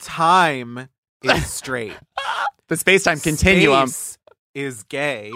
Time 0.00 0.88
is 1.22 1.46
straight. 1.52 1.96
The 2.68 2.76
space 2.76 3.02
time 3.02 3.18
continuum. 3.18 3.88
Space 3.88 4.18
is 4.54 4.84
gay. 4.84 5.32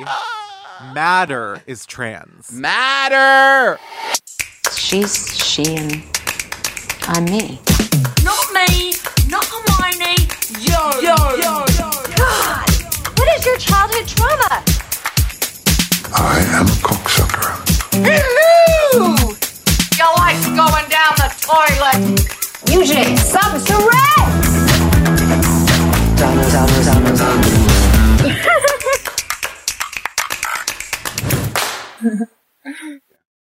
Matter 0.92 1.60
is 1.66 1.84
trans. 1.84 2.52
Matter! 2.52 3.80
She's 4.72 5.36
she 5.44 5.74
and 5.74 6.04
I'm 7.08 7.24
me. 7.24 7.58
Not 8.22 8.38
me, 8.54 8.94
not 9.28 9.44
Hermione. 9.50 10.14
Yo, 10.60 11.00
yo, 11.00 11.16
yo, 11.42 11.64
yo. 11.74 11.90
God! 12.14 12.70
What 13.18 13.28
is 13.36 13.44
your 13.44 13.58
childhood 13.58 14.06
trauma? 14.06 14.62
I 16.14 16.38
am 16.54 16.66
a 16.66 16.78
cocksucker. 16.86 17.50
Hello! 17.98 19.16
Your 19.98 20.14
life's 20.18 20.46
going 20.46 20.88
down 20.88 21.14
the 21.18 21.34
toilet. 21.42 22.30
UJ, 22.70 23.18
subsurrect! 23.18 24.23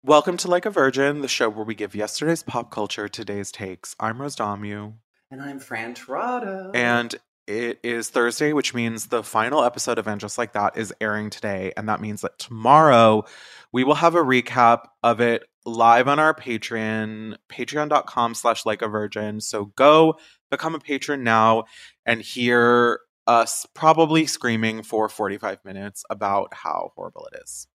Welcome 0.01 0.37
to 0.37 0.47
Like 0.47 0.65
a 0.65 0.69
Virgin, 0.69 1.19
the 1.19 1.27
show 1.27 1.49
where 1.49 1.65
we 1.65 1.75
give 1.75 1.93
yesterday's 1.93 2.41
pop 2.41 2.71
culture 2.71 3.09
today's 3.09 3.51
takes. 3.51 3.97
I'm 3.99 4.21
Rose 4.21 4.37
Dommu. 4.37 4.93
And 5.29 5.41
I'm 5.41 5.59
Fran 5.59 5.93
Tirado. 5.93 6.71
And 6.73 7.13
it 7.47 7.81
is 7.83 8.07
Thursday, 8.07 8.53
which 8.53 8.73
means 8.73 9.07
the 9.07 9.23
final 9.23 9.61
episode 9.61 9.99
of 9.99 10.07
And 10.07 10.21
Just 10.21 10.37
Like 10.37 10.53
That 10.53 10.77
is 10.77 10.93
airing 11.01 11.31
today. 11.31 11.73
And 11.75 11.89
that 11.89 11.99
means 11.99 12.21
that 12.21 12.39
tomorrow 12.39 13.25
we 13.73 13.83
will 13.83 13.95
have 13.95 14.15
a 14.15 14.23
recap 14.23 14.85
of 15.03 15.19
it 15.19 15.43
live 15.65 16.07
on 16.07 16.17
our 16.17 16.33
Patreon, 16.33 17.35
patreon.com 17.51 18.35
slash 18.35 18.65
like 18.65 18.81
a 18.81 18.87
virgin. 18.87 19.41
So 19.41 19.65
go 19.65 20.17
become 20.51 20.75
a 20.75 20.79
patron 20.79 21.23
now 21.23 21.63
and 22.05 22.21
hear 22.21 22.99
us 23.25 23.65
probably 23.73 24.25
screaming 24.25 24.83
for 24.83 25.09
45 25.09 25.63
minutes 25.65 26.03
about 26.09 26.53
how 26.53 26.91
horrible 26.95 27.27
it 27.31 27.39
is. 27.41 27.67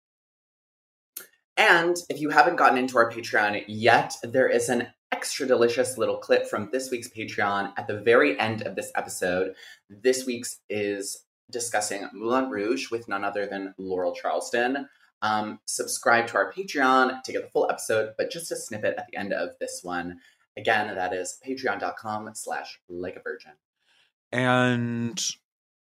And 1.57 1.97
if 2.11 2.21
you 2.21 2.31
haven't 2.31 2.57
gotten 2.57 2.79
into 2.79 2.99
our 2.99 3.11
Patreon 3.11 3.65
yet, 3.67 4.15
there 4.23 4.49
is 4.49 4.69
an 4.69 4.89
extra 5.11 5.47
delicious 5.47 5.97
little 5.97 6.19
clip 6.19 6.47
from 6.47 6.69
this 6.71 6.91
week's 6.91 7.09
Patreon 7.09 7.73
at 7.79 7.87
the 7.87 8.01
very 8.01 8.39
end 8.39 8.63
of 8.63 8.77
this 8.77 8.93
episode. 8.95 9.55
This 9.89 10.27
week's 10.27 10.59
is 10.69 11.25
discussing 11.51 12.09
Moulin 12.13 12.51
Rouge 12.51 12.91
with 12.91 13.09
none 13.09 13.25
other 13.25 13.47
than 13.47 13.75
Laurel 13.79 14.15
Charleston. 14.15 14.89
Um, 15.23 15.61
subscribe 15.65 16.27
to 16.29 16.37
our 16.37 16.53
Patreon 16.53 17.23
to 17.23 17.33
get 17.33 17.43
the 17.43 17.51
full 17.51 17.71
episode, 17.71 18.13
but 18.19 18.31
just 18.31 18.53
a 18.53 18.57
snippet 18.57 18.97
at 18.99 19.07
the 19.11 19.17
end 19.17 19.33
of 19.33 19.51
this 19.61 19.81
one. 19.83 20.21
Again, 20.57 20.95
that 20.95 21.13
is 21.13 21.39
patreon.com 21.47 22.31
slash 22.35 22.81
like 22.89 23.17
a 23.17 23.21
virgin. 23.21 23.53
And 24.33 25.23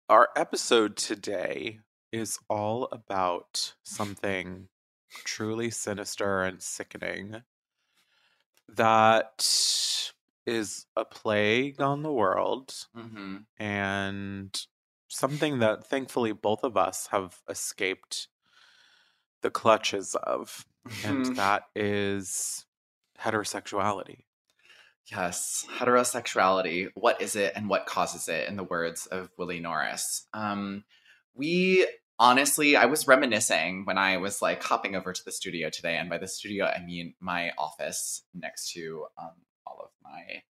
our 0.08 0.30
episode 0.36 0.96
today 0.96 1.80
is 2.12 2.40
all 2.50 2.88
about 2.92 3.74
something 3.84 4.68
truly 5.26 5.70
sinister 5.72 6.44
and 6.44 6.62
sickening 6.62 7.42
that 8.68 10.12
is 10.46 10.86
a 10.96 11.06
plague 11.06 11.82
on 11.82 12.04
the 12.04 12.12
world 12.12 12.74
Mm-hmm. 12.96 13.38
and 13.58 14.66
something 15.08 15.60
that 15.60 15.88
thankfully 15.88 16.32
both 16.32 16.64
of 16.64 16.78
us 16.78 17.08
have 17.12 17.40
escaped 17.50 18.28
the 19.42 19.50
clutches 19.50 20.16
of 20.16 20.66
and 21.04 21.26
that 21.36 21.64
is 21.76 22.66
heterosexuality 23.20 24.24
Yes, 25.12 25.66
heterosexuality. 25.78 26.90
What 26.94 27.22
is 27.22 27.36
it 27.36 27.54
and 27.56 27.68
what 27.68 27.88
causes 27.88 28.28
it, 28.28 28.48
in 28.48 28.58
the 28.58 28.64
words 28.64 29.08
of 29.08 29.30
Willie 29.38 29.60
Norris? 29.60 30.28
Um, 30.34 30.84
we 31.34 31.88
honestly, 32.20 32.76
I 32.76 32.86
was 32.86 33.08
reminiscing 33.08 33.86
when 33.86 33.98
I 33.98 34.18
was 34.18 34.42
like 34.42 34.62
hopping 34.62 34.96
over 34.96 35.12
to 35.12 35.26
the 35.26 35.32
studio 35.32 35.70
today, 35.70 35.98
and 35.98 36.10
by 36.10 36.20
the 36.20 36.28
studio, 36.28 36.66
I 36.66 36.84
mean 36.84 37.16
my 37.20 37.52
office 37.58 38.24
next 38.36 38.74
to 38.74 39.06
um, 39.18 39.32
all 39.66 39.80
of 39.82 39.90
my 40.04 40.44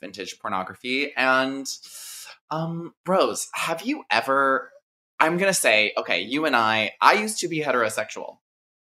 vintage 0.00 0.38
pornography. 0.38 1.12
And 1.16 1.66
um, 2.50 2.94
Rose, 3.06 3.48
have 3.54 3.82
you 3.82 4.04
ever? 4.10 4.70
I'm 5.18 5.38
gonna 5.38 5.54
say, 5.54 5.92
okay, 5.96 6.20
you 6.20 6.44
and 6.44 6.54
I. 6.54 6.92
I 7.00 7.14
used 7.14 7.40
to 7.40 7.48
be 7.48 7.62
heterosexual, 7.62 8.38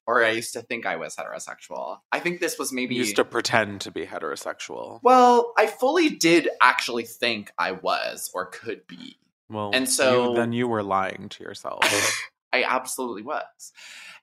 or 0.07 0.23
I 0.23 0.31
used 0.31 0.53
to 0.53 0.61
think 0.61 0.85
I 0.85 0.95
was 0.97 1.15
heterosexual. 1.15 1.99
I 2.11 2.19
think 2.19 2.39
this 2.39 2.57
was 2.59 2.71
maybe 2.71 2.95
you 2.95 3.01
used 3.01 3.15
to 3.15 3.25
pretend 3.25 3.81
to 3.81 3.91
be 3.91 4.05
heterosexual 4.05 4.99
well, 5.03 5.53
I 5.57 5.67
fully 5.67 6.09
did 6.09 6.49
actually 6.61 7.03
think 7.05 7.51
I 7.57 7.71
was 7.73 8.29
or 8.33 8.45
could 8.47 8.85
be. 8.87 9.17
well 9.49 9.71
and 9.73 9.85
you- 9.85 9.91
so- 9.91 10.33
then 10.35 10.53
you 10.53 10.67
were 10.67 10.83
lying 10.83 11.29
to 11.29 11.43
yourself 11.43 11.83
I 12.53 12.63
absolutely 12.63 13.23
was. 13.23 13.73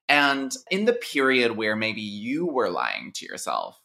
And 0.09 0.55
in 0.71 0.87
the 0.87 0.95
period 0.95 1.55
where 1.57 1.77
maybe 1.77 2.01
you 2.01 2.47
were 2.47 2.71
lying 2.71 3.13
to 3.17 3.27
yourself, 3.27 3.79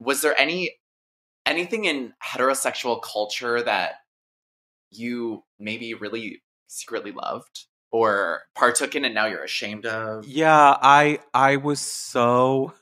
was 0.00 0.22
there 0.22 0.34
any 0.38 0.72
anything 1.46 1.84
in 1.84 2.12
heterosexual 2.22 3.00
culture 3.02 3.62
that 3.62 3.94
you 4.90 5.44
maybe 5.58 5.94
really 5.94 6.42
secretly 6.66 7.12
loved 7.12 7.66
or 7.90 8.42
partook 8.54 8.94
in 8.94 9.04
and 9.04 9.14
now 9.14 9.26
you're 9.26 9.44
ashamed 9.44 9.86
of? 9.86 10.26
Yeah, 10.26 10.76
I 10.80 11.20
I 11.32 11.56
was 11.56 11.80
so 11.80 12.74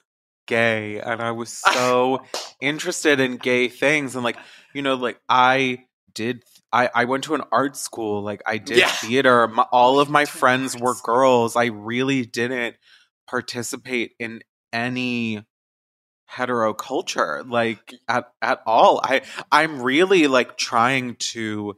gay 0.46 1.00
and 1.00 1.20
I 1.20 1.32
was 1.32 1.50
so 1.50 2.22
interested 2.60 3.20
in 3.20 3.36
gay 3.36 3.68
things 3.68 4.14
and 4.14 4.24
like 4.24 4.36
you 4.74 4.82
know 4.82 4.94
like 4.94 5.20
I 5.28 5.84
did 6.14 6.44
I 6.72 6.88
I 6.94 7.04
went 7.04 7.24
to 7.24 7.34
an 7.34 7.42
art 7.52 7.76
school 7.76 8.22
like 8.22 8.42
I 8.46 8.58
did 8.72 8.78
Yeah. 8.78 8.86
theater 8.86 9.48
my, 9.48 9.64
oh, 9.64 9.68
all 9.72 10.00
of 10.00 10.08
my 10.08 10.20
went 10.20 10.28
to 10.30 10.32
an 10.34 10.40
friends 10.40 10.76
were 10.78 10.94
girls 11.02 11.56
I 11.56 11.66
really 11.66 12.24
didn't 12.24 12.76
participate 13.28 14.12
in 14.18 14.40
any 14.72 15.44
hetero 16.26 16.74
culture 16.74 17.44
like 17.46 17.94
at 18.08 18.26
at 18.42 18.62
all 18.66 19.00
I 19.02 19.22
I'm 19.50 19.82
really 19.82 20.26
like 20.26 20.56
trying 20.56 21.16
to 21.16 21.76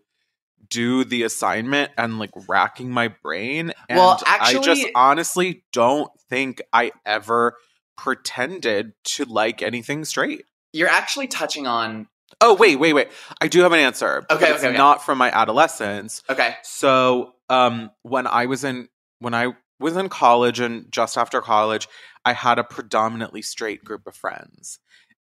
do 0.71 1.05
the 1.05 1.23
assignment 1.23 1.93
and 1.97 2.19
like 2.19 2.31
racking 2.49 2.91
my 2.91 3.09
brain. 3.09 3.73
And 3.89 3.99
Well, 3.99 4.21
I 4.27 4.59
just 4.63 4.87
honestly 4.95 5.65
don't 5.73 6.11
think 6.29 6.63
I 6.73 6.93
ever 7.07 7.57
pretended 7.97 8.93
to 9.05 9.25
like 9.25 9.63
anything 9.63 10.05
straight. 10.05 10.45
You're 10.73 10.89
actually 10.89 11.27
touching 11.27 11.67
on. 11.67 12.09
Oh 12.41 12.55
wait, 12.55 12.77
wait, 12.77 12.93
wait! 12.93 13.09
I 13.41 13.49
do 13.49 13.63
have 13.63 13.73
an 13.73 13.81
answer. 13.81 14.25
Okay, 14.31 14.53
okay, 14.53 14.69
okay. 14.69 14.77
not 14.77 15.05
from 15.05 15.19
my 15.19 15.31
adolescence. 15.31 16.23
Okay. 16.31 16.55
So, 16.63 17.33
um, 17.49 17.91
when 18.03 18.27
I 18.27 18.47
was 18.47 18.63
in 18.63 18.89
when 19.19 19.35
I 19.35 19.55
was 19.81 19.97
in 19.97 20.09
college 20.09 20.61
and 20.61 20.87
just 20.93 21.19
after 21.19 21.41
college, 21.41 21.89
I 22.25 22.35
had 22.35 22.59
a 22.59 22.65
predominantly 22.65 23.43
straight 23.43 23.83
group 23.83 24.07
of 24.07 24.15
friends, 24.15 24.79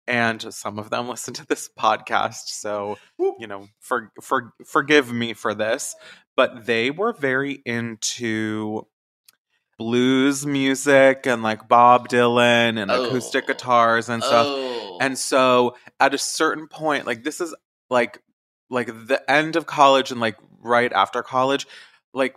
and 0.08 0.52
some 0.54 0.78
of 0.78 0.90
them 0.90 1.08
listen 1.10 1.34
to 1.34 1.46
this 1.46 1.68
podcast. 1.78 2.46
So, 2.48 2.98
you 3.18 3.46
know, 3.46 3.68
for 3.80 4.12
for 4.22 4.52
forgive 4.66 5.12
me 5.12 5.32
for 5.34 5.54
this, 5.54 5.94
but 6.36 6.66
they 6.66 6.90
were 6.90 7.12
very 7.12 7.62
into 7.64 8.86
blues 9.78 10.46
music 10.46 11.26
and 11.26 11.42
like 11.42 11.68
Bob 11.68 12.08
Dylan 12.08 12.78
and 12.80 12.90
acoustic 12.90 13.44
Oh. 13.44 13.46
guitars 13.48 14.08
and 14.08 14.22
stuff. 14.22 14.46
Oh. 14.48 14.98
And 15.00 15.18
so 15.18 15.76
at 16.00 16.14
a 16.14 16.18
certain 16.18 16.66
point, 16.68 17.06
like 17.06 17.24
this 17.24 17.40
is 17.40 17.54
like 17.90 18.22
like 18.70 18.86
the 18.86 19.22
end 19.30 19.54
of 19.56 19.66
college 19.66 20.10
and 20.10 20.20
like 20.20 20.36
right 20.62 20.92
after 20.92 21.22
college, 21.22 21.66
like 22.14 22.36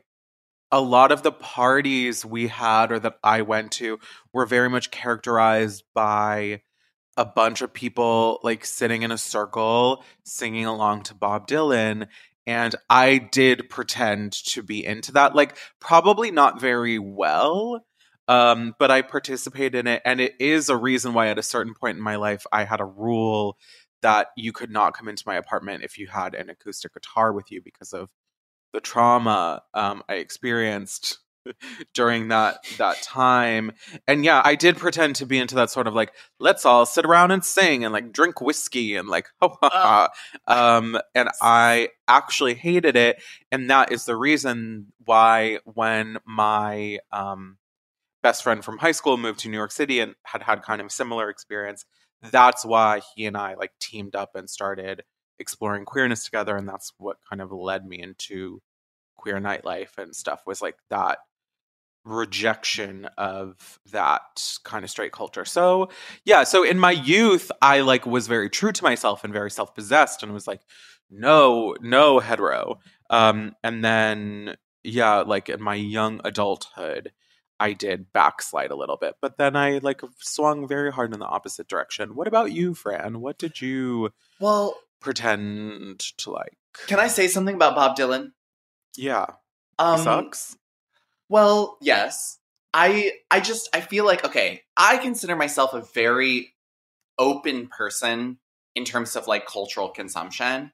a 0.72 0.81
lot 0.81 1.12
of 1.12 1.24
the 1.24 1.31
parties 1.31 2.24
we 2.25 2.48
had 2.48 2.92
or 2.92 3.00
that 3.00 3.18
I 3.24 3.42
went 3.42 3.72
to 3.74 4.00
were 4.33 4.45
very 4.45 4.69
much 4.69 4.92
characterized 4.92 5.83
by 5.95 6.62
a 7.19 7.25
bunch 7.25 7.62
of 7.62 7.74
people 7.74 8.39
like 8.44 8.63
sitting 8.63 9.04
in 9.04 9.12
a 9.12 9.18
circle 9.18 10.06
singing 10.24 10.66
along 10.66 11.04
to 11.04 11.13
Bob 11.13 11.50
Dylan 11.50 12.07
and 12.48 12.75
I 12.89 13.18
did 13.18 13.69
pretend 13.69 14.31
to 14.45 14.63
be 14.63 14.86
into 14.86 15.12
that 15.12 15.36
like 15.36 15.57
probably 15.81 16.31
not 16.31 16.62
very 16.62 16.98
well 16.98 17.83
um 18.30 18.74
but 18.80 18.89
I 18.89 19.01
participated 19.01 19.75
in 19.75 19.88
it 19.88 20.01
and 20.06 20.21
it 20.21 20.36
is 20.39 20.69
a 20.69 20.77
reason 20.77 21.13
why 21.13 21.27
at 21.27 21.38
a 21.38 21.44
certain 21.44 21.74
point 21.74 21.98
in 21.98 22.04
my 22.04 22.16
life 22.16 22.45
I 22.54 22.63
had 22.63 22.80
a 22.80 22.86
rule 22.86 23.57
that 24.01 24.27
you 24.38 24.54
could 24.54 24.72
not 24.72 24.94
come 24.94 25.10
into 25.10 25.25
my 25.27 25.36
apartment 25.36 25.83
if 25.83 25.98
you 25.98 26.07
had 26.07 26.36
an 26.36 26.50
acoustic 26.50 26.94
guitar 26.94 27.33
with 27.33 27.51
you 27.51 27.62
because 27.62 27.92
of 27.92 28.07
the 28.72 28.80
trauma 28.80 29.62
um, 29.74 30.04
I 30.07 30.15
experienced 30.15 31.19
during 31.94 32.30
that 32.30 32.57
that 32.77 33.01
time. 33.01 33.71
And 34.07 34.24
yeah, 34.24 34.41
I 34.44 34.56
did 34.56 34.77
pretend 34.77 35.15
to 35.18 35.25
be 35.25 35.38
into 35.38 35.56
that 35.56 35.69
sort 35.69 35.88
of 35.88 35.94
like 35.94 36.13
let's 36.39 36.65
all 36.65 36.86
sit 36.86 37.06
around 37.06 37.31
and 37.31 37.44
sing 37.44 37.83
and 37.83 37.94
like 37.94 38.12
drink 38.12 38.41
whiskey 38.41 38.95
and 38.95 39.07
like 39.07 39.27
ha 39.41 39.50
ha 39.62 39.69
ha. 39.71 40.09
Um, 40.77 41.00
and 41.15 41.30
I 41.41 41.89
actually 42.07 42.56
hated 42.56 42.95
it, 42.95 43.21
and 43.51 43.69
that 43.69 43.91
is 43.91 44.06
the 44.06 44.15
reason 44.15 44.88
why 45.06 45.59
when 45.65 46.18
my 46.25 47.00
um 47.12 47.57
best 48.21 48.44
friend 48.44 48.63
from 48.63 48.77
high 48.77 48.91
school 48.91 49.18
moved 49.18 49.39
to 49.39 49.50
New 49.50 49.57
York 49.57 49.71
City 49.71 50.00
and 50.00 50.15
had 50.24 50.44
had 50.44 50.62
kind 50.62 50.81
of 50.81 50.91
similar 50.91 51.30
experience. 51.30 51.86
That's 52.31 52.65
why 52.65 53.01
he 53.15 53.25
and 53.25 53.38
I 53.38 53.53
like 53.56 53.71
teamed 53.80 54.15
up 54.15 54.36
and 54.36 54.50
started 54.50 55.03
exploring 55.39 55.86
queerness 55.86 56.25
together, 56.25 56.57
and 56.57 56.68
that's 56.68 56.91
what 56.97 57.18
kind 57.30 57.41
of 57.41 57.51
led 57.51 57.86
me 57.86 58.01
into 58.01 58.62
queer 59.15 59.39
nightlife 59.39 59.97
and 59.97 60.15
stuff. 60.15 60.41
Was 60.45 60.62
like 60.62 60.77
that 60.89 61.19
rejection 62.06 63.06
of 63.18 63.80
that 63.92 64.22
kind 64.63 64.84
of 64.84 64.90
straight 64.90 65.12
culture. 65.12 65.46
So 65.46 65.90
yeah, 66.25 66.44
so 66.44 66.63
in 66.63 66.80
my 66.80 66.92
youth, 66.92 67.51
I 67.62 67.81
like 67.81 68.06
was 68.06 68.28
very 68.28 68.50
true 68.50 68.72
to 68.72 68.84
myself 68.84 69.24
and 69.24 69.34
very 69.34 69.51
self 69.51 69.75
possessed, 69.75 70.24
and 70.24 70.34
was 70.34 70.48
like, 70.48 70.62
no, 71.10 71.75
no 71.81 72.19
hetero. 72.19 72.80
Um, 73.10 73.56
and 73.63 73.84
then 73.84 74.56
yeah, 74.84 75.18
like 75.22 75.50
in 75.50 75.62
my 75.62 75.75
young 75.75 76.22
adulthood, 76.24 77.12
I 77.60 77.74
did 77.74 78.13
backslide 78.13 78.72
a 78.72 78.75
little 78.75 78.96
bit, 78.98 79.16
but 79.22 79.38
then 79.38 79.56
I 79.56 79.80
like 79.80 80.01
swung 80.19 80.68
very 80.68 80.92
hard 80.92 81.13
in 81.13 81.19
the 81.19 81.25
opposite 81.25 81.68
direction. 81.68 82.16
What 82.16 82.28
about 82.28 82.51
you, 82.54 82.74
Fran? 82.74 83.19
What 83.19 83.38
did 83.38 83.60
you 83.62 84.12
Well, 84.40 84.75
pretend 85.01 86.00
to 86.19 86.31
like? 86.31 86.56
can 86.88 87.00
I 87.00 87.07
say 87.07 87.28
something 87.28 87.56
about 87.56 87.75
Bob 87.75 87.98
Dylan? 87.98 88.31
Yeah, 88.96 89.25
Um, 89.78 90.00
sucks. 90.00 90.56
Well, 91.30 91.78
yes. 91.81 92.38
I 92.74 93.14
I 93.31 93.40
just 93.40 93.70
I 93.74 93.81
feel 93.81 94.06
like 94.06 94.26
okay, 94.26 94.64
I 94.78 94.98
consider 94.98 95.36
myself 95.36 95.74
a 95.74 95.81
very 95.94 96.54
open 97.18 97.68
person 97.68 98.38
in 98.76 98.86
terms 98.86 99.16
of 99.16 99.28
like 99.28 99.46
cultural 99.46 99.90
consumption. 99.90 100.72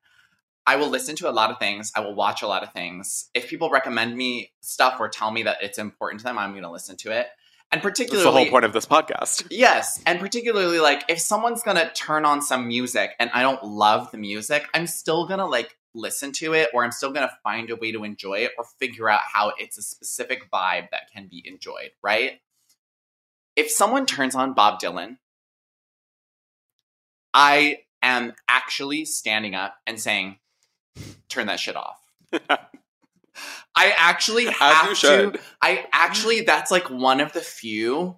I 0.68 0.78
will 0.78 0.90
listen 0.90 1.16
to 1.18 1.30
a 1.30 1.31
lot 1.31 1.52
of 1.52 1.60
things. 1.60 1.92
I 1.96 2.00
will 2.00 2.16
watch 2.16 2.42
a 2.42 2.48
lot 2.48 2.63
of 2.63 2.74
things. 2.74 3.30
If 3.34 3.48
people 3.48 3.69
recommend 3.69 4.18
me 4.18 4.52
stuff 4.62 4.98
or 5.00 5.10
tell 5.10 5.30
me 5.30 5.44
that 5.44 5.57
it's 5.62 5.78
important 5.78 6.22
to 6.22 6.24
them, 6.24 6.40
I'm 6.40 6.52
going 6.52 6.63
to 6.63 6.72
listen 6.72 6.98
to 6.98 7.12
it. 7.12 7.28
And 7.72 7.81
That's 7.81 7.84
particularly 7.84 8.24
the 8.24 8.31
whole 8.31 8.50
point 8.50 8.66
of 8.66 8.74
this 8.74 8.86
podcast. 8.86 9.48
Yes, 9.51 10.01
and 10.06 10.19
particularly 10.19 10.80
like 10.80 11.04
if 11.10 11.19
someone's 11.19 11.63
gonna 11.63 11.92
turn 11.94 12.24
on 12.24 12.42
some 12.42 12.68
music 12.68 13.12
and 13.19 13.30
I 13.34 13.42
don't 13.42 13.63
love 13.63 14.12
the 14.12 14.18
music, 14.18 14.68
I'm 14.74 14.88
still 14.88 15.28
gonna 15.28 15.48
like 15.48 15.75
listen 15.95 16.31
to 16.33 16.53
it 16.53 16.69
or 16.74 16.83
I'm 16.83 16.92
still 16.92 17.12
gonna 17.12 17.31
find 17.44 17.69
a 17.69 17.75
way 17.75 17.92
to 17.92 18.03
enjoy 18.03 18.39
it 18.39 18.51
or 18.57 18.65
figure 18.80 19.09
out 19.09 19.21
how 19.33 19.53
it's 19.57 19.77
a 19.77 19.81
specific 19.81 20.51
vibe 20.51 20.89
that 20.92 21.12
can 21.13 21.27
be 21.27 21.44
enjoyed, 21.45 21.92
right? 22.01 22.42
If 23.56 23.71
someone 23.71 24.06
turns 24.06 24.36
on 24.36 24.53
Bob 24.53 24.80
Dylan, 24.81 25.18
I 27.33 27.80
am 28.01 28.33
actually 28.47 29.06
standing 29.06 29.56
up 29.56 29.75
and 29.88 30.00
saying, 30.00 30.38
turn 31.30 31.47
that 31.47 31.59
shit 31.59 31.75
off. 31.75 32.00
I 33.75 33.94
actually 33.98 34.45
have 34.45 34.98
to. 35.00 35.38
I 35.62 35.86
actually, 35.91 36.41
that's 36.41 36.71
like 36.71 36.89
one 36.89 37.19
of 37.19 37.33
the 37.33 37.41
few 37.41 38.18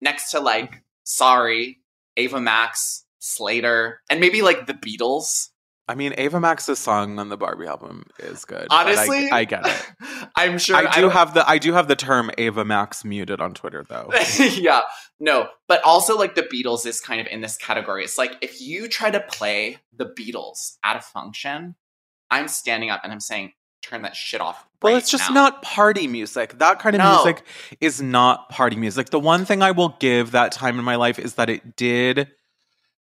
next 0.00 0.32
to 0.32 0.40
like, 0.40 0.82
sorry, 1.04 1.80
Ava 2.16 2.40
Max, 2.40 3.04
Slater, 3.20 4.00
and 4.10 4.20
maybe 4.20 4.42
like 4.42 4.66
the 4.66 4.74
Beatles. 4.74 5.50
I 5.90 5.94
mean, 5.94 6.14
Ava 6.16 6.40
Max's 6.40 6.78
song 6.78 7.18
on 7.18 7.28
the 7.28 7.36
Barbie 7.36 7.66
album 7.66 8.04
is 8.20 8.44
good. 8.44 8.66
but 8.68 8.74
I- 8.74 8.82
Honestly, 8.84 9.30
I, 9.30 9.44
get 9.44 9.66
it. 9.66 9.86
I'm 10.36 10.56
sure 10.58 10.76
I 10.76 10.90
do 10.94 11.02
don't- 11.02 11.10
have 11.12 11.34
the 11.34 11.48
I 11.48 11.58
do 11.58 11.72
have 11.72 11.88
the 11.88 11.96
term 11.96 12.30
Ava 12.38 12.64
Max 12.64 13.04
muted 13.04 13.40
on 13.40 13.52
Twitter 13.54 13.84
though. 13.88 14.10
yeah, 14.38 14.82
no, 15.18 15.48
but 15.68 15.82
also 15.84 16.16
like 16.16 16.34
the 16.36 16.42
Beatles 16.42 16.86
is 16.86 17.00
kind 17.00 17.20
of 17.20 17.26
in 17.26 17.40
this 17.40 17.56
category. 17.56 18.04
It's 18.04 18.16
like 18.16 18.36
if 18.40 18.60
you 18.60 18.88
try 18.88 19.10
to 19.10 19.20
play 19.20 19.78
the 19.96 20.06
Beatles 20.06 20.76
at 20.84 20.96
a 20.96 21.00
function, 21.00 21.74
I'm 22.30 22.48
standing 22.48 22.90
up 22.90 23.00
and 23.04 23.12
I'm 23.12 23.20
saying, 23.20 23.52
turn 23.82 24.02
that 24.02 24.14
shit 24.14 24.40
off. 24.40 24.64
Well, 24.82 24.92
right 24.94 25.02
it's 25.02 25.10
just 25.10 25.28
now." 25.30 25.34
not 25.34 25.62
party 25.62 26.06
music. 26.06 26.58
That 26.58 26.78
kind 26.78 26.94
of 26.96 27.00
No. 27.00 27.16
music 27.24 27.44
is 27.80 28.00
not 28.00 28.48
party 28.48 28.76
music. 28.76 29.10
The 29.10 29.18
one 29.20 29.44
thing 29.44 29.62
I 29.62 29.72
will 29.72 29.96
give 30.00 30.30
that 30.30 30.52
time 30.52 30.78
in 30.78 30.84
my 30.84 30.96
life 30.96 31.18
is 31.18 31.34
that 31.34 31.50
it 31.50 31.76
did 31.76 32.28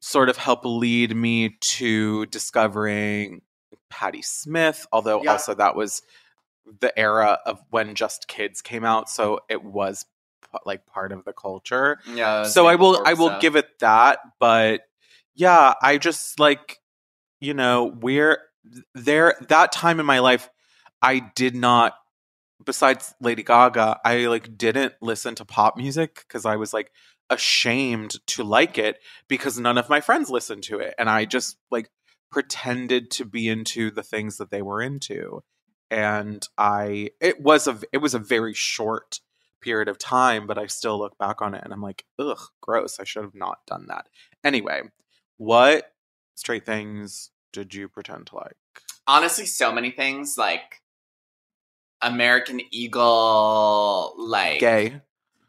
sort 0.01 0.29
of 0.29 0.37
help 0.37 0.65
lead 0.65 1.15
me 1.15 1.57
to 1.61 2.27
discovering 2.27 3.43
Patti 3.91 4.23
Smith, 4.23 4.87
although 4.93 5.23
Yeah. 5.23 5.33
also 5.33 5.55
that 5.55 5.77
was 5.77 6.03
the 6.81 6.97
era 6.99 7.39
of 7.47 7.61
when 7.71 7.95
Just 7.95 8.29
Kids 8.29 8.63
came 8.63 8.85
out, 8.85 9.09
so 9.11 9.41
it 9.49 9.63
was 9.63 10.07
like 10.65 10.85
part 10.87 11.13
of 11.13 11.25
the 11.25 11.33
culture. 11.33 11.99
Yeah. 12.07 12.45
so 12.45 12.67
I 12.67 12.75
will 12.77 13.03
I 13.07 13.15
will 13.15 13.29
stuff. 13.29 13.41
give 13.41 13.57
it 13.57 13.79
that, 13.81 14.19
but 14.39 14.83
yeah, 15.35 15.75
I 15.83 15.99
just 15.99 16.41
like 16.41 16.79
you 17.41 17.55
know, 17.55 17.87
we're 18.01 18.39
there 18.95 19.35
that 19.49 19.73
time 19.73 20.01
in 20.01 20.07
my 20.07 20.19
life 20.19 20.49
I 21.03 21.21
did 21.35 21.55
not 21.55 21.95
besides 22.65 23.15
Lady 23.21 23.43
Gaga, 23.43 24.01
I 24.05 24.27
like 24.27 24.57
didn't 24.59 24.93
listen 25.01 25.35
to 25.37 25.45
pop 25.45 25.77
music 25.77 26.25
cuz 26.29 26.45
I 26.45 26.57
was 26.57 26.75
like 26.75 26.93
ashamed 27.31 28.17
to 28.27 28.45
like 28.45 28.77
it 28.77 28.99
because 29.29 29.59
none 29.59 29.79
of 29.79 29.89
my 29.89 30.01
friends 30.01 30.29
listened 30.29 30.63
to 30.65 30.79
it 30.79 30.95
and 30.99 31.09
I 31.09 31.25
just 31.25 31.57
like 31.71 31.89
pretended 32.31 33.11
to 33.13 33.25
be 33.25 33.49
into 33.49 33.91
the 33.91 34.03
things 34.03 34.37
that 34.37 34.51
they 34.51 34.63
were 34.63 34.83
into 34.83 35.43
and 35.91 36.47
I 36.59 37.11
it 37.21 37.41
was 37.41 37.67
a 37.67 37.79
it 37.93 37.99
was 37.99 38.15
a 38.15 38.19
very 38.19 38.55
short 38.55 39.21
period 39.63 39.89
of 39.89 39.99
time, 39.99 40.47
but 40.47 40.57
I 40.59 40.67
still 40.67 40.99
look 40.99 41.19
back 41.19 41.43
on 41.43 41.55
it 41.55 41.63
and 41.63 41.73
I'm 41.73 41.83
like, 41.83 42.05
ugh, 42.19 42.41
gross. 42.63 42.99
I 42.99 43.05
should 43.05 43.25
have 43.25 43.35
not 43.35 43.59
done 43.67 43.87
that. 43.89 44.09
Anyway, 44.43 44.83
what 45.37 45.93
straight 46.35 46.65
things 46.65 47.31
did 47.53 47.75
you 47.75 47.89
pretend 47.89 48.29
to 48.29 48.37
like? 48.37 48.57
honestly 49.11 49.45
so 49.47 49.73
many 49.73 49.91
things 49.91 50.39
like 50.39 50.81
American 52.01 52.61
Eagle, 52.71 54.15
like 54.17 54.61
Gay. 54.61 55.01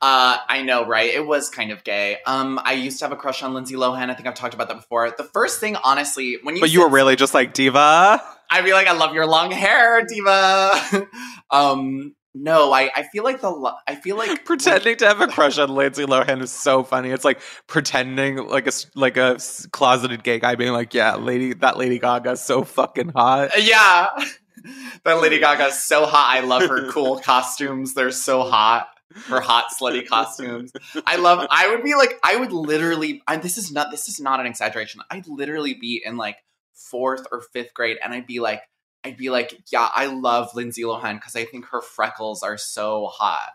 Uh, 0.02 0.38
I 0.50 0.64
know, 0.64 0.86
right? 0.88 1.14
It 1.14 1.26
was 1.26 1.50
kind 1.50 1.72
of 1.72 1.84
gay. 1.84 2.18
Um, 2.26 2.60
I 2.64 2.74
used 2.74 2.98
to 3.00 3.06
have 3.06 3.12
a 3.12 3.16
crush 3.16 3.44
on 3.44 3.54
Lindsay 3.54 3.76
Lohan. 3.76 4.10
I 4.10 4.16
think 4.16 4.28
I've 4.28 4.34
talked 4.34 4.56
about 4.56 4.68
that 4.70 4.78
before. 4.78 5.12
The 5.16 5.24
first 5.26 5.60
thing, 5.60 5.76
honestly, 5.76 6.40
when 6.42 6.56
you 6.56 6.62
But 6.62 6.72
you 6.72 6.82
were 6.82 6.90
really 6.90 7.16
just 7.16 7.36
like 7.36 7.54
diva. 7.54 8.22
I'd 8.50 8.66
be 8.66 8.74
like, 8.74 8.88
I 8.88 8.94
love 8.94 9.14
your 9.14 9.28
long 9.28 9.52
hair, 9.52 10.04
diva. 10.04 11.08
um, 11.52 12.16
no, 12.34 12.72
I, 12.72 12.90
I 12.96 13.04
feel 13.04 13.24
like 13.24 13.42
the, 13.42 13.50
lo- 13.50 13.76
I 13.88 13.96
feel 13.96 14.18
like 14.18 14.44
Pretending 14.46 14.96
to 14.98 15.08
have 15.08 15.22
a 15.22 15.28
crush 15.28 15.58
on 15.58 15.70
Lindsay 15.70 16.06
Lohan 16.06 16.42
is 16.42 16.52
so 16.52 16.84
funny. 16.84 17.12
It's 17.12 17.26
like 17.26 17.40
pretending 17.68 18.38
like 18.38 18.68
a 18.68 18.72
like 18.96 19.18
a 19.18 19.38
closeted 19.72 20.24
gay 20.24 20.40
guy 20.40 20.56
being 20.56 20.72
like, 20.72 20.94
"Yeah, 20.94 21.16
lady, 21.16 21.54
that 21.56 21.78
Lady 21.78 22.00
Gaga's 22.00 22.42
so 22.42 22.64
fucking 22.64 23.10
hot." 23.10 23.52
yeah. 23.62 24.08
that 25.04 25.22
Lady 25.22 25.40
Gaga's 25.40 25.84
so 25.84 26.06
hot. 26.06 26.38
I 26.38 26.40
love 26.40 26.64
her 26.70 26.90
cool 26.90 27.20
costumes. 27.20 27.94
They're 27.94 28.12
so 28.12 28.44
hot. 28.44 28.88
Her 29.28 29.42
hot 29.42 29.66
slutty 29.80 30.08
costumes. 30.10 30.72
I 31.06 31.18
love. 31.18 31.46
I 31.50 31.70
would 31.70 31.84
be 31.84 31.96
like. 31.96 32.20
I 32.24 32.38
would 32.38 32.52
literally. 32.52 33.22
I, 33.28 33.38
this 33.38 33.58
is 33.58 33.72
not. 33.72 33.92
This 33.92 34.08
is 34.08 34.20
not 34.20 34.40
an 34.40 34.46
exaggeration. 34.46 35.02
I'd 35.10 35.28
literally 35.28 35.74
be 35.74 36.02
in 36.04 36.18
like 36.18 36.38
fourth 36.74 37.26
or 37.32 37.42
fifth 37.54 37.74
grade, 37.74 37.98
and 38.04 38.14
I'd 38.14 38.28
be 38.28 38.40
like. 38.40 38.62
I'd 39.04 39.18
be 39.18 39.32
like, 39.32 39.60
yeah, 39.72 39.90
I 39.96 40.06
love 40.06 40.54
Lindsay 40.54 40.84
Lohan 40.84 41.16
because 41.16 41.36
I 41.36 41.44
think 41.44 41.66
her 41.72 41.82
freckles 41.82 42.44
are 42.44 42.56
so 42.56 43.08
hot. 43.08 43.50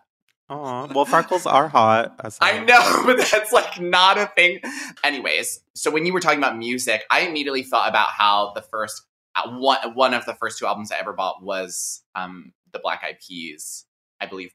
Aw, 0.48 0.86
well, 0.94 1.04
freckles 1.04 1.44
are 1.44 1.68
hot. 1.68 2.20
I 2.40 2.60
know, 2.64 3.02
but 3.06 3.18
that's 3.18 3.52
like 3.52 3.80
not 3.80 4.16
a 4.16 4.26
thing. 4.26 4.60
Anyways, 5.02 5.60
so 5.74 5.90
when 5.90 6.06
you 6.06 6.12
were 6.12 6.20
talking 6.20 6.38
about 6.38 6.56
music, 6.56 7.04
I 7.10 7.20
immediately 7.22 7.64
thought 7.64 7.88
about 7.88 8.10
how 8.10 8.52
the 8.54 8.62
first 8.62 9.02
uh, 9.34 9.50
one 9.50 9.94
one 9.94 10.14
of 10.14 10.24
the 10.24 10.34
first 10.34 10.58
two 10.58 10.66
albums 10.66 10.92
I 10.92 10.98
ever 10.98 11.12
bought 11.12 11.42
was 11.42 12.02
um 12.14 12.52
the 12.72 12.78
Black 12.78 13.02
Eyed 13.04 13.18
Peas, 13.26 13.86
I 14.20 14.26
believe, 14.26 14.52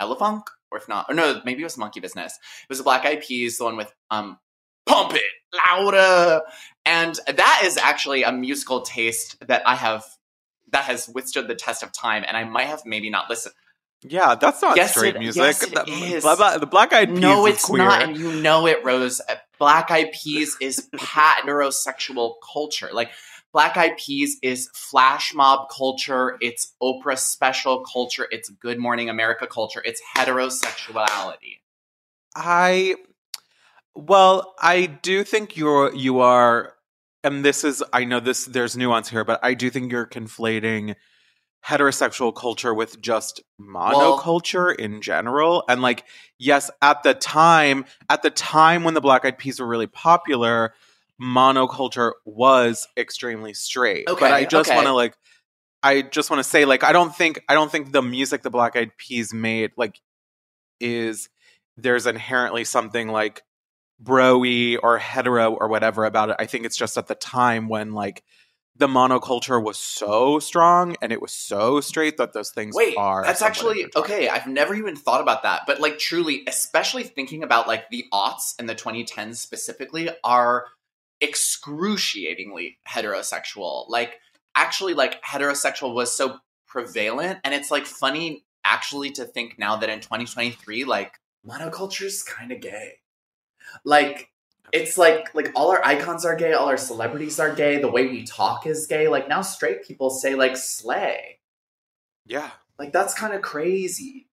Elephunk, 0.00 0.44
or 0.70 0.78
if 0.78 0.88
not, 0.88 1.06
or 1.08 1.14
no, 1.14 1.40
maybe 1.44 1.60
it 1.62 1.64
was 1.64 1.78
Monkey 1.78 2.00
Business. 2.00 2.32
It 2.62 2.68
was 2.68 2.78
the 2.78 2.84
Black 2.84 3.04
Eyed 3.04 3.22
Peas, 3.22 3.58
the 3.58 3.64
one 3.64 3.76
with 3.76 3.92
um 4.10 4.38
Pump 4.86 5.12
It 5.14 5.22
Louder, 5.66 6.42
and 6.84 7.18
that 7.26 7.62
is 7.64 7.76
actually 7.78 8.22
a 8.22 8.32
musical 8.32 8.82
taste 8.82 9.36
that 9.46 9.62
I 9.66 9.76
have 9.76 10.04
that 10.72 10.84
has 10.84 11.08
withstood 11.08 11.48
the 11.48 11.54
test 11.54 11.82
of 11.82 11.92
time, 11.92 12.24
and 12.26 12.36
I 12.36 12.44
might 12.44 12.66
have 12.66 12.82
maybe 12.84 13.08
not 13.10 13.30
listened. 13.30 13.54
Yeah, 14.06 14.34
that's 14.34 14.60
not 14.60 14.76
Yes, 14.76 14.90
straight 14.90 15.16
it- 15.16 15.20
music. 15.20 15.40
yes, 15.42 15.62
it 15.62 15.72
The- 15.74 15.84
is. 15.90 16.22
blah, 16.24 16.36
blah, 16.36 16.58
the 16.58 16.66
Black 16.66 16.92
Eyed 16.92 17.08
Peas 17.08 17.20
No, 17.20 17.46
it's 17.46 17.64
queer. 17.64 17.84
not, 17.84 18.02
and 18.02 18.16
you 18.18 18.32
know 18.42 18.66
it, 18.66 18.84
Rose. 18.84 19.20
Black 19.58 19.90
Eyed 19.90 20.12
Peas 20.12 20.56
is 20.60 20.88
pat 20.98 21.44
neurosexual 21.46 22.34
culture. 22.52 22.90
Like 22.92 23.10
Black 23.54 23.76
Eyed 23.76 23.96
Peas 23.96 24.36
is 24.42 24.68
flash 24.74 25.32
mob 25.32 25.68
culture. 25.70 26.36
It's 26.40 26.74
Oprah 26.82 27.16
special 27.16 27.84
culture. 27.84 28.26
It's 28.32 28.48
Good 28.48 28.80
Morning 28.80 29.08
America 29.08 29.46
culture. 29.46 29.80
It's 29.84 30.02
heterosexuality. 30.16 31.60
I 32.34 32.96
well, 33.94 34.56
I 34.60 34.86
do 34.86 35.22
think 35.22 35.56
you're 35.56 35.94
you 35.94 36.18
are 36.18 36.74
and 37.22 37.44
this 37.44 37.62
is 37.62 37.82
I 37.92 38.04
know 38.04 38.18
this 38.18 38.44
there's 38.44 38.76
nuance 38.76 39.08
here, 39.08 39.24
but 39.24 39.38
I 39.40 39.54
do 39.54 39.70
think 39.70 39.92
you're 39.92 40.04
conflating 40.04 40.96
heterosexual 41.64 42.34
culture 42.34 42.74
with 42.74 43.00
just 43.00 43.40
monoculture 43.60 44.74
in 44.74 45.00
general. 45.00 45.62
And 45.68 45.80
like, 45.80 46.04
yes, 46.38 46.72
at 46.82 47.04
the 47.04 47.14
time, 47.14 47.84
at 48.10 48.22
the 48.22 48.30
time 48.30 48.82
when 48.82 48.94
the 48.94 49.00
Black 49.00 49.24
Eyed 49.24 49.38
Peas 49.38 49.60
were 49.60 49.66
really 49.66 49.86
popular, 49.86 50.74
monoculture 51.20 52.12
was 52.24 52.88
extremely 52.96 53.54
straight. 53.54 54.08
Okay, 54.08 54.20
but 54.20 54.32
I 54.32 54.44
just 54.44 54.68
okay. 54.68 54.76
want 54.76 54.86
to 54.86 54.92
like 54.92 55.16
I 55.82 56.02
just 56.02 56.30
want 56.30 56.42
to 56.42 56.48
say 56.48 56.64
like 56.64 56.82
I 56.82 56.92
don't 56.92 57.14
think 57.14 57.42
I 57.48 57.54
don't 57.54 57.70
think 57.70 57.92
the 57.92 58.02
music 58.02 58.42
the 58.42 58.50
Black 58.50 58.76
Eyed 58.76 58.96
Peas 58.96 59.32
made 59.34 59.72
like 59.76 60.00
is 60.80 61.28
there's 61.76 62.06
inherently 62.06 62.64
something 62.64 63.08
like 63.08 63.42
broy 64.02 64.78
or 64.82 64.98
hetero 64.98 65.54
or 65.54 65.68
whatever 65.68 66.04
about 66.04 66.30
it. 66.30 66.36
I 66.38 66.46
think 66.46 66.64
it's 66.66 66.76
just 66.76 66.96
at 66.96 67.06
the 67.06 67.14
time 67.14 67.68
when 67.68 67.92
like 67.92 68.24
the 68.76 68.88
monoculture 68.88 69.62
was 69.62 69.78
so 69.78 70.40
strong 70.40 70.96
and 71.00 71.12
it 71.12 71.22
was 71.22 71.32
so 71.32 71.80
straight 71.80 72.16
that 72.16 72.32
those 72.32 72.50
things 72.50 72.74
Wait, 72.74 72.96
are 72.96 73.22
that's 73.22 73.42
actually 73.42 73.86
okay. 73.94 74.28
I've 74.28 74.46
never 74.46 74.74
even 74.74 74.96
thought 74.96 75.20
about 75.20 75.44
that, 75.44 75.62
but 75.66 75.80
like 75.80 75.98
truly, 75.98 76.42
especially 76.46 77.04
thinking 77.04 77.42
about 77.42 77.68
like 77.68 77.88
the 77.90 78.06
aughts 78.12 78.54
and 78.58 78.68
the 78.68 78.74
2010s 78.74 79.36
specifically, 79.36 80.10
are 80.24 80.66
excruciatingly 81.24 82.78
heterosexual. 82.88 83.88
Like, 83.88 84.20
actually, 84.54 84.94
like 84.94 85.22
heterosexual 85.22 85.94
was 85.94 86.16
so 86.16 86.38
prevalent, 86.66 87.40
and 87.44 87.54
it's 87.54 87.70
like 87.70 87.86
funny 87.86 88.44
actually 88.64 89.10
to 89.12 89.24
think 89.24 89.58
now 89.58 89.76
that 89.76 89.90
in 89.90 90.00
2023, 90.00 90.84
like 90.84 91.18
monoculture 91.46 92.04
is 92.04 92.22
kind 92.22 92.52
of 92.52 92.60
gay. 92.60 92.98
Like, 93.84 94.30
it's 94.72 94.98
like 94.98 95.34
like 95.34 95.50
all 95.54 95.70
our 95.70 95.84
icons 95.84 96.24
are 96.24 96.36
gay, 96.36 96.52
all 96.52 96.68
our 96.68 96.76
celebrities 96.76 97.40
are 97.40 97.54
gay, 97.54 97.80
the 97.80 97.90
way 97.90 98.06
we 98.06 98.24
talk 98.24 98.66
is 98.66 98.86
gay. 98.86 99.08
Like 99.08 99.28
now, 99.28 99.42
straight 99.42 99.84
people 99.84 100.10
say 100.10 100.34
like 100.34 100.56
slay. 100.56 101.38
Yeah. 102.26 102.50
Like 102.78 102.92
that's 102.92 103.14
kind 103.14 103.34
of 103.34 103.42
crazy. 103.42 104.28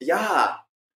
Yeah. 0.00 0.54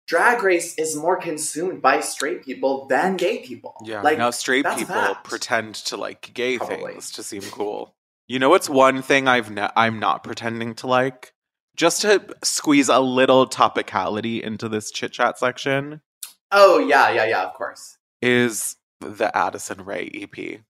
Drag 0.07 0.43
race 0.43 0.75
is 0.77 0.95
more 0.95 1.17
consumed 1.17 1.81
by 1.81 1.99
straight 1.99 2.43
people 2.45 2.85
than 2.87 3.17
gay 3.17 3.39
people. 3.39 3.73
Yeah. 3.83 4.01
Like 4.01 4.17
now 4.19 4.29
straight 4.29 4.65
people 4.65 4.93
fact. 4.95 5.23
pretend 5.27 5.75
to 5.75 5.97
like 5.97 6.31
gay 6.33 6.57
Probably. 6.57 6.93
things 6.93 7.11
to 7.11 7.23
seem 7.23 7.41
cool. 7.41 7.95
You 8.27 8.37
know 8.39 8.49
what's 8.49 8.69
one 8.69 9.01
thing 9.01 9.27
I've 9.27 9.49
ne- 9.51 9.69
I'm 9.75 9.99
not 9.99 10.23
pretending 10.23 10.75
to 10.75 10.87
like? 10.87 11.33
Just 11.75 12.01
to 12.03 12.23
squeeze 12.43 12.87
a 12.87 12.99
little 12.99 13.47
topicality 13.47 14.41
into 14.41 14.69
this 14.69 14.91
chit 14.91 15.11
chat 15.11 15.37
section 15.39 16.01
Oh 16.51 16.77
yeah, 16.79 17.09
yeah, 17.09 17.25
yeah, 17.25 17.43
of 17.43 17.53
course. 17.53 17.97
is 18.21 18.75
the 19.01 19.35
Addison 19.35 19.83
Rae 19.83 20.09
EP. 20.13 20.61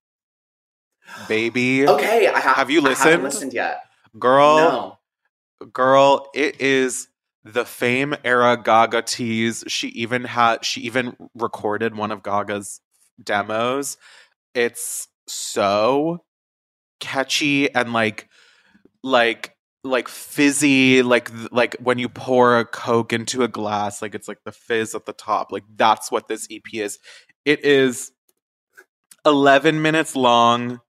Baby. 1.28 1.88
Okay, 1.88 2.28
I 2.28 2.40
ha- 2.40 2.56
Have 2.56 2.72
you 2.72 2.80
I 2.86 2.90
haven't 2.94 3.04
listened? 3.06 3.24
listened 3.24 3.54
yet. 3.54 3.82
Girl, 4.18 4.58
No. 4.58 5.68
girl, 5.72 6.30
it 6.34 6.60
is 6.62 7.08
the 7.46 7.64
fame 7.64 8.16
era 8.26 8.58
Gaga 8.62 9.04
tease. 9.04 9.64
She 9.68 9.90
even 9.90 10.24
had 10.26 10.66
she 10.66 10.82
even 10.82 11.16
recorded 11.36 11.96
one 11.96 12.12
of 12.12 12.24
Gaga's 12.24 12.82
demos. 13.24 13.98
It's 14.56 15.08
so 15.28 16.24
catchy 17.00 17.74
and 17.74 17.94
like 17.94 18.28
like 19.04 19.56
like 19.84 20.08
fizzy 20.08 21.04
like 21.04 21.30
like 21.52 21.76
when 21.80 22.00
you 22.00 22.10
pour 22.10 22.58
a 22.58 22.66
coke 22.66 23.14
into 23.14 23.44
a 23.44 23.48
glass 23.48 24.02
like 24.02 24.16
it's 24.16 24.28
like 24.28 24.40
the 24.46 24.52
fizz 24.52 24.96
at 24.96 25.06
the 25.06 25.14
top 25.14 25.52
like 25.52 25.64
that's 25.76 26.12
what 26.12 26.28
this 26.28 26.48
ep 26.50 26.64
is 26.74 26.98
it 27.44 27.64
is 27.64 28.12
11 29.26 29.82
minutes 29.82 30.16
long 30.16 30.80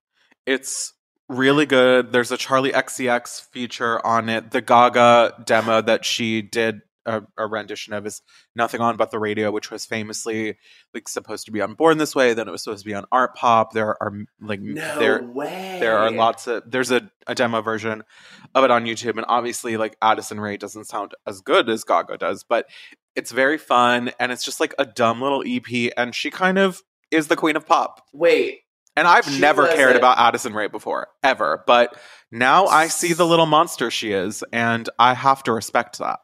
it's 0.47 0.93
really 1.29 1.65
good 1.65 2.11
there's 2.11 2.31
a 2.31 2.37
charli 2.37 2.71
xcx 2.71 3.41
feature 3.51 4.05
on 4.05 4.29
it 4.29 4.51
the 4.51 4.61
gaga 4.61 5.33
demo 5.45 5.81
that 5.81 6.05
she 6.05 6.41
did 6.41 6.81
a, 7.05 7.21
a 7.37 7.47
rendition 7.47 7.93
of 7.93 8.05
is 8.05 8.21
nothing 8.55 8.81
on 8.81 8.97
but 8.97 9.11
the 9.11 9.19
radio 9.19 9.51
which 9.51 9.71
was 9.71 9.85
famously 9.85 10.57
like 10.93 11.07
supposed 11.07 11.45
to 11.45 11.51
be 11.51 11.61
on 11.61 11.73
born 11.73 11.97
this 11.97 12.13
way 12.15 12.33
then 12.33 12.47
it 12.47 12.51
was 12.51 12.63
supposed 12.63 12.83
to 12.83 12.89
be 12.89 12.93
on 12.93 13.05
art 13.11 13.35
pop 13.35 13.73
there 13.73 14.01
are 14.01 14.13
like 14.41 14.61
No 14.61 14.99
there 14.99 15.23
way. 15.23 15.77
there 15.79 15.97
are 15.97 16.11
lots 16.11 16.47
of 16.47 16.63
there's 16.69 16.91
a, 16.91 17.09
a 17.25 17.35
demo 17.35 17.61
version 17.61 18.03
of 18.53 18.63
it 18.63 18.71
on 18.71 18.85
youtube 18.85 19.17
and 19.17 19.25
obviously 19.27 19.77
like 19.77 19.97
addison 20.01 20.39
rae 20.39 20.57
doesn't 20.57 20.85
sound 20.85 21.13
as 21.25 21.41
good 21.41 21.69
as 21.69 21.83
gaga 21.83 22.17
does 22.17 22.43
but 22.47 22.67
it's 23.15 23.31
very 23.31 23.57
fun 23.57 24.11
and 24.19 24.31
it's 24.31 24.43
just 24.45 24.59
like 24.59 24.75
a 24.77 24.85
dumb 24.85 25.21
little 25.21 25.43
ep 25.45 25.91
and 25.97 26.13
she 26.13 26.29
kind 26.29 26.57
of 26.57 26.81
is 27.09 27.27
the 27.27 27.35
queen 27.35 27.55
of 27.55 27.65
pop 27.65 28.05
Wait. 28.13 28.59
And 28.97 29.07
i've 29.07 29.25
She 29.25 29.39
never 29.39 29.67
cared 29.67 29.95
a- 29.95 29.99
about 29.99 30.17
addison 30.19 30.53
rae 30.53 30.67
before 30.67 31.07
ever 31.23 31.63
but 31.65 31.97
now 32.31 32.65
i 32.67 32.87
see 32.89 33.13
the 33.13 33.25
little 33.25 33.45
monster 33.45 33.89
she 33.91 34.11
is 34.11 34.43
and 34.51 34.89
i 34.99 35.13
have 35.13 35.43
to 35.43 35.53
respect 35.53 35.99
that 35.99 36.19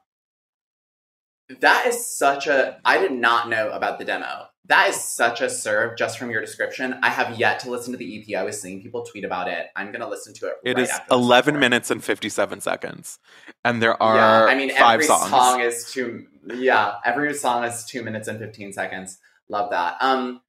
That 1.62 1.86
is 1.88 2.06
such 2.18 2.48
a 2.48 2.80
I 2.84 2.98
did 2.98 3.12
not 3.12 3.50
know 3.50 3.70
about 3.72 4.00
the 4.00 4.06
demo. 4.06 4.48
That 4.68 4.90
is 4.90 4.96
such 4.96 5.42
a 5.42 5.50
serve 5.50 5.98
just 5.98 6.18
from 6.18 6.32
your 6.32 6.40
description. 6.40 6.96
I 7.04 7.10
have 7.10 7.38
yet 7.38 7.60
to 7.62 7.70
listen 7.70 7.92
to 7.92 7.98
the 7.98 8.08
EP. 8.18 8.40
I 8.40 8.44
was 8.44 8.62
seeing 8.62 8.82
people 8.82 9.04
tweet 9.06 9.26
about 9.26 9.50
it. 9.50 9.68
I'm 9.76 9.92
gonna 9.92 10.08
listen 10.10 10.34
to 10.36 10.48
it. 10.48 10.54
It 10.64 10.78
right 10.78 10.84
is 10.84 10.90
after 10.90 11.14
11 11.14 11.56
recording. 11.56 11.60
minutes 11.60 11.92
and 11.92 12.04
57 12.04 12.62
seconds 12.62 13.20
and 13.66 13.82
there 13.84 13.98
yeah, 14.00 14.06
are 14.08 14.48
I 14.48 14.56
mean 14.56 14.70
five 14.76 14.96
every 14.96 15.06
songs 15.06 15.30
song 15.30 15.60
is 15.60 15.92
two 15.92 16.26
yeah, 16.48 16.96
every 17.06 17.34
song 17.34 17.66
is 17.66 17.86
two 17.86 18.04
minutes 18.04 18.28
and 18.30 18.40
fifteen 18.40 18.72
seconds. 18.74 19.20
Love 19.50 19.70
that. 19.72 19.98
Um 20.02 20.42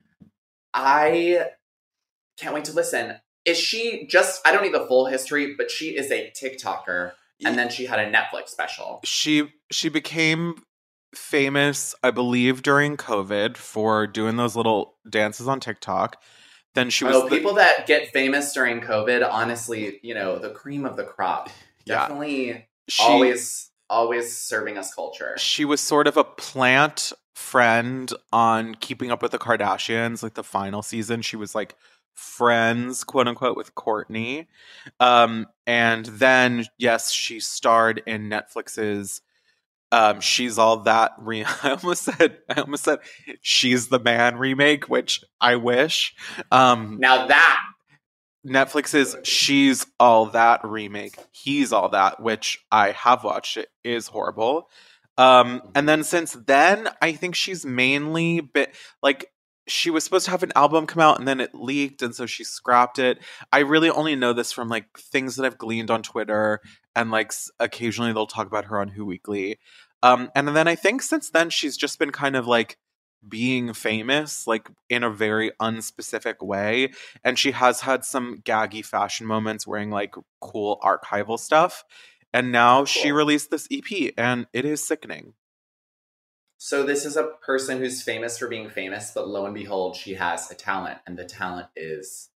I 0.73 1.47
can't 2.37 2.55
wait 2.55 2.65
to 2.67 2.73
listen. 2.73 3.17
Is 3.45 3.59
she 3.59 4.07
just 4.07 4.47
I 4.47 4.53
don't 4.53 4.63
need 4.63 4.75
the 4.75 4.87
full 4.87 5.07
history, 5.07 5.55
but 5.57 5.71
she 5.71 5.97
is 5.97 6.11
a 6.11 6.31
TikToker 6.31 7.13
and 7.45 7.59
then 7.59 7.69
she 7.69 7.87
had 7.87 7.99
a 7.99 8.11
Netflix 8.11 8.49
special. 8.49 9.01
she 9.05 9.53
she 9.71 9.89
became 9.89 10.55
famous 11.15 11.95
i 12.03 12.11
believe 12.11 12.61
during 12.61 12.97
covid 12.97 13.57
for 13.57 14.05
doing 14.05 14.37
those 14.37 14.57
little 14.57 14.97
dances 15.09 15.47
on 15.47 15.61
tiktok 15.61 16.17
then 16.75 16.91
she 16.91 17.05
was 17.05 17.15
oh, 17.15 17.29
the- 17.29 17.37
people 17.37 17.55
that 17.55 17.87
get 17.87 18.13
famous 18.13 18.53
during 18.53 18.81
COVID, 18.81 19.27
honestly, 19.29 20.01
you 20.03 20.13
know, 20.15 20.39
the 20.39 20.51
cream 20.51 20.85
of 20.85 20.97
the 20.97 21.05
crop. 21.05 21.49
Yeah. 21.87 21.99
Definitely 21.99 22.67
she, 22.89 23.03
always 23.03 23.71
always 23.91 24.35
serving 24.35 24.79
us 24.79 24.95
culture. 24.95 25.35
she 25.37 25.67
was 25.67 25.83
sort 25.83 26.07
of 26.07 26.17
a 26.17 26.25
plant 26.25 27.13
friend 27.35 28.11
on 28.33 28.75
keeping 28.77 29.11
up 29.11 29.21
with 29.21 29.33
the 29.33 29.39
kardashians 29.39 30.23
like 30.23 30.33
the 30.33 30.43
final 30.43 30.81
season 30.81 31.21
she 31.21 31.37
was 31.37 31.55
like 31.55 31.75
friends 32.15 33.05
quote 33.05 33.29
unquote 33.29 33.57
with 33.57 33.75
kourtney. 33.75 34.47
Um 35.01 35.47
and 35.67 36.07
then 36.07 36.67
yes 36.79 37.13
she 37.13 37.41
starred 37.41 38.03
in 38.07 38.29
netflix's 38.29 39.21
um 39.93 40.21
she's 40.21 40.59
all 40.59 40.79
that 40.79 41.13
re- 41.19 41.45
i 41.63 41.71
almost 41.71 42.03
said 42.03 42.39
i 42.49 42.61
almost 42.61 42.85
said 42.85 42.99
she's 43.41 43.89
the 43.89 43.99
man 44.01 44.37
remake 44.37 44.89
which 44.89 45.25
i 45.41 45.57
wish. 45.57 46.15
Um 46.51 46.99
Now 47.01 47.27
that. 47.27 47.61
Netflix's 48.47 49.17
She's 49.27 49.87
All 49.99 50.27
That 50.27 50.61
remake, 50.65 51.17
He's 51.33 51.73
All 51.73 51.89
That, 51.89 52.21
which 52.21 52.65
I 52.71 52.91
have 52.91 53.25
watched, 53.25 53.57
it 53.57 53.71
is 53.83 54.07
horrible. 54.07 54.69
Um, 55.17 55.63
and 55.75 55.89
then 55.89 56.03
since 56.03 56.33
then, 56.33 56.89
I 57.01 57.13
think 57.13 57.37
she's 57.37 57.65
mainly 57.65 58.41
been 58.41 58.67
like 59.03 59.31
she 59.67 59.91
was 59.91 60.05
supposed 60.05 60.27
to 60.27 60.31
have 60.31 60.43
an 60.43 60.53
album 60.55 60.87
come 60.87 61.01
out 61.01 61.19
and 61.19 61.27
then 61.27 61.41
it 61.41 61.55
leaked 61.55 62.03
and 62.03 62.15
so 62.15 62.27
she 62.27 62.45
scrapped 62.45 62.99
it. 62.99 63.19
I 63.53 63.61
really 63.61 63.91
only 63.91 64.15
know 64.15 64.33
this 64.33 64.53
from 64.53 64.69
like 64.69 64.99
things 64.99 65.37
that 65.37 65.47
I've 65.47 65.59
gleaned 65.59 65.91
on 65.91 66.03
Twitter 66.03 66.61
and 66.95 67.11
like 67.11 67.33
occasionally 67.59 68.13
they'll 68.13 68.27
talk 68.27 68.47
about 68.47 68.67
her 68.67 68.81
on 68.81 68.89
Who 68.89 69.07
Weekly. 69.07 69.59
Um, 70.03 70.31
and 70.35 70.49
then 70.49 70.69
I 70.69 70.75
think 70.75 71.01
since 71.03 71.31
then 71.31 71.49
she's 71.51 71.77
just 71.77 71.99
been 71.99 72.13
kind 72.13 72.37
of 72.37 72.47
like 72.47 72.77
being 73.27 73.73
famous 73.73 74.47
like 74.47 74.69
in 74.91 75.03
a 75.03 75.11
very 75.11 75.51
unspecific 75.61 76.45
way 76.45 76.93
and 77.25 77.39
she 77.39 77.53
has 77.53 77.81
had 77.81 78.05
some 78.05 78.43
gaggy 78.45 78.85
fashion 78.85 79.27
moments 79.27 79.67
wearing 79.67 79.91
like 79.91 80.15
cool 80.41 80.79
archival 80.83 81.39
stuff 81.39 81.85
and 82.35 82.53
now 82.53 82.85
she 82.85 83.13
released 83.13 83.51
this 83.51 83.67
ep 83.73 84.13
and 84.19 84.47
it 84.53 84.67
is 84.67 84.87
sickening 84.87 85.33
So 86.59 86.83
this 86.85 87.05
is 87.05 87.17
a 87.17 87.25
person 87.45 87.79
who's 87.79 88.03
famous 88.03 88.39
for 88.39 88.49
being 88.49 88.71
famous, 88.71 89.11
but 89.15 89.29
lo 89.29 89.45
and 89.45 89.55
behold, 89.55 89.97
she 89.97 90.15
has 90.15 90.51
a 90.51 90.55
talent, 90.55 90.99
and 91.07 91.19
the 91.19 91.25
talent 91.25 91.69
is 91.77 92.31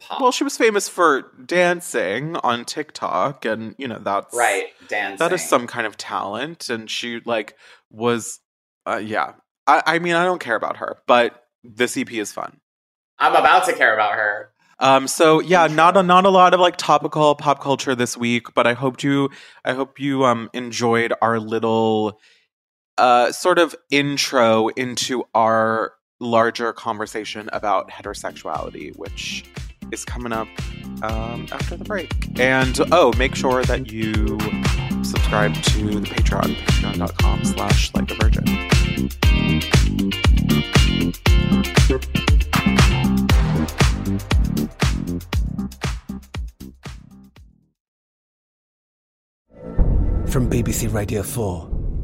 pop. 0.00 0.20
well 0.20 0.32
she 0.32 0.44
was 0.44 0.56
famous 0.56 0.88
for 0.88 1.32
dancing 1.46 2.36
on 2.36 2.66
tiktok 2.66 3.46
and 3.46 3.74
you 3.78 3.88
know 3.88 3.98
that's 3.98 4.36
right, 4.36 4.66
dancing. 4.88 5.16
that 5.16 5.32
is 5.32 5.42
some 5.42 5.66
kind 5.66 5.86
of 5.86 5.96
talent 5.96 6.68
and 6.68 6.90
she 6.90 7.20
like 7.24 7.56
was 7.90 8.40
uh, 8.86 9.00
yeah 9.02 9.32
I, 9.66 9.82
I 9.86 9.98
mean 9.98 10.12
i 10.12 10.24
don't 10.26 10.38
care 10.38 10.54
about 10.54 10.76
her 10.76 10.98
but 11.06 11.44
this 11.64 11.96
ep 11.96 12.12
is 12.12 12.30
fun 12.30 12.60
I'm 13.18 13.34
about 13.34 13.64
to 13.66 13.72
care 13.72 13.94
about 13.94 14.12
her. 14.12 14.50
Um, 14.78 15.08
so 15.08 15.40
yeah, 15.40 15.66
not 15.68 15.96
a 15.96 16.02
not 16.02 16.26
a 16.26 16.28
lot 16.28 16.52
of 16.52 16.60
like 16.60 16.76
topical 16.76 17.34
pop 17.34 17.62
culture 17.62 17.94
this 17.94 18.16
week, 18.16 18.52
but 18.54 18.66
I 18.66 18.74
hope 18.74 19.02
you 19.02 19.30
I 19.64 19.72
hope 19.72 19.98
you 19.98 20.24
um 20.24 20.50
enjoyed 20.52 21.14
our 21.22 21.40
little 21.40 22.20
uh 22.98 23.32
sort 23.32 23.58
of 23.58 23.74
intro 23.90 24.68
into 24.68 25.24
our 25.34 25.92
larger 26.20 26.72
conversation 26.72 27.48
about 27.52 27.90
heterosexuality, 27.90 28.96
which 28.96 29.44
is 29.92 30.04
coming 30.04 30.32
up 30.32 30.48
um 31.02 31.46
after 31.52 31.76
the 31.76 31.84
break. 31.84 32.10
And 32.38 32.78
oh, 32.92 33.12
make 33.18 33.34
sure 33.34 33.64
that 33.64 33.92
you 33.92 34.14
subscribe 35.04 35.54
to 35.54 36.00
the 36.00 36.06
Patreon, 36.06 36.54
patreon.com 36.56 37.44
slash 37.44 37.92
like 37.94 38.10
a 38.10 38.14
virgin. 38.14 38.44
From 50.26 50.50
BBC 50.50 50.92
Radio 50.92 51.22
4, 51.22 51.75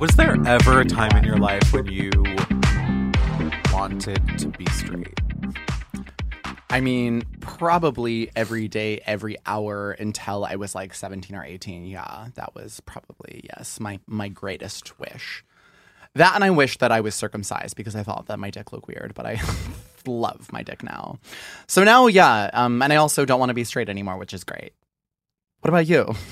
Was 0.00 0.16
there 0.16 0.34
ever 0.46 0.80
a 0.80 0.84
time 0.86 1.14
in 1.14 1.24
your 1.24 1.36
life 1.36 1.74
when 1.74 1.84
you 1.84 2.10
wanted 3.70 4.38
to 4.38 4.48
be 4.48 4.64
straight? 4.70 5.20
I 6.70 6.80
mean, 6.80 7.22
probably 7.40 8.30
every 8.34 8.66
day, 8.66 9.02
every 9.04 9.36
hour 9.44 9.90
until 9.90 10.46
I 10.46 10.56
was 10.56 10.74
like 10.74 10.94
17 10.94 11.36
or 11.36 11.44
18. 11.44 11.84
Yeah, 11.84 12.28
that 12.34 12.54
was 12.54 12.80
probably, 12.86 13.42
yes, 13.44 13.78
my, 13.78 14.00
my 14.06 14.28
greatest 14.28 14.98
wish. 14.98 15.44
That 16.14 16.34
and 16.34 16.44
I 16.44 16.48
wish 16.48 16.78
that 16.78 16.90
I 16.90 17.02
was 17.02 17.14
circumcised 17.14 17.76
because 17.76 17.94
I 17.94 18.02
thought 18.02 18.24
that 18.28 18.38
my 18.38 18.48
dick 18.48 18.72
looked 18.72 18.88
weird, 18.88 19.12
but 19.14 19.26
I 19.26 19.38
love 20.06 20.50
my 20.50 20.62
dick 20.62 20.82
now. 20.82 21.18
So 21.66 21.84
now, 21.84 22.06
yeah, 22.06 22.48
um, 22.54 22.80
and 22.80 22.90
I 22.90 22.96
also 22.96 23.26
don't 23.26 23.38
want 23.38 23.50
to 23.50 23.54
be 23.54 23.64
straight 23.64 23.90
anymore, 23.90 24.16
which 24.16 24.32
is 24.32 24.44
great. 24.44 24.72
What 25.60 25.68
about 25.68 25.86
you? 25.86 26.14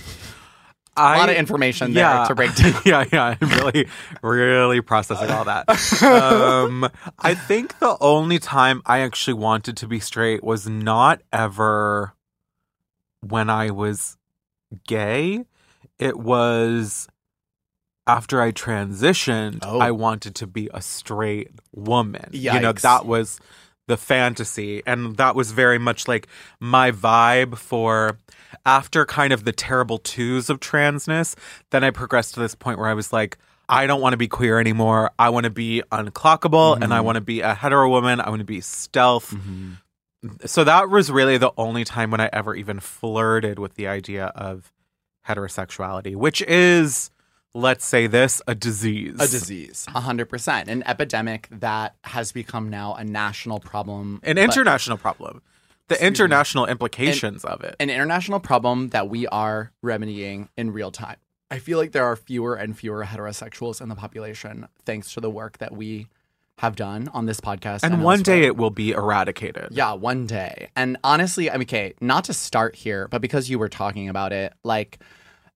a 0.98 1.18
lot 1.18 1.28
of 1.28 1.36
information 1.36 1.94
there 1.94 2.24
to 2.26 2.34
break 2.34 2.54
down. 2.54 2.74
yeah, 2.84 3.04
yeah. 3.12 3.36
I'm 3.40 3.48
really, 3.50 3.86
really 4.22 4.80
processing 4.80 5.30
all 5.30 5.44
that. 5.44 5.68
um, 6.02 6.88
I 7.18 7.34
think 7.34 7.78
the 7.78 7.96
only 8.00 8.38
time 8.38 8.82
I 8.86 9.00
actually 9.00 9.34
wanted 9.34 9.76
to 9.78 9.86
be 9.86 10.00
straight 10.00 10.42
was 10.44 10.68
not 10.68 11.22
ever 11.32 12.14
when 13.20 13.50
I 13.50 13.70
was 13.70 14.16
gay. 14.86 15.44
It 15.98 16.18
was 16.18 17.08
after 18.06 18.40
I 18.40 18.52
transitioned, 18.52 19.58
Oh. 19.62 19.80
I 19.80 19.90
wanted 19.90 20.34
to 20.36 20.46
be 20.46 20.70
a 20.72 20.80
straight 20.80 21.50
woman. 21.72 22.30
You 22.32 22.58
know, 22.60 22.72
that 22.72 23.04
was 23.06 23.38
the 23.88 23.96
fantasy. 23.96 24.82
And 24.86 25.16
that 25.16 25.34
was 25.34 25.50
very 25.50 25.78
much 25.78 26.06
like 26.06 26.28
my 26.60 26.92
vibe 26.92 27.58
for 27.58 28.18
after 28.64 29.04
kind 29.04 29.32
of 29.32 29.44
the 29.44 29.52
terrible 29.52 29.98
twos 29.98 30.48
of 30.48 30.60
transness. 30.60 31.34
Then 31.70 31.82
I 31.82 31.90
progressed 31.90 32.34
to 32.34 32.40
this 32.40 32.54
point 32.54 32.78
where 32.78 32.88
I 32.88 32.94
was 32.94 33.12
like, 33.12 33.36
I 33.68 33.86
don't 33.86 34.00
want 34.00 34.12
to 34.14 34.16
be 34.16 34.28
queer 34.28 34.60
anymore. 34.60 35.10
I 35.18 35.28
want 35.30 35.44
to 35.44 35.50
be 35.50 35.82
unclockable 35.92 36.80
and 36.80 36.94
I 36.94 37.00
Mhm. 37.00 37.04
want 37.04 37.16
to 37.16 37.20
be 37.20 37.40
a 37.40 37.52
hetero 37.54 37.88
woman. 37.90 38.20
I 38.20 38.28
want 38.30 38.40
to 38.40 38.44
be 38.46 38.60
stealth. 38.62 39.34
So 40.46 40.64
that 40.64 40.88
was 40.88 41.10
really 41.10 41.36
the 41.38 41.52
only 41.58 41.84
time 41.84 42.10
when 42.10 42.20
I 42.20 42.28
ever 42.32 42.54
even 42.54 42.80
flirted 42.80 43.58
with 43.58 43.74
the 43.74 43.86
idea 43.88 44.26
of 44.34 44.72
heterosexuality, 45.28 46.16
which 46.16 46.40
is, 46.42 47.10
let's 47.58 47.84
say 47.84 48.06
this, 48.06 48.40
a 48.46 48.54
disease. 48.54 49.14
A 49.14 49.28
disease, 49.28 49.86
a 49.94 50.00
hundred 50.00 50.28
percent, 50.28 50.68
an 50.68 50.82
epidemic 50.86 51.48
that 51.50 51.96
has 52.04 52.32
become 52.32 52.70
now 52.70 52.94
a 52.94 53.04
national 53.04 53.60
problem, 53.60 54.20
An 54.22 54.38
international 54.38 54.96
problem. 54.98 55.42
The 55.88 55.94
Excuse 55.94 56.02
me. 56.02 56.06
international 56.08 56.66
implications 56.66 57.44
An- 57.44 57.50
of 57.50 57.64
it. 57.64 57.76
An 57.80 57.88
international 57.90 58.40
problem 58.40 58.88
that 58.88 59.08
we 59.08 59.26
are 59.28 59.72
remedying 59.82 60.48
in 60.56 60.70
real 60.72 60.90
time. 60.90 61.16
I 61.50 61.58
feel 61.58 61.78
like 61.78 61.92
there 61.92 62.04
are 62.04 62.14
fewer 62.14 62.54
and 62.56 62.76
fewer 62.76 63.04
heterosexuals 63.06 63.80
in 63.80 63.88
the 63.88 63.94
population 63.94 64.68
thanks 64.84 65.14
to 65.14 65.20
the 65.20 65.30
work 65.30 65.56
that 65.58 65.72
we 65.74 66.08
have 66.58 66.76
done 66.76 67.08
on 67.14 67.24
this 67.24 67.40
podcast. 67.40 67.84
And 67.84 68.02
one 68.02 68.18
elsewhere. 68.18 68.40
day 68.40 68.46
it 68.46 68.56
will 68.56 68.68
be 68.70 68.90
eradicated. 68.90 69.68
Yeah, 69.70 69.92
one 69.94 70.26
day. 70.26 70.68
And 70.76 70.98
honestly, 71.04 71.50
I 71.50 71.54
mean, 71.54 71.62
okay, 71.62 71.94
not 72.02 72.24
to 72.24 72.34
start 72.34 72.74
here, 72.74 73.08
but 73.08 73.22
because 73.22 73.48
you 73.48 73.58
were 73.58 73.68
talking 73.70 74.08
about 74.10 74.32
it, 74.32 74.52
like 74.64 74.98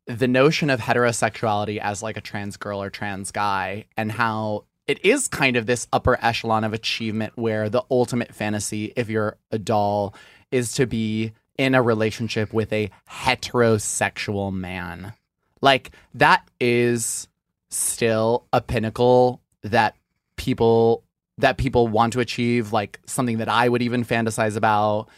the 0.07 0.29
notion 0.29 0.71
of 0.71 0.81
heterosexuality 0.81 1.79
as 1.79 2.03
like 2.03 2.17
a 2.17 2.21
trans 2.21 2.57
girl 2.57 2.83
or 2.83 2.91
trans 2.91 3.31
guy, 3.31 3.87
and 3.97 4.13
how 4.13 4.65
it 4.87 5.05
is 5.05 5.29
kind 5.29 5.57
of 5.57 5.67
this 5.67 5.87
upper 5.93 6.19
echelon 6.23 6.65
of 6.65 6.73
achievement 6.73 7.33
where 7.37 7.69
the 7.69 7.83
ultimate 7.91 8.35
fantasy, 8.35 8.93
if 8.97 9.09
you're 9.09 9.37
a 9.51 9.59
doll, 9.59 10.15
is 10.51 10.73
to 10.75 10.87
be 10.87 11.33
in 11.57 11.75
a 11.75 11.83
relationship 11.83 12.53
with 12.53 12.73
a 12.73 12.91
heterosexual 13.09 14.53
man. 14.53 15.13
Like 15.61 15.93
that 16.15 16.49
is 16.61 17.29
still 17.71 18.47
a 18.53 18.61
pinnacle 18.61 19.41
that 19.63 19.97
people 20.37 21.05
that 21.39 21.57
people 21.57 21.89
want 21.89 22.13
to 22.13 22.21
achieve 22.21 22.73
like 22.73 23.01
something 23.07 23.39
that 23.39 23.49
I 23.49 23.69
would 23.69 23.81
even 23.81 24.05
fantasize 24.05 24.57
about 24.57 25.09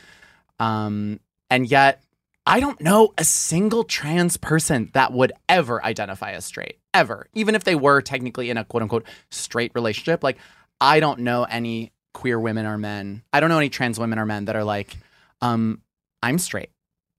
um 0.60 1.18
and 1.50 1.66
yet 1.66 2.03
I 2.46 2.60
don't 2.60 2.80
know 2.80 3.14
a 3.16 3.24
single 3.24 3.84
trans 3.84 4.36
person 4.36 4.90
that 4.92 5.12
would 5.12 5.32
ever 5.48 5.82
identify 5.84 6.32
as 6.32 6.44
straight 6.44 6.78
ever 6.92 7.26
even 7.34 7.54
if 7.54 7.64
they 7.64 7.74
were 7.74 8.00
technically 8.02 8.50
in 8.50 8.56
a 8.56 8.64
quote 8.64 8.82
unquote 8.82 9.04
straight 9.30 9.72
relationship 9.74 10.22
like 10.22 10.36
I 10.80 11.00
don't 11.00 11.20
know 11.20 11.44
any 11.44 11.92
queer 12.12 12.38
women 12.38 12.66
or 12.66 12.78
men 12.78 13.22
I 13.32 13.40
don't 13.40 13.48
know 13.48 13.58
any 13.58 13.70
trans 13.70 13.98
women 13.98 14.18
or 14.18 14.26
men 14.26 14.44
that 14.44 14.56
are 14.56 14.64
like 14.64 14.96
um 15.40 15.80
I'm 16.22 16.38
straight 16.38 16.70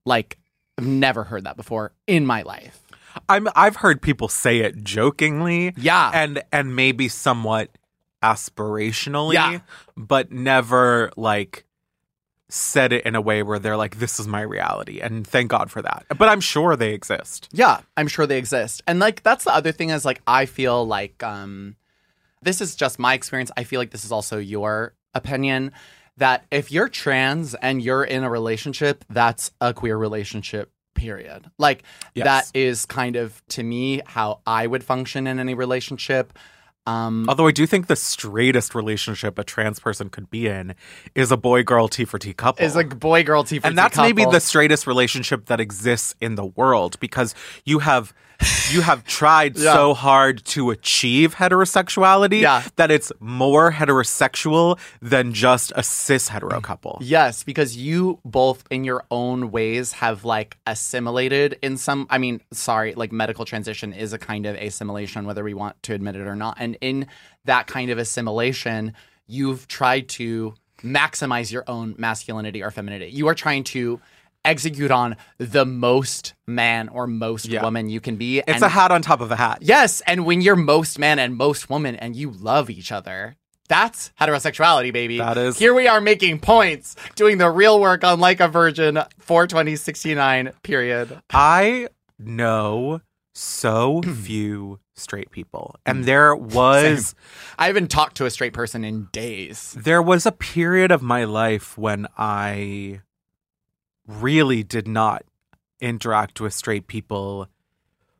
like 0.05 0.37
I've 0.77 0.85
never 0.87 1.23
heard 1.23 1.45
that 1.45 1.57
before 1.57 1.91
in 2.07 2.25
my 2.25 2.43
life 2.43 2.81
I'm 3.29 3.47
I've 3.55 3.77
heard 3.77 4.01
people 4.01 4.27
say 4.27 4.59
it 4.59 4.83
jokingly. 4.83 5.73
Yeah. 5.77 6.11
And 6.13 6.43
and 6.51 6.75
maybe 6.75 7.07
somewhat 7.07 7.69
aspirationally, 8.21 9.33
Yeah. 9.35 9.59
but 9.95 10.31
never 10.33 11.11
like 11.15 11.65
said 12.49 12.93
it 12.93 13.05
in 13.05 13.15
a 13.15 13.21
way 13.21 13.41
where 13.43 13.57
they're 13.59 13.77
like, 13.77 13.97
this 13.97 14.19
is 14.19 14.27
my 14.27 14.41
reality. 14.41 14.99
And 14.99 15.25
thank 15.25 15.49
God 15.49 15.71
for 15.71 15.81
that. 15.81 16.05
But 16.15 16.29
I'm 16.29 16.41
sure 16.41 16.75
they 16.75 16.93
exist. 16.93 17.49
Yeah, 17.51 17.81
I'm 17.97 18.07
sure 18.07 18.27
they 18.27 18.37
exist. 18.37 18.83
And 18.87 18.99
like 18.99 19.23
that's 19.23 19.45
the 19.45 19.53
other 19.55 19.71
thing 19.71 19.89
is 19.89 20.05
like 20.05 20.21
I 20.27 20.45
feel 20.45 20.85
like 20.85 21.23
um 21.23 21.75
this 22.41 22.61
is 22.61 22.75
just 22.75 22.99
my 22.99 23.15
experience. 23.15 23.51
I 23.57 23.63
feel 23.63 23.79
like 23.79 23.89
this 23.89 24.05
is 24.05 24.11
also 24.11 24.37
your 24.37 24.93
opinion 25.15 25.71
that 26.17 26.45
if 26.51 26.71
you're 26.71 26.87
trans 26.87 27.55
and 27.55 27.81
you're 27.81 28.03
in 28.03 28.23
a 28.23 28.29
relationship, 28.29 29.03
that's 29.09 29.51
a 29.59 29.73
queer 29.73 29.97
relationship 29.97 30.71
period. 30.93 31.49
Like 31.57 31.83
Yes. 32.13 32.25
that 32.25 32.57
is 32.57 32.85
kind 32.85 33.15
of 33.15 33.41
to 33.49 33.63
me 33.63 34.01
how 34.05 34.41
I 34.45 34.67
would 34.67 34.83
function 34.83 35.25
in 35.27 35.39
any 35.39 35.55
relationship. 35.55 36.37
Um 36.85 37.25
Although 37.27 37.47
I 37.47 37.51
do 37.51 37.65
think 37.65 37.87
the 37.87 37.95
straightest 37.95 38.75
relationship 38.75 39.39
a 39.39 39.43
trans 39.43 39.79
person 39.79 40.09
could 40.09 40.29
be 40.29 40.47
in 40.47 40.75
is 41.15 41.31
a 41.31 41.37
boy 41.37 41.63
girl 41.63 41.87
T 41.87 42.05
for 42.05 42.19
T 42.19 42.33
couple. 42.33 42.63
is 42.65 42.75
a 42.75 42.83
boy 42.83 43.23
girl 43.23 43.43
T 43.43 43.47
for 43.47 43.53
T 43.53 43.59
couple. 43.59 43.69
and 43.69 43.77
that's 43.77 43.97
maybe 43.97 44.23
the 44.25 44.39
straightest 44.39 44.85
relationship 44.87 45.45
that 45.47 45.59
exists 45.59 46.15
in 46.21 46.35
the 46.35 46.45
world 46.45 46.99
because 46.99 47.33
you 47.65 47.79
have 47.79 48.13
you 48.71 48.81
have 48.81 49.03
tried 49.05 49.57
Yeah. 49.57 49.73
so 49.73 49.93
hard 49.93 50.43
to 50.45 50.71
achieve 50.71 51.35
heterosexuality 51.35 52.41
Yeah. 52.41 52.63
that 52.75 52.91
it's 52.91 53.11
more 53.19 53.71
heterosexual 53.71 54.79
than 55.01 55.33
just 55.33 55.71
a 55.75 55.83
cis 55.83 56.27
hetero 56.29 56.59
couple. 56.61 56.97
Yes, 57.01 57.43
because 57.43 57.77
you 57.77 58.19
both 58.25 58.63
in 58.69 58.83
your 58.83 59.03
own 59.11 59.51
ways 59.51 59.93
have 59.93 60.25
like 60.25 60.57
assimilated 60.67 61.57
in 61.61 61.77
some 61.77 62.07
I 62.09 62.17
mean, 62.17 62.41
sorry, 62.51 62.93
like 62.95 63.11
medical 63.11 63.45
transition 63.45 63.93
is 63.93 64.13
a 64.13 64.17
kind 64.17 64.45
of 64.45 64.55
assimilation 64.55 65.25
whether 65.25 65.43
we 65.43 65.53
want 65.53 65.81
to 65.83 65.93
admit 65.93 66.15
it 66.15 66.27
or 66.27 66.35
not. 66.35 66.57
And 66.59 66.77
in 66.81 67.07
that 67.45 67.67
kind 67.67 67.89
of 67.91 67.97
assimilation, 67.97 68.93
you've 69.27 69.67
tried 69.67 70.07
to 70.09 70.53
maximize 70.83 71.51
your 71.51 71.63
own 71.67 71.95
masculinity 71.97 72.61
or 72.61 72.69
femininity. 72.71 73.11
You 73.11 73.27
are 73.27 73.33
trying 73.35 73.63
to 73.65 73.99
execute 74.45 74.91
on 74.91 75.15
the 75.37 75.65
most 75.65 76.33
man 76.47 76.87
or 76.89 77.07
most 77.07 77.47
Yeah. 77.47 77.63
woman 77.63 77.89
you 77.89 77.99
can 77.99 78.15
be. 78.15 78.39
It's 78.47 78.61
a 78.61 78.69
hat 78.69 78.91
on 78.91 79.01
top 79.01 79.21
of 79.21 79.31
a 79.31 79.35
hat. 79.35 79.59
Yes, 79.61 80.01
and 80.07 80.25
when 80.25 80.41
you're 80.41 80.55
most 80.55 80.99
man 80.99 81.19
and 81.19 81.35
most 81.35 81.69
woman 81.69 81.95
and 81.95 82.15
you 82.15 82.31
love 82.31 82.69
each 82.69 82.91
other, 82.91 83.35
that's 83.67 84.11
heterosexuality, 84.21 84.93
baby. 84.93 85.17
That 85.17 85.37
is- 85.37 85.57
Here 85.57 85.73
we 85.73 85.87
are 85.87 85.99
making 85.99 86.39
points, 86.39 86.95
doing 87.15 87.39
the 87.39 87.49
real 87.49 87.79
work 87.79 88.03
on 88.03 88.19
Like 88.19 88.39
a 88.39 88.47
Virgin 88.47 88.99
42069, 89.19 90.51
period. 90.63 91.19
I 91.31 91.87
know 92.19 93.01
so 93.33 94.01
few 94.23 94.79
straight 94.95 95.31
people. 95.31 95.75
And 95.85 96.03
mm. 96.03 96.05
there 96.05 96.35
was 96.59 97.07
Same. 97.07 97.15
I 97.57 97.67
haven't 97.67 97.89
talked 97.89 98.17
to 98.17 98.25
a 98.25 98.29
straight 98.29 98.53
person 98.53 98.83
in 98.83 99.07
days. 99.11 99.75
there 99.77 100.01
was 100.01 100.25
a 100.25 100.31
period 100.31 100.91
of 100.91 101.01
my 101.01 101.23
life 101.25 101.77
when 101.77 102.07
I 102.17 103.01
really 104.07 104.63
did 104.63 104.87
not 104.87 105.23
interact 105.79 106.39
with 106.39 106.53
straight 106.53 106.87
people 106.87 107.47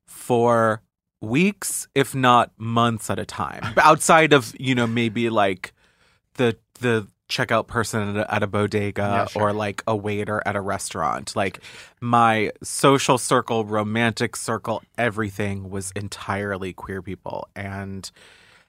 for 0.06 0.82
weeks, 1.22 1.88
if 1.96 2.14
not 2.14 2.52
months 2.58 3.10
at 3.10 3.20
a 3.20 3.26
time. 3.26 3.74
Outside 3.78 4.34
of, 4.34 4.54
you 4.60 4.76
know, 4.76 4.88
maybe 4.88 5.30
like 5.30 5.74
the 6.36 6.58
the 6.80 7.08
checkout 7.28 7.66
person 7.66 8.16
at 8.18 8.28
a, 8.30 8.36
at 8.36 8.44
a 8.44 8.48
bodega 8.48 9.02
Yeah, 9.02 9.26
sure. 9.26 9.42
or 9.50 9.54
like 9.54 9.82
a 9.88 9.96
waiter 9.96 10.44
at 10.46 10.56
a 10.56 10.62
restaurant. 10.62 11.36
Like 11.36 11.60
my 12.00 12.52
social 12.62 13.18
circle, 13.18 13.66
romantic 13.66 14.36
circle, 14.36 14.84
everything 14.98 15.72
was 15.72 15.92
entirely 15.96 16.72
queer 16.74 17.02
people. 17.02 17.48
And 17.56 18.12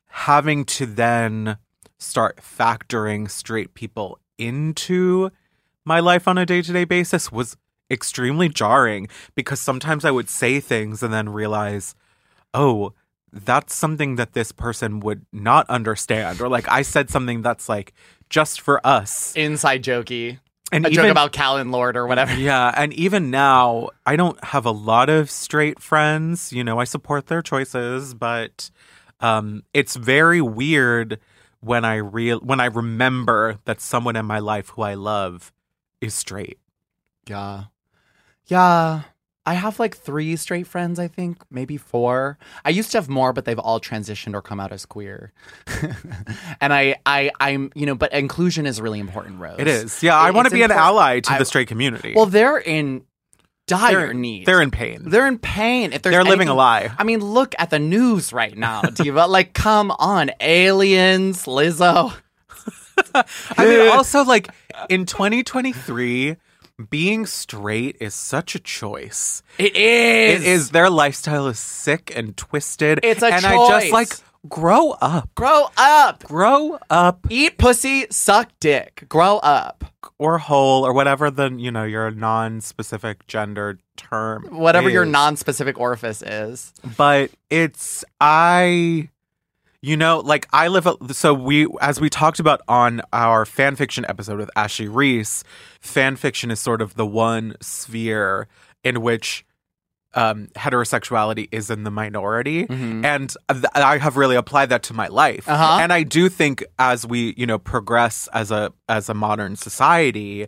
having 0.07 0.64
to 0.64 0.87
then 0.87 1.59
start 1.98 2.38
factoring 2.38 3.31
straight 3.31 3.74
people 3.74 4.18
into 4.38 5.31
my 5.87 6.01
life 6.01 6.29
on 6.29 6.37
a 6.37 6.44
day 6.44 6.61
to 6.61 6.72
day 6.72 6.85
basis 6.85 7.33
was 7.33 7.57
extremely 7.90 8.49
jarring 8.49 9.09
because 9.35 9.61
sometimes 9.61 10.05
I 10.05 10.11
would 10.11 10.29
say 10.29 10.61
things 10.61 11.03
and 11.03 11.12
then 11.12 11.29
realize, 11.29 11.94
oh, 12.53 12.92
that's 13.33 13.75
something 13.75 14.16
that 14.16 14.33
this 14.33 14.53
person 14.53 15.01
would 15.01 15.25
not 15.33 15.68
understand. 15.70 16.40
Or 16.40 16.49
like 16.49 16.68
I 16.68 16.83
said 16.83 17.11
something 17.11 17.42
that's 17.42 17.68
like 17.68 17.92
just 18.31 18.61
for 18.61 18.85
us. 18.87 19.35
Inside 19.37 19.83
jokey. 19.83 20.40
And 20.72 20.85
a 20.85 20.90
joke 20.90 21.11
about 21.11 21.31
Cal 21.31 21.59
and 21.59 21.70
Lord 21.70 21.96
or 21.96 22.09
whatever. 22.09 22.35
Yeah, 22.38 22.72
and 22.77 22.92
even 22.94 23.31
now, 23.31 23.90
I 24.05 24.16
don't 24.16 24.42
have 24.46 24.66
a 24.66 24.72
lot 24.72 25.09
of 25.09 25.31
straight 25.31 25.81
friends. 25.81 26.53
You 26.53 26.64
know, 26.64 26.81
I 26.81 26.85
support 26.85 27.29
their 27.29 27.40
choices, 27.40 28.14
but 28.14 28.72
um, 29.20 29.62
it's 29.72 29.94
very 29.94 30.40
weird 30.40 31.20
when 31.61 31.85
I 31.85 31.96
real 31.96 32.40
when 32.40 32.59
I 32.59 32.66
remember 32.66 33.59
that 33.64 33.81
someone 33.81 34.16
in 34.16 34.27
my 34.27 34.40
life 34.40 34.70
who 34.70 34.83
I 34.83 34.94
love 34.94 35.53
is 36.01 36.15
straight. 36.15 36.59
Yeah. 37.29 37.65
Yeah. 38.47 39.03
I 39.49 39.55
have 39.55 39.79
like 39.79 39.97
three 39.97 40.35
straight 40.35 40.67
friends, 40.67 40.99
I 40.99 41.07
think, 41.07 41.39
maybe 41.51 41.77
four. 41.77 42.37
I 42.65 42.71
used 42.71 42.91
to 42.93 42.99
have 42.99 43.09
more, 43.09 43.33
but 43.33 43.45
they've 43.45 43.59
all 43.59 43.79
transitioned 43.81 44.35
or 44.35 44.43
come 44.43 44.59
out 44.59 44.73
as 44.73 44.85
queer. 44.85 45.33
and 46.61 46.73
I, 46.73 46.97
I, 47.07 47.31
I'm, 47.39 47.71
you 47.77 47.87
know, 47.87 47.95
but 47.95 48.13
inclusion 48.13 48.67
is 48.67 48.81
really 48.81 48.99
important, 48.99 49.39
Rose. 49.41 49.57
It 49.61 49.69
is. 49.69 50.03
Yeah, 50.03 50.17
I 50.19 50.33
want 50.33 50.47
to 50.47 50.49
it's 50.49 50.55
be 50.55 50.63
an 50.63 50.73
ally 50.73 51.21
to 51.21 51.33
I- 51.35 51.39
the 51.39 51.45
straight 51.45 51.69
community. 51.69 52.13
Well, 52.17 52.27
they're 52.27 52.59
in 52.59 53.05
dire 53.69 53.93
They're- 54.07 54.15
need. 54.15 54.47
they're 54.47 54.63
in 54.63 54.73
pain. 54.73 55.03
They're 55.11 55.29
in 55.29 55.39
pain. 55.39 55.93
If 55.93 56.03
there's 56.03 56.13
They're 56.13 56.25
living 56.25 56.49
a 56.49 56.51
anything- 56.51 56.57
lie. 56.57 56.91
I 56.99 57.05
mean, 57.05 57.21
look 57.21 57.55
at 57.57 57.71
the 57.71 57.79
news 57.79 58.33
right 58.33 58.57
now, 58.57 58.83
Diva. 58.95 59.27
like, 59.27 59.55
come 59.55 59.93
on, 59.93 60.33
aliens, 60.41 61.45
Lizzo. 61.45 62.13
I 63.15 63.65
mean, 63.65 63.89
also 63.91 64.25
like 64.25 64.49
in 64.89 65.07
2023, 65.07 66.37
being 66.91 67.27
straight 67.27 67.97
is 68.01 68.15
such 68.15 68.55
a 68.55 68.59
choice. 68.59 69.43
It 69.59 69.77
is. 69.77 70.43
It 70.43 70.47
is. 70.47 70.71
Their 70.71 70.91
lifestyle 70.91 71.47
is 71.49 71.59
sick 71.59 72.12
and 72.15 72.37
twisted. 72.37 73.01
It's 73.03 73.23
a 73.23 73.27
and 73.33 73.47
I 73.47 73.57
just 73.69 73.91
like 73.93 74.12
grow 74.49 74.91
up, 75.01 75.35
Grow 75.35 75.69
up. 75.77 76.23
grow 76.25 76.79
up, 76.91 77.27
Eat 77.31 77.59
pussy, 77.59 78.07
suck 78.11 78.51
dick. 78.61 79.07
Grow 79.09 79.39
up. 79.39 79.85
or 80.19 80.39
whole, 80.39 80.85
or 80.87 80.93
whatever 80.93 81.31
the 81.31 81.51
you 81.51 81.71
know 81.71 81.85
your 81.85 82.11
non-specific 82.11 83.27
gender 83.27 83.79
term, 83.97 84.45
Whatever 84.51 84.89
your 84.89 85.05
non-specific 85.05 85.79
orifice 85.81 86.23
is. 86.23 86.73
but 86.97 87.31
it's 87.51 88.05
I 88.21 89.09
you 89.87 89.96
know 89.96 90.20
like 90.20 90.46
I 90.53 90.68
live 90.68 90.87
a, 90.87 90.96
so 91.14 91.33
we 91.33 91.66
as 91.81 92.01
we 92.01 92.09
talked 92.11 92.40
about 92.40 92.61
on 92.68 93.01
our 93.12 93.44
fan 93.46 93.77
fiction 93.77 94.05
episode 94.09 94.38
with 94.38 94.51
Ashley 94.57 94.88
Reese 94.88 95.44
fan 95.81 96.16
fiction 96.16 96.51
is 96.51 96.59
sort 96.61 96.81
of 96.83 96.94
the 96.94 97.07
one 97.07 97.55
sphere 97.61 98.49
in 98.83 99.01
which 99.03 99.44
um 100.14 100.49
heterosexuality 100.57 101.49
is 101.53 101.70
in 101.70 101.85
the 101.85 101.90
minority 101.90 102.66
and 102.68 103.35
th- 103.51 103.64
I 103.75 103.99
have 103.99 104.16
really 104.16 104.37
applied 104.37 104.70
that 104.70 104.83
to 104.85 104.94
my 104.94 105.09
life 105.09 105.44
Mm-hmm. 105.46 105.51
Uh-huh. 105.62 105.79
and 105.83 105.92
I 105.92 106.03
do 106.03 106.29
think 106.29 106.64
as 106.79 107.07
we 107.07 107.35
you 107.37 107.46
know 107.46 107.59
progress 107.59 108.29
as 108.33 108.51
a 108.51 108.72
as 108.88 109.09
a 109.09 109.14
modern 109.14 109.57
society 109.57 110.46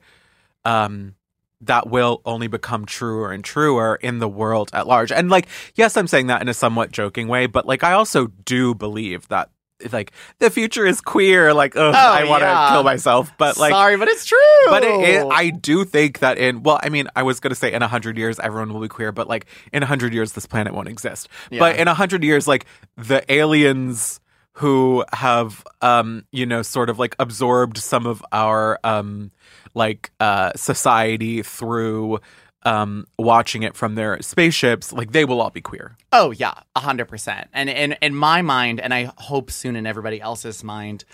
um 0.65 1.15
that 1.63 1.89
will 1.89 2.21
only 2.25 2.47
become 2.47 2.87
truer 2.87 3.33
and 3.33 3.45
truer 3.45 3.97
in 3.97 4.19
the 4.19 4.29
world 4.29 4.71
at 4.73 4.87
large. 4.87 5.11
And 5.11 5.29
like, 5.31 5.49
yes, 5.75 5.97
I'm 5.97 6.07
saying 6.07 6.29
that 6.29 6.41
in 6.43 6.49
a 6.49 6.55
somewhat 6.55 6.93
joking 6.93 7.27
way, 7.29 7.47
but 7.47 7.67
like, 7.67 7.83
I 7.83 7.93
also 7.95 8.29
do 8.45 8.75
believe 8.75 9.27
that 9.29 9.51
like 9.93 10.11
the 10.41 10.51
future 10.51 10.85
is 10.87 11.01
queer. 11.01 11.55
Like, 11.55 11.77
ugh, 11.77 11.95
Oh, 11.95 11.99
I 12.13 12.25
want 12.29 12.43
to 12.43 12.47
yeah. 12.47 12.71
kill 12.71 12.83
myself, 12.83 13.31
but 13.39 13.57
like, 13.59 13.71
Sorry, 13.73 13.97
but 13.97 14.09
it's 14.09 14.25
true. 14.25 14.39
but 14.67 14.83
it, 14.83 15.01
it, 15.01 15.27
I 15.31 15.51
do 15.51 15.85
think 15.85 16.19
that 16.19 16.37
in 16.39 16.63
well, 16.65 16.81
I 16.83 16.89
mean, 16.89 17.09
I 17.15 17.23
was 17.23 17.39
gonna 17.39 17.55
say 17.55 17.73
in 17.73 17.83
a 17.83 17.89
hundred 17.89 18.19
years 18.19 18.41
everyone 18.41 18.73
will 18.73 18.81
be 18.81 18.89
queer, 18.89 19.13
but 19.13 19.29
like 19.29 19.47
in 19.73 19.83
a 19.83 19.87
hundred 19.87 20.13
years 20.15 20.33
this 20.33 20.47
planet 20.47 20.75
won't 20.75 20.89
exist. 20.89 21.29
But 21.51 21.77
in 21.77 21.87
a 21.87 21.95
hundred 21.95 22.25
years, 22.25 22.49
like 22.49 22.67
the 22.97 23.25
aliens 23.33 24.21
who 24.55 25.05
have 25.13 25.65
um 25.81 26.25
you 26.33 26.45
know 26.45 26.63
sort 26.63 26.91
of 26.91 26.99
like 26.99 27.15
absorbed 27.21 27.79
some 27.79 28.07
of 28.07 28.25
our 28.33 28.81
um 28.83 29.31
like 29.79 30.11
uh 30.21 30.53
society 30.57 31.43
through 31.43 32.19
um 32.65 33.07
watching 33.19 33.63
it 33.63 33.75
from 33.75 33.95
their 33.95 34.21
spaceships 34.21 34.93
like 34.93 35.13
they 35.13 35.25
will 35.25 35.41
all 35.41 35.51
be 35.51 35.61
queer 35.61 35.97
Oh 36.13 36.31
yeah, 36.31 36.55
a 36.75 36.81
hundred 36.81 37.07
percent. 37.07 37.49
And 37.53 37.69
in 37.69 37.93
in 38.01 38.15
my 38.15 38.41
mind, 38.41 38.81
and 38.81 38.95
I 38.95 39.13
hope 39.19 39.51
soon 39.51 39.77
in 39.77 39.87
everybody 39.87 40.21
else's 40.21 40.65
mind, 40.65 41.05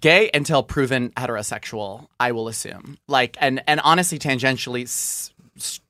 gay 0.00 0.30
until 0.32 0.62
proven 0.62 1.10
heterosexual. 1.10 2.06
I 2.20 2.30
will 2.32 2.46
assume. 2.48 2.98
Like, 3.08 3.36
and 3.40 3.62
and 3.66 3.80
honestly, 3.82 4.18
tangentially. 4.18 4.84
S- 4.84 5.30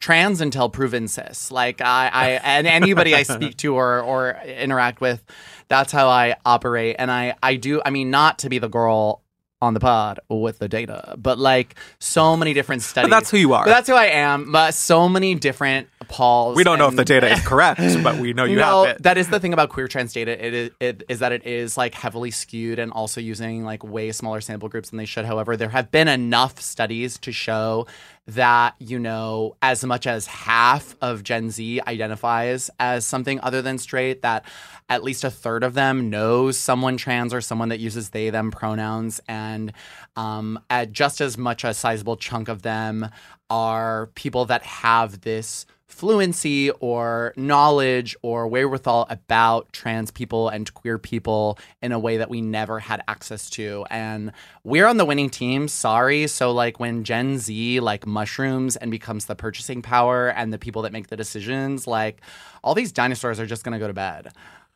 trans 0.01 0.41
until 0.41 0.69
proven 0.69 1.07
cis 1.07 1.53
like 1.53 1.81
i 1.81 2.11
i 2.13 2.31
and 2.43 2.67
anybody 2.67 3.15
i 3.15 3.23
speak 3.37 3.57
to 3.57 3.77
or 3.77 4.01
or 4.01 4.37
interact 4.45 5.01
with 5.01 5.23
that's 5.69 5.93
how 5.93 6.09
i 6.09 6.35
operate 6.45 6.97
and 6.99 7.13
i 7.13 7.37
i 7.45 7.55
do 7.55 7.81
i 7.87 7.91
mean 7.91 8.11
not 8.11 8.41
to 8.41 8.49
be 8.49 8.59
the 8.59 8.69
girl 8.69 9.22
on 9.63 9.73
the 9.73 9.81
pod 9.81 10.21
with 10.29 10.59
the 10.59 10.69
data 10.69 11.15
but 11.17 11.39
like 11.39 11.75
so 11.99 12.37
many 12.37 12.53
different 12.53 12.83
studies 12.83 13.11
that's 13.11 13.31
who 13.31 13.39
you 13.39 13.55
are. 13.55 13.65
But 13.65 13.71
that's 13.71 13.89
who 13.89 13.95
i 13.95 14.07
am 14.07 14.53
but 14.53 14.75
so 14.75 15.09
many 15.09 15.35
different 15.35 15.89
polls 16.09 16.57
we 16.57 16.65
don't 16.65 16.79
know 16.79 16.89
if 16.89 16.97
the 16.97 17.05
data 17.05 17.33
is 17.33 17.41
correct 17.47 17.81
but 18.03 18.17
we 18.19 18.35
know 18.35 18.45
you 18.45 18.57
no, 18.57 18.85
have 18.85 18.97
it 18.97 19.03
that 19.03 19.17
is 19.17 19.29
the 19.29 19.41
thing 19.41 19.53
about 19.53 19.69
queer 19.69 19.89
trans 19.89 20.13
data. 20.13 20.45
It 20.45 20.55
is, 20.55 20.71
it 20.81 21.03
is 21.09 21.19
that 21.21 21.33
it 21.33 21.47
is 21.47 21.77
like 21.77 21.95
heavily 21.95 22.31
skewed 22.31 22.79
and 22.79 22.93
also 22.93 23.21
using 23.21 23.65
like 23.65 23.85
way 23.85 24.13
smaller 24.13 24.41
sample 24.41 24.69
groups 24.69 24.91
than 24.91 24.97
they 24.97 25.05
should. 25.05 25.25
However, 25.25 25.57
there 25.57 25.69
have 25.69 25.91
been 25.91 26.09
enough 26.09 26.61
studies 26.61 27.19
to 27.19 27.33
show 27.33 27.87
that 28.27 28.75
you 28.79 28.99
know 28.99 29.57
as 29.63 29.85
much 29.85 30.07
as 30.07 30.27
half 30.27 30.95
of 31.01 31.23
Gen 31.23 31.51
Z 31.51 31.81
identifies 31.87 32.71
as 32.79 33.05
something 33.05 33.41
other 33.41 33.63
than 33.63 33.79
straight. 33.79 34.23
That 34.23 34.45
at 34.89 35.03
least 35.03 35.25
a 35.25 35.31
third 35.31 35.65
of 35.65 35.75
them 35.75 36.11
knows 36.11 36.59
someone 36.59 36.97
trans 36.97 37.35
or 37.35 37.41
someone 37.41 37.69
that 37.71 37.81
uses 37.81 38.11
they 38.11 38.31
them 38.31 38.51
pronouns, 38.51 39.21
and 39.29 39.73
um, 40.17 40.59
at 40.71 40.93
just 40.93 41.21
as 41.21 41.37
much 41.37 41.65
a 41.65 41.75
sizable 41.75 42.17
chunk 42.17 42.49
of 42.49 42.63
them 42.63 43.09
are 43.51 44.07
people 44.15 44.45
that 44.47 44.63
have 44.63 45.21
this 45.23 45.67
fluency 45.93 46.71
or 46.81 47.33
knowledge 47.37 48.17
or 48.23 48.49
wherewithal 48.49 49.07
about 49.11 49.73
trans 49.73 50.11
people 50.11 50.49
and 50.49 50.73
queer 50.75 50.99
people 50.99 51.59
in 51.83 51.93
a 51.93 51.99
way 51.99 52.17
that 52.17 52.31
we 52.31 52.41
never 52.41 52.81
had 52.81 53.03
access 53.07 53.49
to. 53.51 53.85
And 53.91 54.33
we're 54.65 54.87
on 54.87 54.97
the 54.97 55.05
winning 55.05 55.31
team 55.31 55.69
sorry. 55.69 56.27
So 56.27 56.51
like 56.51 56.81
when 56.81 57.05
gen 57.05 57.39
z 57.39 57.79
like 57.81 58.07
mushrooms 58.07 58.75
and 58.77 58.91
becomes 58.91 59.27
the 59.27 59.35
purchasing 59.37 59.83
power 59.83 60.29
and 60.31 60.53
the 60.53 60.59
people 60.59 60.83
that 60.83 60.93
make 60.93 61.09
the 61.09 61.17
decisions 61.17 61.87
like 61.87 62.21
all 62.65 62.75
these 62.75 62.91
dinosaurs 62.93 63.39
are 63.39 63.47
just 63.47 63.63
going 63.63 63.73
to 63.75 63.79
go 63.79 63.87
to 63.87 63.95
bed. 63.95 64.29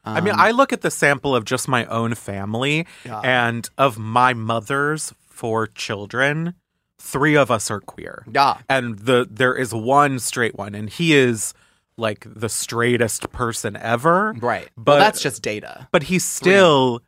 I 0.05 0.21
mean, 0.21 0.35
Um, 0.35 0.41
I 0.41 0.51
look 0.53 0.73
at 0.73 0.83
the 0.83 0.91
sample 0.91 1.35
of 1.35 1.45
just 1.45 1.67
my 1.67 1.85
own 1.87 2.15
family 2.15 2.87
Yeah. 3.05 3.21
and 3.25 3.69
of 3.77 3.99
my 3.99 4.35
mother's 4.35 5.13
four 5.29 5.67
children, 5.67 6.55
three 6.99 7.37
of 7.37 7.51
us 7.51 7.71
are 7.71 7.81
queer. 7.81 8.25
Yeah. 8.33 8.59
And 8.69 8.99
the 8.99 9.27
there 9.31 9.55
is 9.55 9.73
one 9.75 10.19
straight 10.19 10.57
one 10.57 10.75
and 10.75 10.89
he 10.91 11.15
is 11.15 11.55
like 11.97 12.27
the 12.27 12.49
straightest 12.49 13.31
person 13.33 13.77
ever. 13.77 14.35
right 14.41 14.69
But 14.77 14.85
but 14.85 14.99
that's 14.99 15.23
just 15.23 15.43
data 15.43 15.89
but 15.93 16.03
he's 16.05 16.25
still 16.25 17.01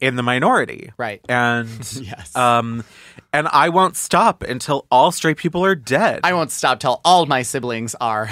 in 0.00 0.16
the 0.16 0.22
minority. 0.22 0.92
right 0.98 1.20
And 1.28 1.68
yes 2.00 2.34
um 2.36 2.84
and 3.32 3.46
I 3.48 3.68
won't 3.68 3.96
stop 3.96 4.42
until 4.42 4.86
all 4.90 5.12
straight 5.12 5.36
people 5.36 5.64
are 5.64 5.74
dead. 5.74 6.20
I 6.24 6.32
won't 6.32 6.50
stop 6.50 6.80
till 6.80 7.00
all 7.04 7.26
my 7.26 7.42
siblings 7.42 7.94
are 8.00 8.30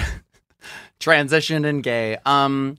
transitioned 0.99 1.65
and 1.67 1.83
gay. 1.83 2.17
Um, 2.25 2.77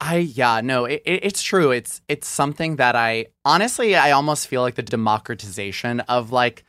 I 0.00 0.18
yeah 0.18 0.60
no, 0.60 0.84
it, 0.84 1.02
it, 1.04 1.24
it's 1.24 1.42
true. 1.42 1.72
It's 1.72 2.00
it's 2.08 2.28
something 2.28 2.76
that 2.76 2.94
I 2.94 3.26
honestly 3.44 3.96
I 3.96 4.12
almost 4.12 4.46
feel 4.46 4.62
like 4.62 4.76
the 4.76 4.82
democratization 4.82 6.00
of 6.00 6.30
like 6.30 6.64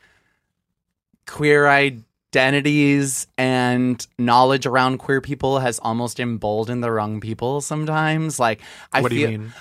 queer 1.30 1.68
identities 1.68 3.26
and 3.38 4.06
knowledge 4.18 4.66
around 4.66 4.98
queer 4.98 5.20
people 5.20 5.60
has 5.60 5.78
almost 5.78 6.20
emboldened 6.20 6.82
the 6.82 6.90
wrong 6.90 7.20
people 7.20 7.60
sometimes. 7.60 8.38
Like 8.38 8.60
I 8.92 9.00
what 9.00 9.10
do 9.10 9.16
feel 9.16 9.30
you 9.30 9.38
mean? 9.38 9.52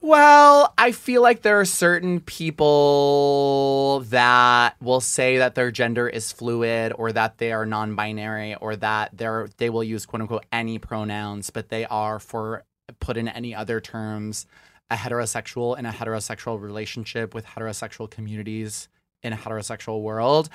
well, 0.00 0.72
I 0.78 0.92
feel 0.92 1.22
like 1.22 1.42
there 1.42 1.60
are 1.60 1.64
certain 1.64 2.20
people 2.20 4.00
that 4.08 4.74
will 4.80 5.00
say 5.00 5.38
that 5.38 5.54
their 5.54 5.70
gender 5.70 6.08
is 6.08 6.32
fluid 6.32 6.92
or 6.96 7.12
that 7.12 7.38
they 7.38 7.52
are 7.52 7.66
non-binary 7.66 8.56
or 8.56 8.74
that 8.76 9.10
they're 9.12 9.48
they 9.58 9.70
will 9.70 9.84
use 9.84 10.06
quote 10.06 10.22
unquote 10.22 10.46
any 10.50 10.78
pronouns, 10.78 11.50
but 11.50 11.68
they 11.68 11.84
are 11.84 12.18
for 12.18 12.64
put 13.00 13.16
in 13.16 13.28
any 13.28 13.54
other 13.54 13.80
terms 13.80 14.46
a 14.90 14.96
heterosexual 14.96 15.78
in 15.78 15.86
a 15.86 15.92
heterosexual 15.92 16.60
relationship 16.60 17.34
with 17.34 17.46
heterosexual 17.46 18.10
communities 18.10 18.88
in 19.22 19.32
a 19.32 19.36
heterosexual 19.36 20.02
world. 20.02 20.48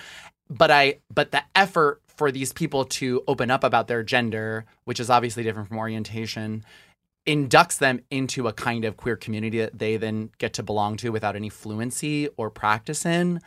But 0.49 0.71
I 0.71 0.99
but 1.13 1.31
the 1.31 1.43
effort 1.55 2.01
for 2.07 2.31
these 2.31 2.51
people 2.51 2.85
to 2.85 3.23
open 3.27 3.51
up 3.51 3.63
about 3.63 3.87
their 3.87 4.03
gender, 4.03 4.65
which 4.85 4.99
is 4.99 5.09
obviously 5.09 5.43
different 5.43 5.67
from 5.67 5.77
orientation, 5.77 6.63
inducts 7.27 7.77
them 7.77 7.99
into 8.09 8.47
a 8.47 8.53
kind 8.53 8.85
of 8.85 8.97
queer 8.97 9.15
community 9.15 9.59
that 9.59 9.77
they 9.77 9.97
then 9.97 10.31
get 10.37 10.53
to 10.53 10.63
belong 10.63 10.97
to 10.97 11.11
without 11.11 11.35
any 11.35 11.49
fluency 11.49 12.29
or 12.37 12.49
practice 12.49 13.05
in. 13.05 13.41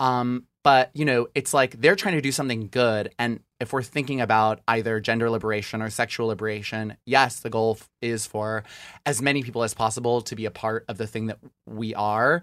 Um, 0.00 0.46
but 0.62 0.90
you 0.92 1.04
know, 1.04 1.28
it's 1.34 1.54
like 1.54 1.80
they're 1.80 1.96
trying 1.96 2.16
to 2.16 2.20
do 2.20 2.32
something 2.32 2.68
good, 2.70 3.14
and 3.18 3.40
if 3.60 3.72
we're 3.72 3.82
thinking 3.82 4.20
about 4.20 4.60
either 4.68 5.00
gender 5.00 5.30
liberation 5.30 5.80
or 5.80 5.90
sexual 5.90 6.28
liberation, 6.28 6.96
yes, 7.06 7.40
the 7.40 7.50
goal 7.50 7.78
is 8.02 8.26
for 8.26 8.64
as 9.06 9.22
many 9.22 9.42
people 9.42 9.62
as 9.62 9.74
possible 9.74 10.22
to 10.22 10.34
be 10.34 10.46
a 10.46 10.50
part 10.50 10.84
of 10.88 10.98
the 10.98 11.06
thing 11.06 11.26
that 11.26 11.38
we 11.66 11.94
are. 11.94 12.42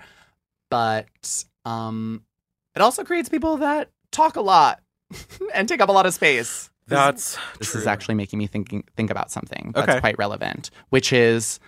But 0.70 1.44
um, 1.66 2.24
it 2.76 2.82
also 2.82 3.04
creates 3.04 3.30
people 3.30 3.58
that 3.58 3.90
talk 4.12 4.36
a 4.36 4.42
lot 4.42 4.82
and 5.54 5.68
take 5.70 5.82
up 5.82 5.90
a 5.90 5.92
lot 5.92 6.06
of 6.06 6.14
space. 6.14 6.70
That's 6.88 7.38
This 7.60 7.72
true. 7.72 7.82
is 7.82 7.88
actually 7.88 8.16
making 8.16 8.40
me 8.40 8.48
thinking 8.48 8.84
think 8.96 9.10
about 9.12 9.30
something 9.32 9.72
that's 9.76 9.90
Okay. 9.90 10.00
quite 10.00 10.18
relevant, 10.18 10.70
which 10.90 11.12
is 11.12 11.60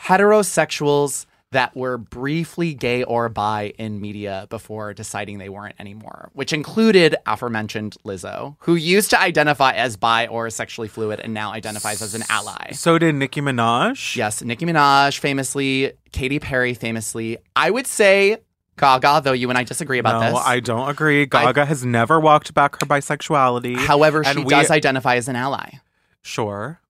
heterosexuals 0.00 1.26
that 1.50 1.76
were 1.76 1.98
briefly 1.98 2.72
gay 2.72 3.02
or 3.04 3.28
bi 3.28 3.74
in 3.78 4.00
media 4.00 4.46
before 4.48 4.94
deciding 4.94 5.36
they 5.36 5.50
weren't 5.50 5.74
anymore, 5.78 6.30
which 6.32 6.50
included 6.54 7.14
aforementioned 7.26 7.94
Lizzo, 8.06 8.56
who 8.60 8.74
used 8.74 9.10
to 9.10 9.20
identify 9.20 9.72
as 9.72 9.98
bi 9.98 10.26
or 10.28 10.48
sexually 10.48 10.88
fluid 10.88 11.20
and 11.20 11.34
now 11.34 11.52
identifies 11.52 12.00
as 12.00 12.14
an 12.14 12.22
ally. 12.30 12.70
So 12.72 12.98
did 12.98 13.14
Nicki 13.16 13.42
Minaj. 13.42 14.16
Yes, 14.16 14.42
Nicki 14.42 14.64
Minaj 14.64 15.18
famously, 15.18 15.92
Katy 16.12 16.38
Perry 16.38 16.72
famously. 16.72 17.36
I 17.54 17.70
would 17.70 17.86
say 17.86 18.38
Gaga, 18.76 19.20
though 19.22 19.32
you 19.32 19.48
and 19.48 19.58
I 19.58 19.64
disagree 19.64 19.98
about 19.98 20.20
this. 20.20 20.32
no, 20.32 20.38
this. 20.38 20.46
I 20.46 20.60
don't 20.60 20.88
agree. 20.88 21.26
Gaga 21.26 21.66
has 21.66 21.84
never 21.84 22.18
walked 22.18 22.54
back 22.54 22.80
her 22.80 22.86
bisexuality. 22.86 23.76
However, 23.76 24.24
she 24.24 24.38
we- 24.38 24.50
does 24.50 24.70
identify 24.70 25.16
as 25.16 25.28
an 25.28 25.36
ally. 25.36 25.74
Sure. 26.22 26.80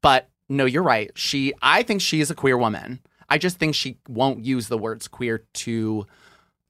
But 0.00 0.28
no, 0.48 0.64
you're 0.64 0.82
right. 0.82 1.10
She 1.14 1.54
I 1.62 1.82
think 1.82 2.00
she 2.00 2.20
is 2.20 2.30
a 2.30 2.34
queer 2.34 2.58
woman. 2.58 3.00
I 3.28 3.38
just 3.38 3.58
think 3.58 3.74
she 3.74 3.98
won't 4.08 4.44
use 4.44 4.68
the 4.68 4.76
words 4.76 5.08
queer 5.08 5.44
to 5.54 6.06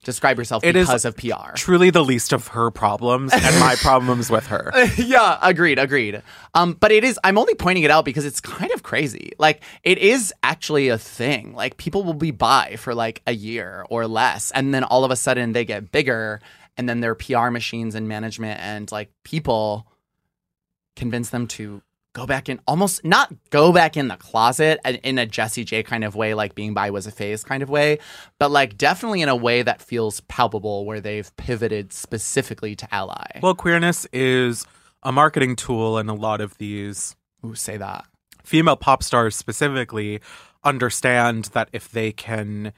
describe 0.02 0.38
yourself 0.38 0.64
It 0.64 0.74
because 0.74 1.04
of 1.04 1.16
PR. 1.16 1.54
Truly 1.54 1.90
the 1.90 2.04
least 2.04 2.32
of 2.32 2.48
her 2.48 2.70
problems 2.70 3.32
and 3.32 3.60
my 3.60 3.76
problems 3.76 4.30
with 4.30 4.46
her. 4.48 4.72
yeah, 4.96 5.38
agreed, 5.40 5.78
agreed. 5.78 6.22
Um, 6.54 6.74
but 6.78 6.92
it 6.92 7.04
is. 7.04 7.18
I'm 7.24 7.38
only 7.38 7.54
pointing 7.54 7.84
it 7.84 7.90
out 7.90 8.04
because 8.04 8.24
it's 8.24 8.40
kind 8.40 8.70
of 8.72 8.82
crazy. 8.82 9.32
Like 9.38 9.62
it 9.82 9.98
is 9.98 10.32
actually 10.42 10.88
a 10.88 10.98
thing. 10.98 11.54
Like 11.54 11.76
people 11.76 12.04
will 12.04 12.14
be 12.14 12.30
bi 12.30 12.76
for 12.76 12.94
like 12.94 13.22
a 13.26 13.32
year 13.32 13.84
or 13.88 14.06
less, 14.06 14.50
and 14.50 14.74
then 14.74 14.84
all 14.84 15.04
of 15.04 15.10
a 15.10 15.16
sudden 15.16 15.52
they 15.52 15.64
get 15.64 15.92
bigger, 15.92 16.40
and 16.76 16.88
then 16.88 17.00
their 17.00 17.14
PR 17.14 17.50
machines 17.50 17.94
and 17.94 18.08
management 18.08 18.60
and 18.60 18.90
like 18.90 19.10
people 19.24 19.86
convince 20.96 21.30
them 21.30 21.46
to 21.46 21.82
go 22.14 22.27
back 22.27 22.48
in 22.48 22.61
almost 22.66 23.05
not 23.05 23.33
go 23.51 23.72
back 23.72 23.96
in 23.96 24.09
the 24.09 24.16
closet 24.16 24.81
in 25.03 25.18
a 25.18 25.27
Jessie 25.27 25.64
J 25.64 25.83
kind 25.83 26.05
of 26.05 26.14
way, 26.14 26.35
like 26.35 26.55
being 26.55 26.75
bi 26.75 26.90
was 26.90 27.07
a 27.07 27.11
phase 27.11 27.42
kind 27.44 27.62
of 27.62 27.70
way, 27.70 27.98
but 28.38 28.51
like 28.51 28.77
definitely 28.77 29.22
in 29.22 29.29
a 29.29 29.37
way 29.37 29.62
that 29.62 29.81
feels 29.81 30.20
palpable 30.22 30.85
where 30.85 31.01
they've 31.01 31.35
pivoted 31.37 31.92
specifically 31.92 32.77
to 32.77 32.94
ally. 32.94 33.40
Well, 33.42 33.55
queerness 33.55 34.07
is 34.12 34.66
a 35.03 35.11
marketing 35.12 35.57
tool, 35.57 35.98
and 35.98 36.09
a 36.09 36.14
lot 36.14 36.40
of 36.40 36.59
these 36.59 37.16
Ooh, 37.44 37.55
say 37.55 37.77
that. 37.77 38.05
female 38.44 38.77
pop 38.77 39.03
stars 39.03 39.35
specifically 39.35 40.20
understand 40.62 41.46
that 41.46 41.68
if 41.72 41.90
they 41.90 42.12
can, 42.12 42.72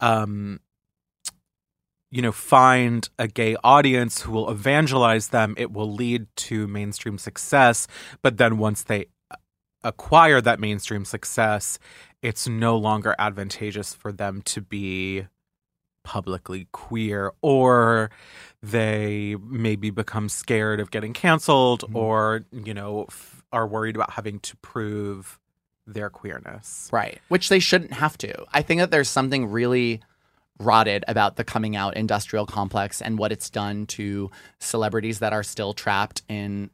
um, 0.00 0.60
you 2.10 2.22
know, 2.22 2.32
find 2.32 3.08
a 3.18 3.28
gay 3.28 3.56
audience 3.62 4.22
who 4.22 4.32
will 4.32 4.50
evangelize 4.50 5.28
them, 5.28 5.54
it 5.58 5.72
will 5.72 5.92
lead 5.92 6.26
to 6.36 6.66
mainstream 6.66 7.18
success. 7.18 7.86
But 8.22 8.38
then 8.38 8.58
once 8.58 8.82
they 8.82 9.06
uh, 9.30 9.36
acquire 9.84 10.40
that 10.40 10.60
mainstream 10.60 11.04
success, 11.04 11.78
it's 12.22 12.48
no 12.48 12.76
longer 12.76 13.14
advantageous 13.18 13.94
for 13.94 14.12
them 14.12 14.42
to 14.42 14.60
be 14.60 15.26
publicly 16.04 16.66
queer 16.72 17.32
or 17.42 18.10
they 18.62 19.36
maybe 19.46 19.90
become 19.90 20.26
scared 20.26 20.80
of 20.80 20.90
getting 20.90 21.12
canceled 21.12 21.82
mm-hmm. 21.82 21.96
or 21.96 22.46
you 22.50 22.72
know 22.72 23.04
f- 23.10 23.44
are 23.52 23.66
worried 23.66 23.94
about 23.94 24.12
having 24.12 24.40
to 24.40 24.56
prove 24.58 25.38
their 25.86 26.08
queerness 26.08 26.88
Right. 26.92 27.20
Which 27.28 27.50
they 27.50 27.58
shouldn't 27.58 27.92
have 27.92 28.16
to. 28.18 28.46
I 28.54 28.62
think 28.62 28.80
that 28.80 28.90
there's 28.90 29.10
something 29.10 29.50
really 29.50 30.00
rotted 30.58 31.04
about 31.08 31.36
the 31.36 31.44
coming 31.44 31.76
out 31.76 31.96
industrial 31.96 32.46
complex 32.46 33.00
and 33.00 33.18
what 33.18 33.32
it's 33.32 33.50
done 33.50 33.86
to 33.86 34.30
celebrities 34.58 35.20
that 35.20 35.32
are 35.32 35.42
still 35.42 35.72
trapped 35.72 36.22
in 36.28 36.70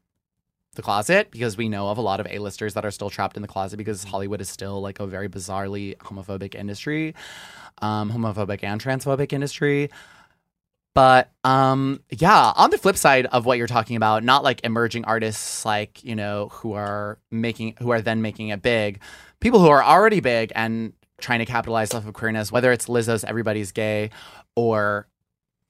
the 0.74 0.82
closet 0.82 1.30
because 1.30 1.56
we 1.56 1.68
know 1.68 1.88
of 1.88 1.98
a 1.98 2.00
lot 2.00 2.20
of 2.20 2.26
A-listers 2.28 2.74
that 2.74 2.84
are 2.84 2.90
still 2.90 3.10
trapped 3.10 3.36
in 3.36 3.42
the 3.42 3.48
closet 3.48 3.76
because 3.76 4.04
Hollywood 4.04 4.40
is 4.40 4.48
still 4.48 4.80
like 4.80 5.00
a 5.00 5.06
very 5.06 5.28
bizarrely 5.28 5.96
homophobic 5.98 6.54
industry, 6.54 7.14
um, 7.80 8.10
homophobic 8.10 8.62
and 8.62 8.82
transphobic 8.82 9.32
industry. 9.32 9.90
But 10.94 11.32
um 11.42 12.00
yeah, 12.08 12.52
on 12.54 12.70
the 12.70 12.78
flip 12.78 12.96
side 12.96 13.26
of 13.26 13.44
what 13.44 13.58
you're 13.58 13.66
talking 13.66 13.96
about, 13.96 14.22
not 14.22 14.44
like 14.44 14.64
emerging 14.64 15.04
artists 15.04 15.64
like, 15.64 16.02
you 16.04 16.14
know, 16.14 16.50
who 16.52 16.74
are 16.74 17.18
making 17.32 17.74
who 17.80 17.90
are 17.90 18.00
then 18.00 18.22
making 18.22 18.48
it 18.48 18.62
big, 18.62 19.00
people 19.40 19.58
who 19.58 19.68
are 19.68 19.82
already 19.82 20.20
big 20.20 20.52
and 20.54 20.92
trying 21.20 21.38
to 21.40 21.46
capitalize 21.46 21.94
off 21.94 22.06
of 22.06 22.14
queerness, 22.14 22.50
whether 22.50 22.72
it's 22.72 22.86
Lizzo's 22.86 23.24
Everybody's 23.24 23.72
Gay 23.72 24.10
or 24.56 25.06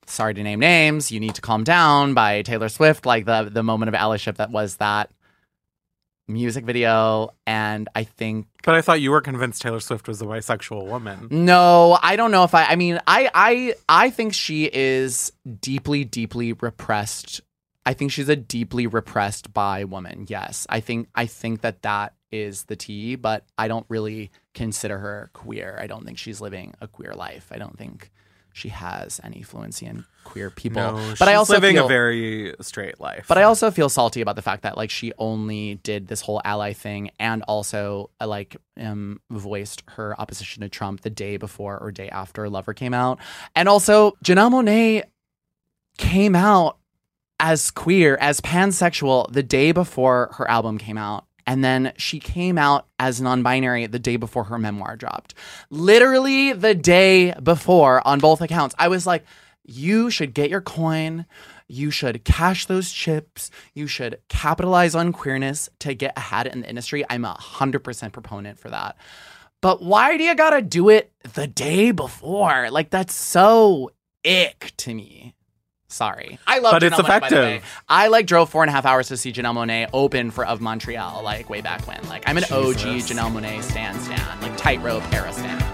sorry 0.07 0.35
to 0.35 0.42
name 0.42 0.61
names, 0.61 1.11
You 1.11 1.20
Need 1.20 1.35
to 1.37 1.40
Calm 1.40 1.64
Down 1.64 2.14
by 2.14 2.42
Taylor 2.42 2.68
Swift, 2.68 3.07
like 3.07 3.24
the 3.24 3.48
the 3.50 3.62
moment 3.62 3.88
of 3.88 3.94
allyship 3.94 4.37
that 4.37 4.50
was 4.50 4.76
that 4.76 5.11
music 6.26 6.64
video. 6.64 7.30
And 7.46 7.88
I 7.94 8.04
think 8.04 8.46
but 8.64 8.74
i 8.74 8.80
thought 8.80 9.00
you 9.00 9.11
were 9.11 9.20
convinced 9.20 9.61
taylor 9.61 9.78
swift 9.80 10.09
was 10.09 10.22
a 10.22 10.24
bisexual 10.24 10.87
woman 10.87 11.28
no, 11.30 11.98
I 12.02 12.16
don't 12.16 12.30
know 12.30 12.44
if 12.44 12.54
I. 12.54 12.64
I 12.64 12.76
mean, 12.76 12.98
I, 13.07 13.30
I, 13.35 13.74
I 13.88 14.11
think 14.11 14.33
she 14.33 14.70
is 14.72 15.33
deeply, 15.61 16.04
deeply 16.04 16.54
repressed. 16.54 17.42
I 17.87 17.92
think 17.92 18.11
she's 18.12 18.30
a 18.30 18.37
deeply 18.37 18.87
repressed 18.87 19.52
bi 19.52 19.85
woman. 19.85 20.24
Yes, 20.28 20.66
I 20.70 20.80
think, 20.80 21.09
I 21.14 21.26
think 21.26 21.61
that 21.61 21.83
that 21.83 22.14
is 22.35 22.64
the 22.64 22.77
T. 22.77 23.16
But 23.16 23.44
I 23.57 23.68
don't 23.68 23.87
really 23.88 24.31
consider 24.55 24.99
her 24.99 25.31
queer. 25.33 25.79
I 25.81 25.87
don't 25.87 26.05
think 26.05 26.18
she's 26.18 26.40
living 26.40 26.75
a 26.81 26.88
queer 26.88 27.14
life. 27.14 27.49
I 27.51 27.59
don't 27.59 27.77
think 27.79 28.11
she 28.53 28.68
has 28.68 29.20
any 29.25 29.42
fluency 29.42 29.85
in 29.85 30.05
queer 30.23 30.49
people. 30.49 30.81
no, 30.81 31.14
but 31.18 31.27
I 31.29 31.33
she's 31.33 31.38
also 31.38 31.55
living 31.55 31.75
feel, 31.75 31.87
a 31.87 31.88
very 31.88 32.55
straight 32.61 33.01
life 33.01 33.27
but 33.29 33.37
I 33.37 33.42
also 33.42 33.73
feel 33.73 33.88
salty 33.88 34.20
about 34.20 34.37
the 34.37 34.42
fact 34.42 34.62
that 34.62 34.77
like 34.77 34.90
she 34.90 35.12
only 35.18 35.75
did 35.75 36.07
this 36.07 36.20
whole 36.20 36.40
ally 36.44 36.73
thing 36.73 37.11
and 37.18 37.42
also 37.49 38.11
uh, 38.20 38.29
like 38.29 38.57
um 38.81 39.20
voiced 39.29 39.83
her 39.88 40.18
opposition 40.20 40.62
to 40.62 40.68
Trump 40.68 41.01
the 41.01 41.11
day 41.11 41.37
before 41.37 41.79
or 41.79 41.90
day 41.90 42.09
after 42.11 42.49
Lover 42.49 42.75
came 42.75 42.94
out. 42.94 43.18
And 43.57 43.68
also 43.68 44.12
Janelle 44.25 44.53
Monet 44.53 45.03
came 45.99 46.37
out 46.37 46.79
as 47.40 47.70
queer, 47.70 48.16
as 48.20 48.40
pansexual 48.40 49.31
the 49.33 49.42
day 49.42 49.73
before 49.73 50.31
her 50.35 50.49
album 50.49 50.79
came 50.79 50.97
out. 50.97 51.27
And 51.46 51.64
then 51.64 51.92
she 51.96 52.20
came 52.20 52.59
out 52.59 52.87
as 52.98 53.20
non 53.20 53.42
binary 53.42 53.87
the 53.87 53.98
day 53.98 54.16
before 54.16 54.44
her 54.44 54.59
memoir 54.59 54.96
dropped. 54.96 55.35
Literally 55.70 56.52
the 56.52 56.74
day 56.74 57.35
before 57.42 58.07
on 58.07 58.18
both 58.18 58.40
accounts. 58.40 58.74
I 58.78 58.88
was 58.88 59.07
like, 59.07 59.24
you 59.64 60.11
should 60.11 60.35
get 60.35 60.50
your 60.50 60.61
coin. 60.61 61.26
You 61.66 61.90
should 61.90 62.24
cash 62.24 62.66
those 62.66 62.92
chips. 62.92 63.50
You 63.72 63.87
should 63.87 64.20
capitalize 64.28 64.94
on 64.94 65.12
queerness 65.12 65.68
to 65.80 65.94
get 65.94 66.16
ahead 66.16 66.46
in 66.46 66.61
the 66.61 66.68
industry. 66.68 67.04
I'm 67.09 67.24
a 67.24 67.35
100% 67.35 68.12
proponent 68.12 68.59
for 68.59 68.70
that. 68.70 68.96
But 69.61 69.83
why 69.83 70.18
do 70.18 70.24
you 70.24 70.35
gotta 70.35 70.61
do 70.61 70.90
it 70.90 71.11
the 71.35 71.46
day 71.46 71.90
before? 71.90 72.70
Like, 72.70 72.90
that's 72.90 73.14
so 73.14 73.90
ick 74.24 74.72
to 74.78 74.94
me. 74.94 75.34
Sorry. 75.94 76.40
I 76.44 76.59
love 76.59 76.72
But 76.72 76.83
Janelle 76.83 76.87
it's 76.87 77.09
Monáe, 77.09 77.20
by 77.20 77.28
the 77.28 77.37
way. 77.37 77.54
effective. 77.57 77.83
I 77.88 78.09
like 78.09 78.26
drove 78.26 78.50
four 78.50 78.64
and 78.64 78.68
a 78.68 78.72
half 78.72 78.85
hours 78.85 79.07
to 79.09 79.16
see 79.16 79.33
Janelle 79.33 79.54
Monáe 79.54 79.88
open 79.92 80.33
for 80.33 80.44
Of 80.44 80.61
Montreal, 80.61 81.22
like 81.22 81.48
way 81.48 81.61
back 81.61 81.87
when. 81.87 82.02
Like 82.09 82.24
I'm 82.28 82.37
an 82.37 82.42
OG 82.44 82.78
Janelle 83.07 83.30
Monáe 83.33 83.62
stan 83.62 83.98
stan, 84.00 84.40
like 84.40 84.57
tightrope 84.57 85.04
era 85.14 85.33
stan. 85.33 85.73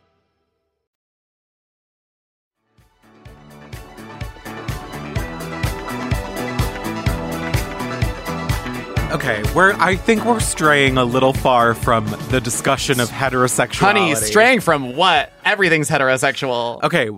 Okay, 9.11 9.43
we're 9.53 9.73
I 9.73 9.97
think 9.97 10.23
we're 10.23 10.39
straying 10.39 10.97
a 10.97 11.03
little 11.03 11.33
far 11.33 11.73
from 11.73 12.05
the 12.29 12.39
discussion 12.39 13.01
of 13.01 13.09
heterosexuality. 13.09 13.79
Honey, 13.79 14.15
straying 14.15 14.61
from 14.61 14.95
what? 14.95 15.33
Everything's 15.43 15.89
heterosexual. 15.89 16.81
Okay, 16.81 17.09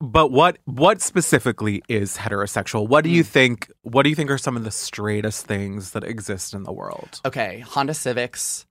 but 0.00 0.30
what 0.30 0.56
what 0.64 1.02
specifically 1.02 1.82
is 1.86 2.16
heterosexual? 2.16 2.88
What 2.88 3.04
do 3.04 3.10
you 3.10 3.22
think 3.22 3.70
what 3.82 4.04
do 4.04 4.08
you 4.08 4.14
think 4.16 4.30
are 4.30 4.38
some 4.38 4.56
of 4.56 4.64
the 4.64 4.70
straightest 4.70 5.46
things 5.46 5.90
that 5.90 6.02
exist 6.02 6.54
in 6.54 6.62
the 6.62 6.72
world? 6.72 7.20
Okay, 7.26 7.58
Honda 7.60 7.92
Civics. 7.92 8.64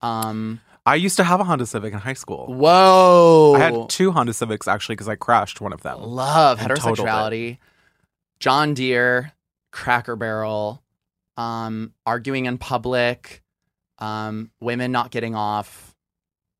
Um 0.00 0.62
I 0.86 0.94
used 0.94 1.18
to 1.18 1.24
have 1.24 1.40
a 1.40 1.44
Honda 1.44 1.66
Civic 1.66 1.92
in 1.92 1.98
high 1.98 2.14
school. 2.14 2.46
Whoa. 2.46 3.52
I 3.54 3.58
had 3.58 3.90
two 3.90 4.12
Honda 4.12 4.32
Civics 4.32 4.66
actually 4.66 4.94
because 4.94 5.08
I 5.08 5.16
crashed 5.16 5.60
one 5.60 5.74
of 5.74 5.82
them. 5.82 6.00
Love 6.00 6.58
and 6.58 6.68
totaled 6.70 7.00
it. 7.00 7.02
heterosexuality. 7.02 7.58
John 8.40 8.72
Deere, 8.72 9.32
Cracker 9.72 10.16
Barrel, 10.16 10.82
um, 11.36 11.92
arguing 12.06 12.46
in 12.46 12.58
public, 12.58 13.42
um, 13.98 14.50
women 14.60 14.92
not 14.92 15.10
getting 15.10 15.34
off. 15.34 15.94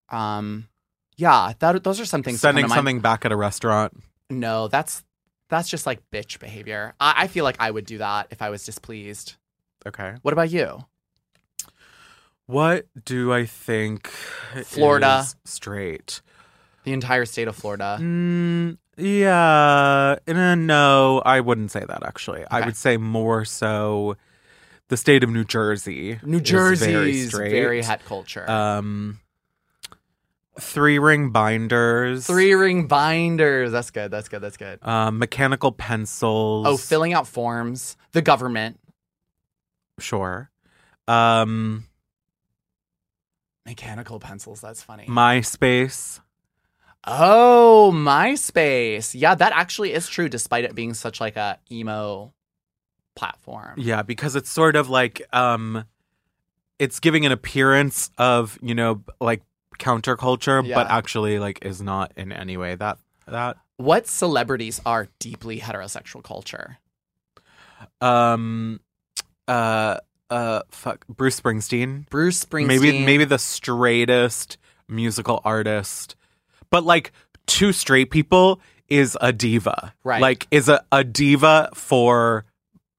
Um, 0.08 0.68
yeah, 1.16 1.52
that 1.58 1.84
those 1.84 2.00
are 2.00 2.04
some 2.04 2.22
things. 2.22 2.40
Sending 2.40 2.68
something 2.68 3.00
back 3.00 3.24
at 3.24 3.32
a 3.32 3.36
restaurant. 3.36 4.02
No, 4.30 4.68
that's 4.68 5.04
that's 5.48 5.68
just 5.68 5.86
like 5.86 6.00
bitch 6.10 6.38
behavior. 6.40 6.94
I, 7.00 7.24
I 7.24 7.26
feel 7.28 7.44
like 7.44 7.56
I 7.58 7.70
would 7.70 7.86
do 7.86 7.98
that 7.98 8.28
if 8.30 8.42
I 8.42 8.50
was 8.50 8.64
displeased. 8.64 9.36
Okay. 9.86 10.14
What 10.22 10.32
about 10.32 10.50
you? 10.50 10.84
What 12.46 12.86
do 13.04 13.32
I 13.32 13.46
think? 13.46 14.08
Florida. 14.64 15.20
is 15.22 15.36
straight. 15.44 16.20
The 16.84 16.92
entire 16.92 17.24
state 17.24 17.48
of 17.48 17.56
Florida. 17.56 17.96
Mm, 18.00 18.76
yeah. 18.98 20.16
No, 20.26 21.22
I 21.24 21.40
wouldn't 21.40 21.70
say 21.70 21.84
that 21.86 22.04
actually. 22.04 22.44
I 22.50 22.66
would 22.66 22.76
say 22.76 22.98
more 22.98 23.44
so 23.46 24.16
the 24.88 24.96
state 24.96 25.24
of 25.24 25.30
New 25.30 25.44
Jersey. 25.44 26.18
New 26.22 26.38
is 26.38 26.42
Jersey's 26.42 27.32
very 27.32 27.50
very, 27.50 27.82
het 27.82 28.04
culture. 28.04 28.48
Um, 28.50 29.20
three 30.60 30.98
ring 30.98 31.30
binders. 31.30 32.26
Three 32.26 32.54
ring 32.54 32.86
binders. 32.86 33.72
That's 33.72 33.90
good. 33.90 34.10
That's 34.10 34.28
good. 34.28 34.40
That's 34.40 34.56
good. 34.56 34.78
Um, 34.82 35.18
mechanical 35.18 35.72
pencils. 35.72 36.66
Oh, 36.66 36.76
filling 36.76 37.12
out 37.12 37.26
forms. 37.26 37.96
The 38.12 38.22
government. 38.22 38.78
Sure. 39.98 40.50
Um, 41.06 41.84
Mechanical 43.66 44.20
pencils. 44.20 44.60
That's 44.60 44.82
funny. 44.82 45.06
MySpace. 45.06 46.20
Oh, 47.06 47.92
MySpace. 47.94 49.18
Yeah, 49.18 49.34
that 49.34 49.52
actually 49.52 49.92
is 49.92 50.08
true, 50.08 50.28
despite 50.28 50.64
it 50.64 50.74
being 50.74 50.94
such 50.94 51.20
like 51.20 51.36
a 51.36 51.58
emo 51.70 52.32
platform. 53.14 53.74
Yeah, 53.76 54.02
because 54.02 54.36
it's 54.36 54.50
sort 54.50 54.76
of 54.76 54.88
like 54.88 55.22
um 55.32 55.84
it's 56.78 56.98
giving 57.00 57.24
an 57.24 57.32
appearance 57.32 58.10
of, 58.18 58.58
you 58.60 58.74
know, 58.74 59.02
like 59.20 59.42
counterculture, 59.78 60.62
but 60.74 60.88
actually 60.90 61.38
like 61.38 61.64
is 61.64 61.80
not 61.80 62.12
in 62.16 62.32
any 62.32 62.56
way 62.56 62.74
that 62.74 62.98
that 63.26 63.56
What 63.76 64.06
celebrities 64.06 64.80
are 64.84 65.08
deeply 65.18 65.60
heterosexual 65.60 66.22
culture? 66.22 66.78
um 68.00 68.80
uh 69.48 69.98
uh 70.30 70.62
fuck 70.70 71.06
Bruce 71.08 71.40
Springsteen. 71.40 72.08
Bruce 72.10 72.44
Springsteen. 72.44 72.66
Maybe 72.66 73.04
maybe 73.04 73.24
the 73.24 73.38
straightest 73.38 74.58
musical 74.88 75.40
artist. 75.44 76.16
But 76.70 76.84
like 76.84 77.12
two 77.46 77.72
straight 77.72 78.10
people 78.10 78.60
is 78.88 79.16
a 79.20 79.32
diva. 79.32 79.94
Right. 80.02 80.20
Like 80.20 80.46
is 80.50 80.68
a, 80.68 80.84
a 80.92 81.04
diva 81.04 81.70
for 81.74 82.44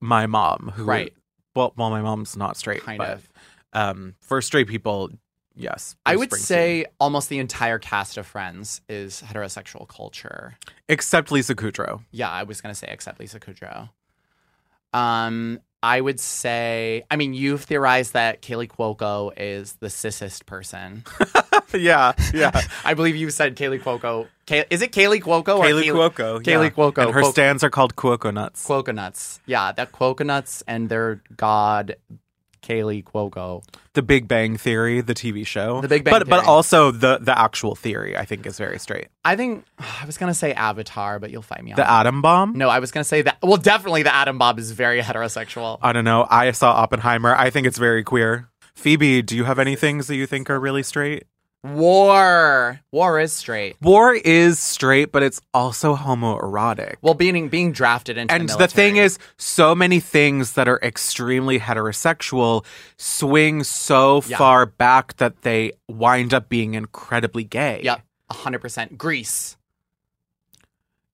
my 0.06 0.26
mom 0.28 0.72
who 0.76 0.84
Right. 0.86 1.14
well 1.56 1.74
well 1.76 1.90
my 1.90 2.02
mom's 2.02 2.38
not 2.38 2.58
straight 2.58 2.84
Kind 2.84 3.00
but, 3.00 3.10
of. 3.10 3.30
um 3.74 4.16
for 4.22 4.42
straight 4.42 4.68
people 4.68 5.10
yes 5.56 5.96
I 6.06 6.16
would 6.16 6.32
say 6.34 6.86
almost 7.00 7.30
the 7.30 7.40
entire 7.40 7.80
cast 7.80 8.18
of 8.18 8.26
Friends 8.28 8.82
is 8.90 9.24
heterosexual 9.26 9.88
culture. 9.88 10.58
except 10.90 11.32
Lisa 11.32 11.56
Kudrow 11.56 12.04
Yeah, 12.12 12.30
I 12.30 12.44
was 12.44 12.62
gonna 12.62 12.76
say 12.76 12.88
except 12.90 13.20
Lisa 13.20 13.40
Kudrow. 13.40 13.90
Um, 14.94 15.60
I 15.86 16.02
would 16.02 16.20
say, 16.20 17.04
I 17.12 17.16
mean, 17.16 17.36
you've 17.36 17.64
theorized 17.64 18.14
that 18.14 18.42
Kaley 18.42 18.68
Cuoco 18.68 19.32
is 19.38 19.74
the 19.74 19.92
cissest 19.92 20.48
person. 20.48 21.04
yeah 21.76 22.14
yeah 22.34 22.60
I 22.86 22.96
believe 22.96 23.16
you 23.16 23.30
said 23.30 23.56
Kaley 23.56 23.80
Cuoco. 23.80 24.28
Kay, 24.48 24.66
is 24.72 24.82
it 24.82 24.92
Kaley 24.92 25.22
Cuoco? 25.22 25.60
or 25.60 25.66
Kaley 25.66 25.84
Cuoco 25.84 26.42
Kaylee 26.42 26.64
yeah. 26.64 26.70
Cuoco. 26.72 27.04
and 27.06 27.12
her 27.14 27.22
Cuoco- 27.22 27.32
stands 27.32 27.64
are 27.64 27.70
called 27.70 27.96
Cuoco 27.96 28.34
nuts 28.34 28.66
Cuoco 28.68 28.96
nuts. 28.96 29.40
Yeah, 29.46 29.74
that 29.74 29.92
Cuoco 29.92 30.26
nuts 30.26 30.64
and 30.68 30.90
their 30.90 31.22
god, 31.38 31.98
Kaley 32.66 33.04
Cuoco. 33.04 33.64
the 33.94 34.02
Big 34.02 34.28
Bang 34.28 34.58
Theory 34.58 35.02
the 35.02 35.14
TV 35.14 35.46
show 35.46 35.82
The 35.82 35.88
Big 35.88 36.04
Bang 36.04 36.14
but 36.14 36.28
but 36.28 36.46
also 36.46 36.92
the 36.92 37.20
the 37.22 37.38
actual 37.38 37.76
theory 37.76 38.18
I 38.18 38.26
think 38.26 38.46
is 38.46 38.58
very 38.58 38.80
straight 38.80 39.08
I 39.24 39.36
think 39.36 39.66
I 40.02 40.06
was 40.06 40.18
gonna 40.18 40.34
say 40.34 40.54
Avatar, 40.54 41.20
but 41.20 41.30
you'll 41.32 41.42
find 41.42 41.64
me 41.64 41.72
on 41.72 41.76
the 41.78 41.84
that. 41.84 42.00
atom 42.02 42.22
bomb 42.22 42.58
No, 42.58 42.70
I 42.70 42.80
was 42.80 42.92
gonna 42.92 43.04
say 43.04 43.22
that. 43.22 43.38
Well, 43.44 43.58
definitely 43.58 44.04
the 44.04 44.14
Atom 44.16 44.38
Bomb 44.40 44.58
is 44.60 44.72
very 44.72 45.02
heterosexual. 45.02 45.78
I 45.82 45.94
don't 45.94 46.06
know 46.06 46.26
I 46.30 46.52
saw 46.52 46.72
Oppenheimer 46.72 47.36
I 47.36 47.50
think 47.52 47.68
it's 47.68 47.78
very 47.78 48.04
queer 48.04 48.50
Phoebe 48.76 49.22
do 49.22 49.36
you 49.36 49.44
have 49.46 49.60
any 49.60 49.76
things 49.76 50.08
that 50.08 50.16
you 50.16 50.26
think 50.26 50.50
are 50.50 50.60
really 50.60 50.84
straight 50.84 51.24
War, 51.66 52.80
war 52.92 53.20
is 53.20 53.34
straight. 53.34 53.76
War 53.82 54.14
is 54.14 54.60
straight, 54.60 55.12
but 55.12 55.24
it's 55.24 55.42
also 55.52 55.96
homoerotic. 55.96 56.98
Well, 57.02 57.16
being 57.16 57.50
being 57.50 57.72
drafted 57.72 58.18
into 58.20 58.32
and 58.34 58.48
the, 58.48 58.56
the, 58.56 58.68
thing 58.68 58.98
is, 58.98 59.18
so 59.38 59.74
many 59.74 60.00
things 60.00 60.54
that 60.54 60.68
are 60.68 60.80
extremely 60.84 61.60
heterosexual 61.60 62.66
swing 62.98 63.64
so 63.64 64.22
Yeah. 64.28 64.38
far 64.38 64.68
back 64.68 65.18
that 65.18 65.42
they 65.42 65.72
wind 65.88 66.36
up 66.36 66.50
being 66.50 66.76
incredibly 66.76 67.44
gay. 67.44 67.82
Yep, 67.84 68.02
hundred 68.32 68.60
percent. 68.60 68.96
Grease. 68.96 69.58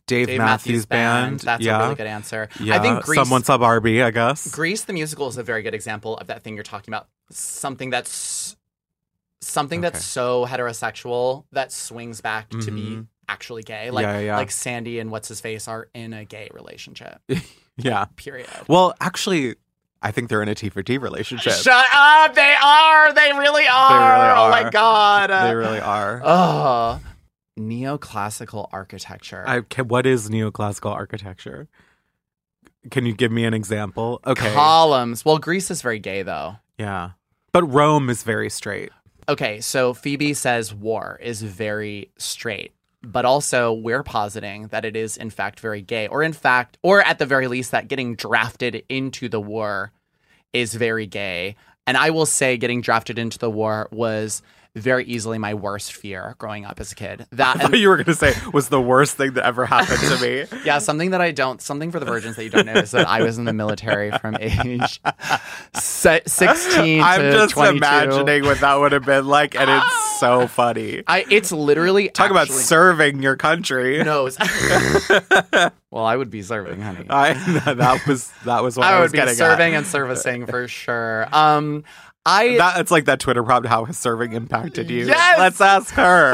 Dave, 0.05 0.27
Dave 0.27 0.39
Matthews, 0.39 0.85
Band. 0.85 1.39
That's 1.39 1.63
yeah. 1.63 1.79
a 1.79 1.83
really 1.83 1.95
good 1.95 2.07
answer. 2.07 2.49
Yeah. 2.59 2.75
I 2.75 2.79
think 2.79 3.03
Grease. 3.03 3.17
Someone 3.17 3.45
saw 3.45 3.57
Barbie, 3.57 4.03
I 4.03 4.11
guess. 4.11 4.51
Grease 4.51 4.83
the 4.83 4.91
musical 4.91 5.29
is 5.29 5.37
a 5.37 5.43
very 5.43 5.61
good 5.63 5.73
example 5.73 6.17
of 6.17 6.27
that 6.27 6.43
thing 6.43 6.55
you're 6.55 6.63
talking 6.63 6.93
about. 6.93 7.07
Something 7.29 7.89
that's 7.91 8.57
something 9.41 9.81
that's 9.81 10.03
so 10.05 10.45
heterosexual 10.45 11.45
that 11.51 11.71
swings 11.71 12.21
back 12.21 12.49
to 12.51 12.71
be 12.71 12.81
Mhm. 12.97 13.07
actually 13.27 13.63
gay. 13.63 13.89
Like 13.91 14.03
Yeah, 14.03 14.19
yeah. 14.19 14.37
like 14.37 14.51
Sandy 14.51 14.99
and 14.99 15.09
what's 15.11 15.27
his 15.27 15.41
face 15.41 15.67
are 15.67 15.89
in 15.93 16.13
a 16.13 16.25
gay 16.25 16.49
relationship. 16.53 17.19
Yeah. 17.77 18.05
Period. 18.17 18.47
Well, 18.67 18.93
actually, 18.99 19.55
I 20.01 20.11
think 20.11 20.29
they're 20.29 20.43
in 20.43 20.49
a 20.49 20.53
T 20.53 20.69
for 20.69 20.83
T 20.83 20.97
relationship. 20.99 21.53
Shut 21.53 21.87
up! 21.93 22.35
They 22.35 22.53
are. 22.61 23.13
They 23.13 23.31
really 23.33 23.65
are. 23.65 24.35
Oh 24.35 24.49
my 24.51 24.69
god. 24.69 25.29
They 25.29 25.55
really 25.55 25.79
are. 25.79 26.21
Oh, 26.23 26.99
neoclassical 27.57 28.67
architecture. 28.71 29.43
I, 29.47 29.61
can, 29.61 29.87
what 29.87 30.05
is 30.05 30.29
neoclassical 30.29 30.91
architecture? 30.91 31.67
Can 32.91 33.05
you 33.05 33.13
give 33.13 33.31
me 33.31 33.45
an 33.45 33.53
example? 33.53 34.19
Okay. 34.25 34.53
Columns. 34.53 35.23
Well, 35.23 35.37
Greece 35.37 35.71
is 35.71 35.81
very 35.81 35.99
gay 35.99 36.23
though. 36.23 36.57
yeah. 36.77 37.11
But 37.53 37.63
Rome 37.63 38.09
is 38.09 38.23
very 38.23 38.49
straight. 38.49 38.91
Okay, 39.29 39.61
so 39.61 39.93
Phoebe 39.93 40.33
says 40.33 40.73
war 40.73 41.19
is 41.21 41.41
very 41.41 42.11
straight, 42.17 42.73
but 43.01 43.23
also 43.23 43.71
we're 43.71 44.03
positing 44.03 44.67
that 44.67 44.83
it 44.83 44.95
is 44.95 45.15
in 45.15 45.29
fact 45.29 45.59
very 45.59 45.81
gay, 45.81 46.07
or 46.07 46.23
in 46.23 46.33
fact, 46.33 46.77
or 46.81 47.01
at 47.01 47.19
the 47.19 47.25
very 47.25 47.47
least, 47.47 47.71
that 47.71 47.87
getting 47.87 48.15
drafted 48.15 48.83
into 48.89 49.29
the 49.29 49.39
war 49.39 49.91
is 50.53 50.73
very 50.73 51.07
gay. 51.07 51.55
And 51.87 51.97
I 51.97 52.09
will 52.09 52.25
say, 52.25 52.57
getting 52.57 52.81
drafted 52.81 53.17
into 53.17 53.37
the 53.37 53.49
war 53.49 53.87
was 53.91 54.41
very 54.75 55.03
easily 55.05 55.37
my 55.37 55.53
worst 55.53 55.91
fear 55.93 56.35
growing 56.37 56.63
up 56.65 56.79
as 56.79 56.91
a 56.91 56.95
kid. 56.95 57.27
That 57.31 57.59
thought 57.59 57.77
you 57.77 57.89
were 57.89 57.97
going 57.97 58.05
to 58.05 58.15
say 58.15 58.33
was 58.53 58.69
the 58.69 58.81
worst 58.81 59.17
thing 59.17 59.33
that 59.33 59.45
ever 59.45 59.65
happened 59.65 59.99
to 59.99 60.21
me. 60.21 60.45
yeah, 60.65 60.79
something 60.79 61.11
that 61.11 61.19
I 61.19 61.31
don't, 61.31 61.61
something 61.61 61.91
for 61.91 61.99
the 61.99 62.05
virgins 62.05 62.37
that 62.37 62.43
you 62.45 62.49
don't 62.49 62.65
know 62.65 62.75
is 62.75 62.91
that 62.91 63.07
I 63.07 63.21
was 63.21 63.37
in 63.37 63.43
the 63.43 63.53
military 63.53 64.11
from 64.19 64.37
age 64.39 65.01
se- 65.75 66.21
16 66.25 67.01
I'm 67.01 67.21
just 67.33 67.53
22. 67.53 67.77
imagining 67.77 68.43
what 68.45 68.61
that 68.61 68.75
would 68.75 68.93
have 68.93 69.05
been 69.05 69.27
like, 69.27 69.55
and 69.55 69.69
it's 69.69 70.19
so 70.19 70.47
funny. 70.47 71.03
I, 71.05 71.25
it's 71.29 71.51
literally 71.51 72.09
Talk 72.09 72.31
about 72.31 72.47
serving 72.47 73.21
your 73.21 73.35
country. 73.35 74.03
No, 74.03 74.29
well, 75.91 76.05
I 76.05 76.15
would 76.15 76.29
be 76.29 76.41
serving, 76.43 76.79
honey. 76.81 77.05
I 77.09 77.33
that 77.73 78.07
was 78.07 78.31
that 78.45 78.63
was 78.63 78.77
what 78.77 78.87
I, 78.87 78.93
I 78.93 78.99
was 79.01 79.09
would 79.09 79.11
be 79.11 79.17
getting 79.17 79.35
serving 79.35 79.73
at. 79.73 79.79
and 79.79 79.87
servicing 79.87 80.45
for 80.45 80.67
sure. 80.67 81.27
Um, 81.35 81.83
I 82.25 82.57
that 82.57 82.79
it's 82.79 82.91
like 82.91 83.05
that 83.05 83.19
Twitter 83.19 83.43
prompt. 83.43 83.67
How 83.67 83.85
has 83.85 83.97
serving 83.97 84.33
impacted 84.33 84.89
you? 84.89 85.05
Yes! 85.07 85.39
Let's 85.39 85.61
ask 85.61 85.93
her. 85.95 86.31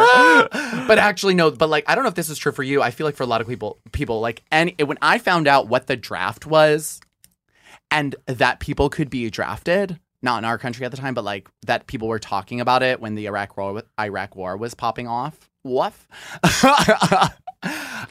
but 0.88 0.98
actually 0.98 1.34
no 1.34 1.52
but 1.52 1.70
like 1.70 1.84
i 1.88 1.96
don't 1.96 2.04
know 2.04 2.10
if 2.10 2.16
this 2.16 2.30
is 2.30 2.38
true 2.38 2.52
for 2.52 2.64
you 2.64 2.82
i 2.82 2.92
feel 2.92 3.06
like 3.06 3.16
for 3.16 3.24
a 3.24 3.28
lot 3.28 3.42
of 3.42 3.48
people 3.48 3.80
people 3.92 4.20
like 4.20 4.44
and 4.52 4.74
when 4.86 4.98
i 5.02 5.18
found 5.18 5.48
out 5.48 5.68
what 5.68 5.88
the 5.88 5.96
draft 5.96 6.46
was 6.46 7.00
and 7.92 8.16
that 8.26 8.60
people 8.60 8.90
could 8.90 9.10
be 9.10 9.30
drafted 9.30 10.00
not 10.22 10.40
in 10.40 10.46
our 10.46 10.58
country 10.58 10.86
at 10.86 10.92
the 10.92 10.98
time 10.98 11.14
but 11.14 11.24
like 11.24 11.48
that 11.66 11.88
people 11.88 12.08
were 12.08 12.20
talking 12.20 12.62
about 12.62 12.82
it 12.84 13.00
when 13.00 13.16
the 13.16 13.26
iraq 13.26 13.58
war 13.58 13.84
iraq 14.00 14.36
war 14.36 14.58
was 14.58 14.74
popping 14.74 15.08
off 15.08 15.50
woof 15.64 16.08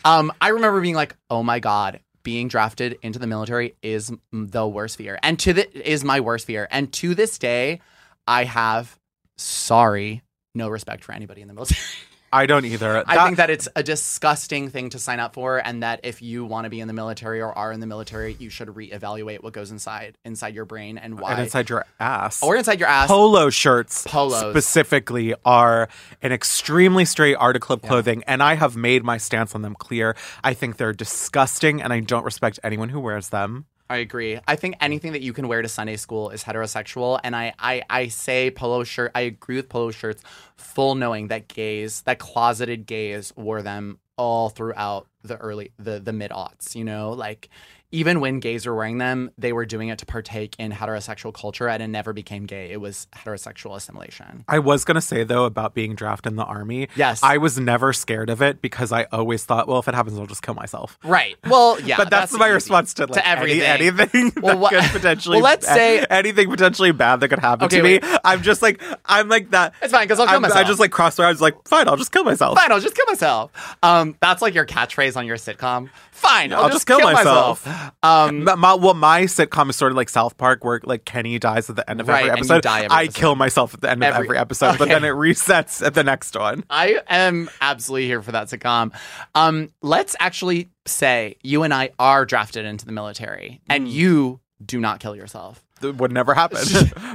um 0.05 0.33
i 0.41 0.49
remember 0.49 0.81
being 0.81 0.95
like 0.95 1.17
oh 1.31 1.43
my 1.43 1.59
god 1.59 2.01
being 2.27 2.49
drafted 2.49 2.99
into 3.03 3.21
the 3.21 3.27
military 3.29 3.77
is 3.85 4.13
the 4.33 4.67
worst 4.67 4.97
fear. 4.97 5.17
And 5.23 5.39
to 5.39 5.53
the 5.53 5.89
is 5.89 6.03
my 6.03 6.19
worst 6.19 6.45
fear. 6.45 6.67
And 6.73 6.93
to 6.95 7.15
this 7.15 7.39
day 7.39 7.81
i 8.27 8.43
have 8.43 8.99
sorry 9.37 10.23
no 10.53 10.69
respect 10.69 11.05
for 11.05 11.13
anybody 11.13 11.41
in 11.41 11.47
the 11.47 11.55
military 11.55 11.81
I 12.33 12.47
don't 12.47 12.65
either. 12.65 13.05
I 13.07 13.25
think 13.25 13.37
that 13.37 13.51
it's 13.51 13.69
a 13.77 13.83
disgusting 13.83 14.69
thing 14.69 14.91
to 14.91 14.99
sign 14.99 15.21
up 15.21 15.35
for, 15.35 15.59
and 15.59 15.83
that 15.83 16.01
if 16.03 16.23
you 16.23 16.45
want 16.45 16.65
to 16.65 16.71
be 16.71 16.81
in 16.81 16.89
the 16.89 16.95
military 16.95 17.41
or 17.41 17.57
are 17.57 17.73
in 17.73 17.81
the 17.81 17.87
military, 17.87 18.37
you 18.39 18.51
should 18.51 18.69
reevaluate 18.69 19.43
what 19.43 19.53
goes 19.53 19.71
inside 19.71 20.19
inside 20.25 20.55
your 20.55 20.65
brain 20.65 20.99
and 20.99 21.19
why, 21.19 21.33
and 21.33 21.43
inside 21.43 21.69
your 21.69 21.87
ass 22.01 22.43
or 22.43 22.57
inside 22.57 22.81
your 22.81 22.89
ass. 22.89 23.09
Polo 23.09 23.51
shirts 23.51 24.05
Polos. 24.07 24.51
specifically 24.51 25.35
are 25.45 25.89
an 26.23 26.33
extremely 26.33 27.05
straight 27.05 27.37
article 27.37 27.75
of 27.75 27.83
clothing, 27.83 28.23
and 28.27 28.43
I 28.43 28.55
have 28.55 28.77
made 28.77 29.05
my 29.05 29.19
stance 29.19 29.55
on 29.55 29.63
them 29.63 29.75
clear. 29.75 30.17
I 30.43 30.55
think 30.55 30.77
they're 30.77 30.93
disgusting, 30.93 31.81
and 31.81 31.93
I 31.93 32.01
don't 32.01 32.25
respect 32.25 32.59
anyone 32.63 32.89
who 32.89 33.01
wears 33.01 33.29
them. 33.29 33.67
I 33.89 33.99
agree. 33.99 34.41
I 34.49 34.57
think 34.57 34.77
anything 34.81 35.13
that 35.13 35.23
you 35.23 35.33
can 35.33 35.47
wear 35.47 35.63
to 35.63 35.69
Sunday 35.69 35.97
school 35.97 36.31
is 36.31 36.43
heterosexual, 36.43 37.21
and 37.23 37.37
I 37.37 37.53
I, 37.59 37.83
I 37.89 38.09
say 38.09 38.51
polo 38.51 38.83
shirt. 38.85 39.13
I 39.15 39.21
agree 39.21 39.57
with 39.57 39.69
polo 39.69 39.93
shirts, 39.93 40.23
full 40.57 40.97
knowing 40.97 41.29
that 41.29 41.49
gays, 41.49 42.03
that 42.03 42.19
closeted 42.19 42.87
gays, 42.87 43.33
wore 43.37 43.63
them 43.63 43.99
all 44.17 44.49
throughout 44.49 45.07
the 45.27 45.37
early 45.37 45.73
the 45.79 45.99
the 46.01 46.13
mid 46.13 46.31
aughts. 46.31 46.75
You 46.75 46.85
know, 46.85 47.11
like 47.13 47.49
even 47.93 48.19
when 48.21 48.41
gays 48.41 48.67
were 48.67 48.75
wearing 48.75 48.99
them, 48.99 49.31
they 49.39 49.53
were 49.53 49.65
doing 49.65 49.89
it 49.91 49.99
to 50.01 50.05
partake 50.07 50.57
in 50.59 50.73
heterosexual 50.73 51.33
culture, 51.33 51.69
and 51.69 51.81
it 51.81 51.87
never 51.87 52.13
became 52.13 52.45
gay. 52.45 52.73
It 52.73 52.81
was 52.81 53.07
heterosexual 53.15 53.77
assimilation. 53.77 54.45
I 54.49 54.59
was 54.59 54.85
gonna 54.85 55.01
say 55.01 55.23
though 55.23 55.45
about 55.45 55.73
being 55.73 55.95
drafted 55.95 56.33
in 56.33 56.37
the 56.37 56.45
army. 56.45 56.89
Yes. 56.97 57.23
I 57.23 57.39
was 57.39 57.61
never 57.61 57.93
scared 57.93 58.29
of 58.29 58.43
it 58.43 58.61
because 58.61 58.91
I 58.91 59.05
always 59.13 59.45
thought, 59.45 59.69
well, 59.69 59.79
if 59.79 59.87
it 59.87 59.95
happens, 59.95 60.19
I'll 60.19 60.27
just 60.27 60.43
kill 60.43 60.55
myself. 60.55 60.99
Right. 61.05 61.37
Well, 61.49 61.81
yeah. 61.85 61.97
but 61.97 62.11
that's, 62.11 62.33
my 62.37 62.49
response 62.49 62.93
to, 62.95 63.07
like, 63.07 63.25
any- 63.25 63.61
everything. 63.63 64.01
anything. 64.01 64.33
Well, 64.43 64.55
that 64.55 64.61
what- 64.61 64.73
could 64.73 64.91
potentially. 64.93 65.37
well, 65.37 65.45
let's 65.45 65.67
say- 65.67 66.05
anything 66.11 66.51
potentially 66.51 66.91
bad 66.91 67.21
that 67.21 67.29
could 67.29 67.39
happen 67.39 67.67
Okay, 67.67 67.77
to 67.79 67.83
me. 67.83 68.19
I'm 68.25 68.43
just 68.43 68.63
like 68.63 68.83
I'm 69.05 69.29
like 69.29 69.51
that. 69.53 69.75
It's 69.81 69.93
fine 69.93 70.03
because 70.03 70.19
I'll 70.19 70.27
kill 70.27 70.35
I'm- 70.35 70.43
myself. 70.43 70.59
I 70.61 70.65
just 70.69 70.81
like 70.81 70.91
crossed 70.91 71.19
my 71.19 71.27
arms, 71.27 71.41
like 71.41 71.55
fine, 71.69 71.87
I'll 71.89 71.97
just 71.97 72.11
kill 72.11 72.25
myself. 72.25 72.59
Fine, 72.59 72.73
I'll 72.73 72.81
just 72.81 72.97
kill 72.97 73.07
myself. 73.07 73.77
Um, 73.85 74.17
that's 74.21 74.43
like 74.43 74.55
your 74.55 74.67
catchphrase 74.67 75.16
on 75.17 75.27
your 75.27 75.37
sitcom. 75.37 75.91
Fine, 76.13 76.53
I'll, 76.53 76.65
I'll, 76.65 76.69
just 76.71 76.87
kill, 76.87 77.01
myself. 77.01 77.67
Um, 78.03 78.45
my, 78.45 78.55
my- 78.55 78.75
well, 78.75 78.95
my 78.95 79.23
sitcom 79.23 79.71
is 79.71 79.77
sort 79.77 79.93
of 79.93 79.97
like 79.97 80.09
South 80.09 80.37
Park, 80.37 80.65
where 80.65 80.81
like 80.85 81.05
Kenny 81.05 81.39
dies 81.39 81.69
at 81.71 81.77
the 81.77 81.89
end 81.89 82.01
of 82.01 82.09
Right, 82.09 82.27
every 82.27 82.31
episode. 82.39 82.67
every 82.67 82.89
I 82.89 83.03
episode. 83.05 83.15
kill 83.19 83.35
myself 83.37 83.75
at 83.75 83.81
the 83.81 83.91
end 83.91 84.03
of 84.03 84.09
Every- 84.15 84.27
every 84.27 84.39
episode, 84.39 84.79
but 84.79 84.89
then 84.89 85.05
it 85.05 85.09
resets 85.13 85.85
at 85.85 85.95
the 85.95 86.05
next 86.05 86.37
one. 86.37 86.65
I 86.71 87.01
am 87.09 87.49
absolutely 87.61 88.07
here 88.07 88.23
for 88.23 88.33
that 88.33 88.49
sitcom. 88.49 88.93
Um, 89.35 89.71
let's 89.83 90.15
actually 90.21 90.71
say 90.87 91.37
you 91.43 91.63
and 91.63 91.73
I 91.75 91.91
are 91.99 92.25
drafted 92.25 92.65
into 92.65 92.87
the 92.87 92.93
military, 92.93 93.61
Mm. 93.69 93.75
and 93.75 93.89
you 93.89 94.41
do 94.65 94.81
not 94.81 95.01
kill 95.01 95.15
yourself. 95.15 95.63
That 95.81 95.97
would 95.97 96.13
never 96.13 96.33
happen. 96.33 96.59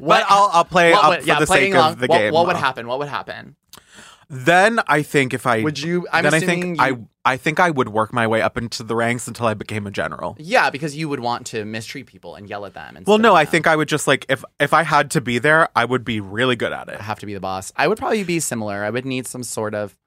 What- 0.01 0.21
but 0.21 0.25
I'll, 0.29 0.49
I'll 0.53 0.65
play 0.65 0.91
what 0.91 1.03
up 1.03 1.09
would- 1.09 1.21
for 1.21 1.27
yeah, 1.27 1.39
the 1.39 1.47
sake 1.47 1.73
along, 1.73 1.93
of 1.93 1.99
the 1.99 2.07
what, 2.07 2.17
game. 2.19 2.33
What 2.33 2.47
would 2.47 2.55
happen? 2.55 2.87
What 2.87 2.99
would 2.99 3.07
happen? 3.07 3.55
Then 4.33 4.79
I 4.87 5.01
think 5.03 5.33
if 5.33 5.45
I 5.45 5.61
Would 5.61 5.77
you- 5.77 6.07
I'm 6.11 6.23
then 6.23 6.33
I 6.33 6.39
think 6.39 6.77
you- 6.77 6.83
I 6.83 6.97
I 7.33 7.37
think 7.37 7.59
I 7.59 7.69
would 7.69 7.89
work 7.89 8.13
my 8.13 8.25
way 8.25 8.41
up 8.41 8.57
into 8.57 8.81
the 8.81 8.95
ranks 8.95 9.27
until 9.27 9.45
I 9.45 9.53
became 9.53 9.85
a 9.85 9.91
general. 9.91 10.35
Yeah, 10.39 10.69
because 10.69 10.95
you 10.95 11.07
would 11.09 11.19
want 11.19 11.45
to 11.47 11.65
mistreat 11.65 12.07
people 12.07 12.33
and 12.35 12.49
yell 12.49 12.65
at 12.65 12.73
them. 12.73 12.95
And 12.95 13.05
Well, 13.05 13.17
no, 13.19 13.35
I 13.35 13.43
think 13.45 13.67
I 13.67 13.75
would 13.75 13.89
just 13.89 14.07
like 14.07 14.25
if 14.29 14.43
if 14.59 14.73
I 14.73 14.83
had 14.83 15.11
to 15.11 15.21
be 15.21 15.37
there, 15.37 15.67
I 15.75 15.83
would 15.83 16.05
be 16.05 16.19
really 16.21 16.55
good 16.55 16.71
at 16.71 16.87
it. 16.87 16.97
I 16.99 17.03
have 17.03 17.19
to 17.19 17.25
be 17.25 17.33
the 17.33 17.39
boss. 17.41 17.73
I 17.75 17.87
would 17.89 17.97
probably 17.97 18.23
be 18.23 18.39
similar. 18.39 18.83
I 18.85 18.89
would 18.89 19.05
need 19.05 19.27
some 19.27 19.43
sort 19.43 19.75
of 19.75 19.97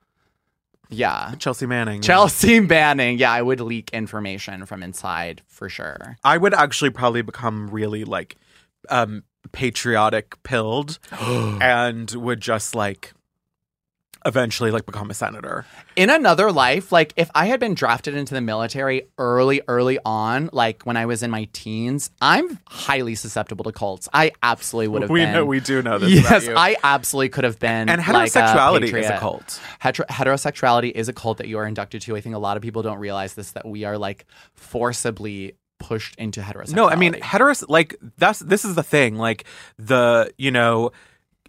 yeah. 0.89 1.35
Chelsea 1.39 1.67
Manning. 1.67 2.01
Chelsea 2.01 2.61
Manning. 2.61 3.19
Yeah, 3.19 3.31
I 3.33 3.43
would 3.43 3.61
leak 3.61 3.91
information 3.93 4.65
from 4.65 4.83
inside 4.83 5.43
for 5.47 5.69
sure. 5.69 6.17
I 6.25 6.39
would 6.39 6.55
actually 6.55 6.91
probably 6.91 7.23
become 7.23 7.69
really 7.69 8.05
like 8.05 8.37
um 8.89 9.23
patriotic 9.53 10.43
pilled 10.45 10.99
and 11.21 12.11
would 12.13 12.41
just 12.41 12.75
like 12.75 13.13
eventually 14.27 14.71
like 14.71 14.87
become 14.87 15.11
a 15.11 15.15
senator. 15.15 15.67
In 15.97 16.09
another 16.11 16.51
life, 16.51 16.91
like 16.93 17.13
if 17.17 17.31
I 17.35 17.47
had 17.47 17.61
been 17.61 17.75
drafted 17.75 18.15
into 18.15 18.33
the 18.35 18.41
military 18.41 19.09
early, 19.19 19.61
early 19.69 19.99
on, 20.05 20.49
like 20.53 20.83
when 20.85 20.97
I 20.97 21.07
was 21.07 21.23
in 21.23 21.31
my 21.31 21.49
teens, 21.53 22.11
I'm 22.21 22.59
highly 22.67 23.15
susceptible 23.15 23.65
to 23.65 23.73
cults. 23.73 24.09
I 24.15 24.33
absolutely 24.43 24.89
would 24.89 25.03
have 25.03 25.11
We 25.11 25.21
been. 25.21 25.33
know 25.33 25.45
we 25.45 25.61
do 25.61 25.83
know 25.83 25.99
this. 25.99 26.19
about 26.21 26.43
Yes. 26.43 26.49
I 26.57 26.77
absolutely 26.83 27.29
could 27.29 27.45
have 27.45 27.59
been. 27.59 27.89
And 27.89 28.01
like, 28.07 28.31
heterosexuality 28.33 28.93
is 28.99 29.09
a 29.11 29.19
cult. 29.19 29.61
Heter- 29.83 30.07
heterosexuality 30.07 30.91
is 30.93 31.09
a 31.09 31.13
cult 31.13 31.39
that 31.39 31.49
you 31.49 31.59
are 31.59 31.67
inducted 31.67 32.03
to. 32.03 32.17
I 32.17 32.21
think 32.21 32.35
a 32.35 32.39
lot 32.39 32.57
of 32.57 32.63
people 32.63 32.83
don't 32.83 32.99
realize 32.99 33.35
this 33.35 33.53
that 33.53 33.67
we 33.67 33.85
are 33.85 33.99
like 33.99 34.25
forcibly 34.55 35.55
pushed 35.79 36.17
into 36.17 36.41
heterosexuality. 36.41 36.75
No, 36.75 36.89
I 36.89 36.97
mean 36.97 37.15
heteros 37.15 37.65
like 37.69 37.95
that's 38.17 38.39
this 38.39 38.65
is 38.65 38.75
the 38.75 38.83
thing. 38.83 39.17
Like 39.17 39.45
the, 39.79 40.33
you 40.39 40.51
know, 40.51 40.93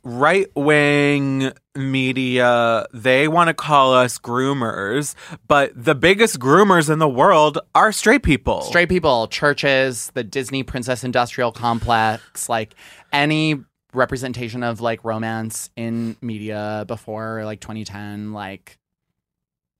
right 0.06 0.47
wing 0.56 1.51
media, 1.76 2.86
they 2.93 3.28
want 3.28 3.47
to 3.49 3.53
call 3.53 3.93
us 3.93 4.18
groomers, 4.20 5.16
but 5.47 5.72
the 5.76 5.95
biggest 5.95 6.39
groomers 6.39 6.89
in 6.89 6.99
the 6.99 7.10
world 7.10 7.58
are 7.74 7.91
straight 7.91 8.24
people. 8.24 8.62
straight 8.62 8.88
people, 8.88 9.28
churches, 9.28 10.12
the 10.14 10.24
Disney 10.24 10.64
Princess 10.64 11.03
Industrial 11.03 11.51
Complex, 11.51 12.47
like 12.47 12.76
any 13.12 13.56
representation 13.93 14.62
of 14.64 14.80
like 14.80 15.03
romance 15.03 15.70
in 15.76 16.16
media 16.22 16.86
before 16.88 17.43
like 17.43 17.60
2010, 17.60 18.32
like 18.32 18.78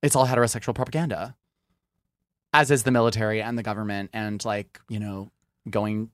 it's 0.02 0.16
all 0.16 0.26
heterosexual 0.26 0.74
propaganda. 0.74 1.36
As 2.52 2.72
is 2.72 2.84
the 2.84 2.92
military 2.92 3.42
and 3.42 3.58
the 3.58 3.64
government 3.64 4.10
and 4.14 4.44
like, 4.44 4.80
you 4.90 5.00
know, 5.00 5.30
going 5.70 6.10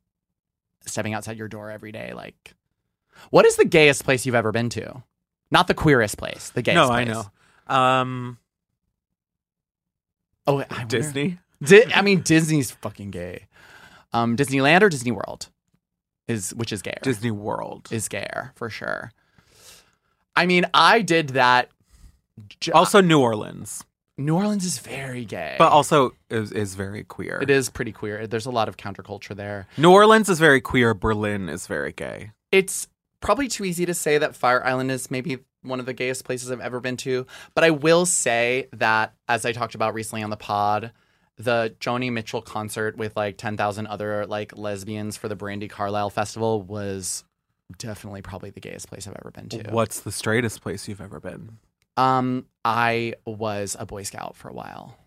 stepping 0.86 1.14
outside 1.14 1.38
your 1.38 1.48
door 1.48 1.70
every 1.70 1.92
day 1.92 2.12
like 2.14 2.56
what 3.30 3.46
is 3.46 3.56
the 3.58 3.66
gayest 3.66 4.04
place 4.04 4.26
you've 4.26 4.36
ever 4.36 4.52
been 4.52 4.70
to? 4.70 5.04
Not 5.52 5.68
the 5.68 5.74
queerest 5.74 6.18
place, 6.18 6.50
the 6.50 6.62
gayest 6.62 6.76
No, 6.76 6.90
I 6.90 7.06
place. 7.06 7.16
know. 7.68 7.74
Um 7.76 8.38
Oh, 10.48 10.60
I 10.60 10.66
wonder- 10.70 10.86
Disney. 10.88 11.38
Di- 11.64 11.94
I 11.94 12.02
mean, 12.02 12.22
Disney's 12.22 12.72
fucking 12.72 13.12
gay. 13.12 13.48
Um, 14.14 14.36
Disneyland 14.36 14.82
or 14.82 14.90
Disney 14.90 15.12
World 15.12 15.50
is 16.28 16.54
which 16.56 16.74
is 16.74 16.82
gayer. 16.82 16.98
Disney 17.04 17.32
World. 17.32 17.88
is 17.92 18.08
gayer 18.10 18.52
for 18.56 18.70
sure. 18.70 19.12
I 20.36 20.46
mean, 20.46 20.66
I 20.74 21.02
did 21.02 21.30
that. 21.30 21.70
j- 22.60 22.72
Also, 22.72 23.02
New 23.02 23.20
Orleans, 23.20 23.84
New 24.18 24.36
Orleans 24.36 24.66
is 24.66 24.80
very 24.80 25.24
gay, 25.26 25.56
but 25.60 25.72
also 25.72 26.12
is, 26.30 26.52
is 26.52 26.74
very 26.76 27.04
queer. 27.04 27.40
it 27.42 27.50
is 27.50 27.70
pretty 27.70 27.92
queer. 27.92 28.26
There's 28.28 28.46
a 28.48 28.52
lot 28.52 28.68
of 28.68 28.78
counterculture 28.78 29.36
there. 29.36 29.68
New 29.78 29.92
Orleans 29.92 30.28
is 30.30 30.40
very 30.40 30.62
queer. 30.62 30.94
Berlin 30.94 31.48
is 31.50 31.68
very 31.68 31.92
gay. 31.94 32.32
It's 32.52 32.88
probably 33.22 33.48
too 33.48 33.64
easy 33.64 33.86
to 33.86 33.94
say 33.94 34.18
that 34.18 34.36
Fire 34.36 34.64
Island 34.64 34.92
is 34.92 35.10
maybe 35.10 35.40
one 35.64 35.80
of 35.80 35.86
the 35.86 35.94
gayest 35.94 36.26
places 36.26 36.52
I've 36.52 36.60
ever 36.60 36.80
been 36.80 36.98
to, 36.98 37.26
but 37.54 37.64
I 37.64 37.70
will 37.70 38.06
say 38.06 38.68
that 38.74 39.14
as 39.28 39.46
I 39.46 39.52
talked 39.52 39.76
about 39.76 39.94
recently 39.94 40.24
on 40.24 40.32
the 40.32 40.38
pod, 40.38 40.92
the 41.38 41.76
Joni 41.80 42.12
Mitchell 42.12 42.42
concert 42.42 42.98
with 42.98 43.16
like 43.16 43.38
10,000 43.38 43.88
other 43.88 44.26
like 44.26 44.58
lesbians 44.58 45.18
for 45.18 45.28
the 45.28 45.36
Brandi 45.36 45.70
Carlile 45.70 46.10
Festival 46.10 46.62
was 46.62 47.24
definitely 47.78 48.22
probably 48.22 48.50
the 48.50 48.60
gayest 48.60 48.88
place 48.88 49.08
I've 49.08 49.16
ever 49.22 49.32
been 49.32 49.50
to. 49.50 49.70
What's 49.72 50.02
the 50.02 50.12
straightest 50.12 50.62
place 50.62 50.88
you've 50.88 51.02
ever 51.02 51.20
been? 51.20 51.58
Um 51.98 52.46
I 52.66 53.16
was 53.26 53.76
a 53.80 53.86
boy 53.86 54.04
scout 54.04 54.36
for 54.36 54.50
a 54.50 54.54
while. 54.54 54.98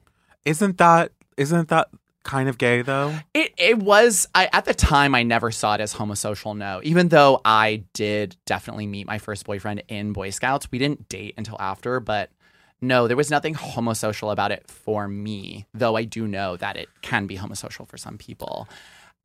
Isn't 0.45 0.79
that 0.79 1.13
isn't 1.37 1.69
that 1.69 1.89
kind 2.25 2.49
of 2.49 2.59
gay 2.59 2.83
though? 2.83 3.15
It 3.33 3.55
it 3.57 3.79
was 3.79 4.27
I 4.35 4.49
at 4.53 4.65
the 4.65 4.75
time 4.75 5.15
I 5.15 5.23
never 5.23 5.51
saw 5.51 5.75
it 5.75 5.81
as 5.81 5.95
homosocial 5.95 6.57
no. 6.57 6.81
Even 6.83 7.09
though 7.09 7.41
I 7.45 7.85
did 7.93 8.37
definitely 8.47 8.87
meet 8.87 9.07
my 9.07 9.19
first 9.19 9.45
boyfriend 9.45 9.85
in 9.89 10.13
Boy 10.13 10.31
Scouts. 10.31 10.69
We 10.73 10.79
didn't 10.79 11.09
date 11.09 11.35
until 11.37 11.57
after, 11.61 12.01
but 12.01 12.31
no, 12.81 13.07
there 13.07 13.17
was 13.17 13.31
nothing 13.31 13.55
homosocial 13.55 14.33
about 14.33 14.51
it 14.53 14.69
for 14.69 15.07
me, 15.07 15.67
though 15.73 15.97
I 15.97 16.05
do 16.05 16.27
know 16.27 16.57
that 16.57 16.77
it 16.77 16.89
can 17.03 17.27
be 17.27 17.37
homosocial 17.37 17.89
for 17.89 17.97
some 17.97 18.19
people. 18.19 18.69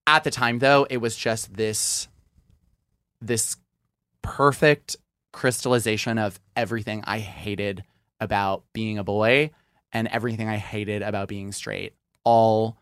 At 0.05 0.23
the 0.23 0.31
time 0.31 0.59
though, 0.59 0.85
it 0.89 0.97
was 0.97 1.15
just 1.15 1.53
this 1.53 2.07
this 3.21 3.57
perfect 4.21 4.95
crystallization 5.31 6.17
of 6.17 6.39
everything 6.55 7.03
I 7.05 7.19
hated 7.19 7.83
about 8.19 8.63
being 8.73 8.97
a 8.97 9.03
boy 9.03 9.51
and 9.91 10.07
everything 10.09 10.47
I 10.47 10.57
hated 10.57 11.01
about 11.01 11.27
being 11.27 11.51
straight 11.51 11.93
all 12.23 12.77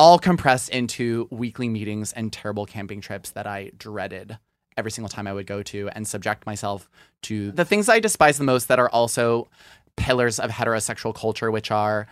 all 0.00 0.18
compressed 0.18 0.70
into 0.70 1.28
weekly 1.30 1.68
meetings 1.68 2.10
and 2.14 2.32
terrible 2.32 2.64
camping 2.64 3.02
trips 3.02 3.32
that 3.32 3.46
I 3.46 3.70
dreaded 3.76 4.38
every 4.74 4.90
single 4.90 5.10
time 5.10 5.26
I 5.26 5.34
would 5.34 5.46
go 5.46 5.62
to 5.62 5.90
and 5.90 6.08
subject 6.08 6.46
myself 6.46 6.88
to 7.24 7.52
the 7.52 7.66
things 7.66 7.86
I 7.86 8.00
despise 8.00 8.38
the 8.38 8.44
most 8.44 8.68
that 8.68 8.78
are 8.78 8.88
also 8.88 9.48
pillars 9.96 10.40
of 10.40 10.50
heterosexual 10.50 11.14
culture, 11.14 11.50
which 11.50 11.70
are 11.70 12.06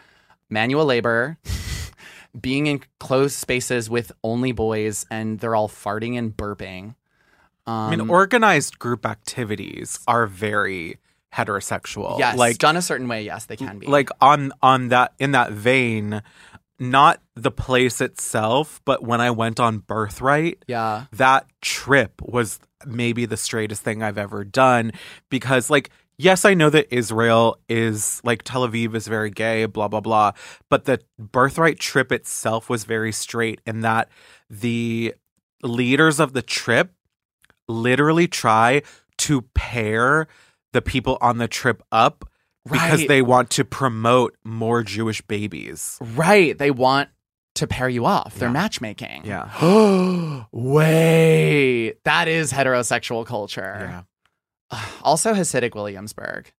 manual 0.50 0.84
labor, 0.84 1.38
being 2.38 2.66
in 2.66 2.82
closed 3.00 3.36
spaces 3.36 3.88
with 3.88 4.12
only 4.22 4.52
boys 4.52 5.06
and 5.10 5.40
they're 5.40 5.56
all 5.56 5.70
farting 5.70 6.18
and 6.18 6.36
burping. 6.36 6.94
Um, 7.66 7.74
I 7.74 7.96
mean, 7.96 8.10
organized 8.10 8.78
group 8.78 9.06
activities 9.06 9.98
are 10.06 10.26
very 10.26 10.98
heterosexual. 11.32 12.18
yes, 12.18 12.36
like 12.36 12.58
done 12.58 12.76
a 12.76 12.82
certain 12.82 13.08
way, 13.08 13.22
yes, 13.22 13.46
they 13.46 13.56
can 13.56 13.78
be. 13.78 13.86
like 13.86 14.10
on 14.20 14.52
on 14.62 14.88
that 14.88 15.14
in 15.18 15.32
that 15.32 15.52
vein, 15.52 16.22
not 16.78 17.20
the 17.34 17.50
place 17.50 18.00
itself, 18.00 18.80
but 18.84 19.02
when 19.02 19.20
I 19.20 19.30
went 19.30 19.58
on 19.60 19.78
Birthright, 19.78 20.64
yeah, 20.66 21.06
that 21.12 21.46
trip 21.60 22.20
was 22.22 22.60
maybe 22.86 23.26
the 23.26 23.36
straightest 23.36 23.82
thing 23.82 24.02
I've 24.02 24.18
ever 24.18 24.44
done 24.44 24.92
because 25.30 25.70
like 25.70 25.90
yes, 26.18 26.44
I 26.44 26.54
know 26.54 26.68
that 26.70 26.92
Israel 26.94 27.58
is 27.68 28.20
like 28.24 28.42
Tel 28.42 28.68
Aviv 28.68 28.94
is 28.94 29.06
very 29.06 29.30
gay, 29.30 29.64
blah 29.66 29.88
blah 29.88 30.00
blah, 30.00 30.32
but 30.68 30.84
the 30.84 31.00
Birthright 31.18 31.78
trip 31.78 32.12
itself 32.12 32.68
was 32.68 32.84
very 32.84 33.12
straight 33.12 33.60
in 33.66 33.80
that 33.80 34.08
the 34.50 35.14
leaders 35.62 36.20
of 36.20 36.32
the 36.32 36.42
trip 36.42 36.92
literally 37.68 38.28
try 38.28 38.82
to 39.18 39.42
pair 39.42 40.26
the 40.72 40.82
people 40.82 41.18
on 41.20 41.38
the 41.38 41.48
trip 41.48 41.82
up 41.90 42.28
because 42.64 43.00
Right. 43.00 43.08
they 43.08 43.22
want 43.22 43.50
to 43.50 43.64
promote 43.64 44.36
more 44.44 44.82
Jewish 44.82 45.20
babies. 45.22 45.98
Right. 46.00 46.56
They 46.58 46.70
want 46.70 47.08
to 47.56 47.66
pair 47.66 47.88
you 47.88 48.04
off. 48.06 48.34
They're 48.36 48.50
matchmaking. 48.50 49.22
Yeah. 49.24 49.48
Wait. 50.52 51.94
That 52.04 52.28
is 52.28 52.52
heterosexual 52.52 53.26
culture. 53.26 54.04
Yeah. 54.70 54.80
Also 55.02 55.32
Hasidic 55.34 55.74
Williamsburg. 55.74 56.52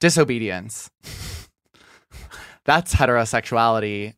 Disobedience. 0.00 0.90
That's 2.64 2.94
heterosexuality. 2.94 4.14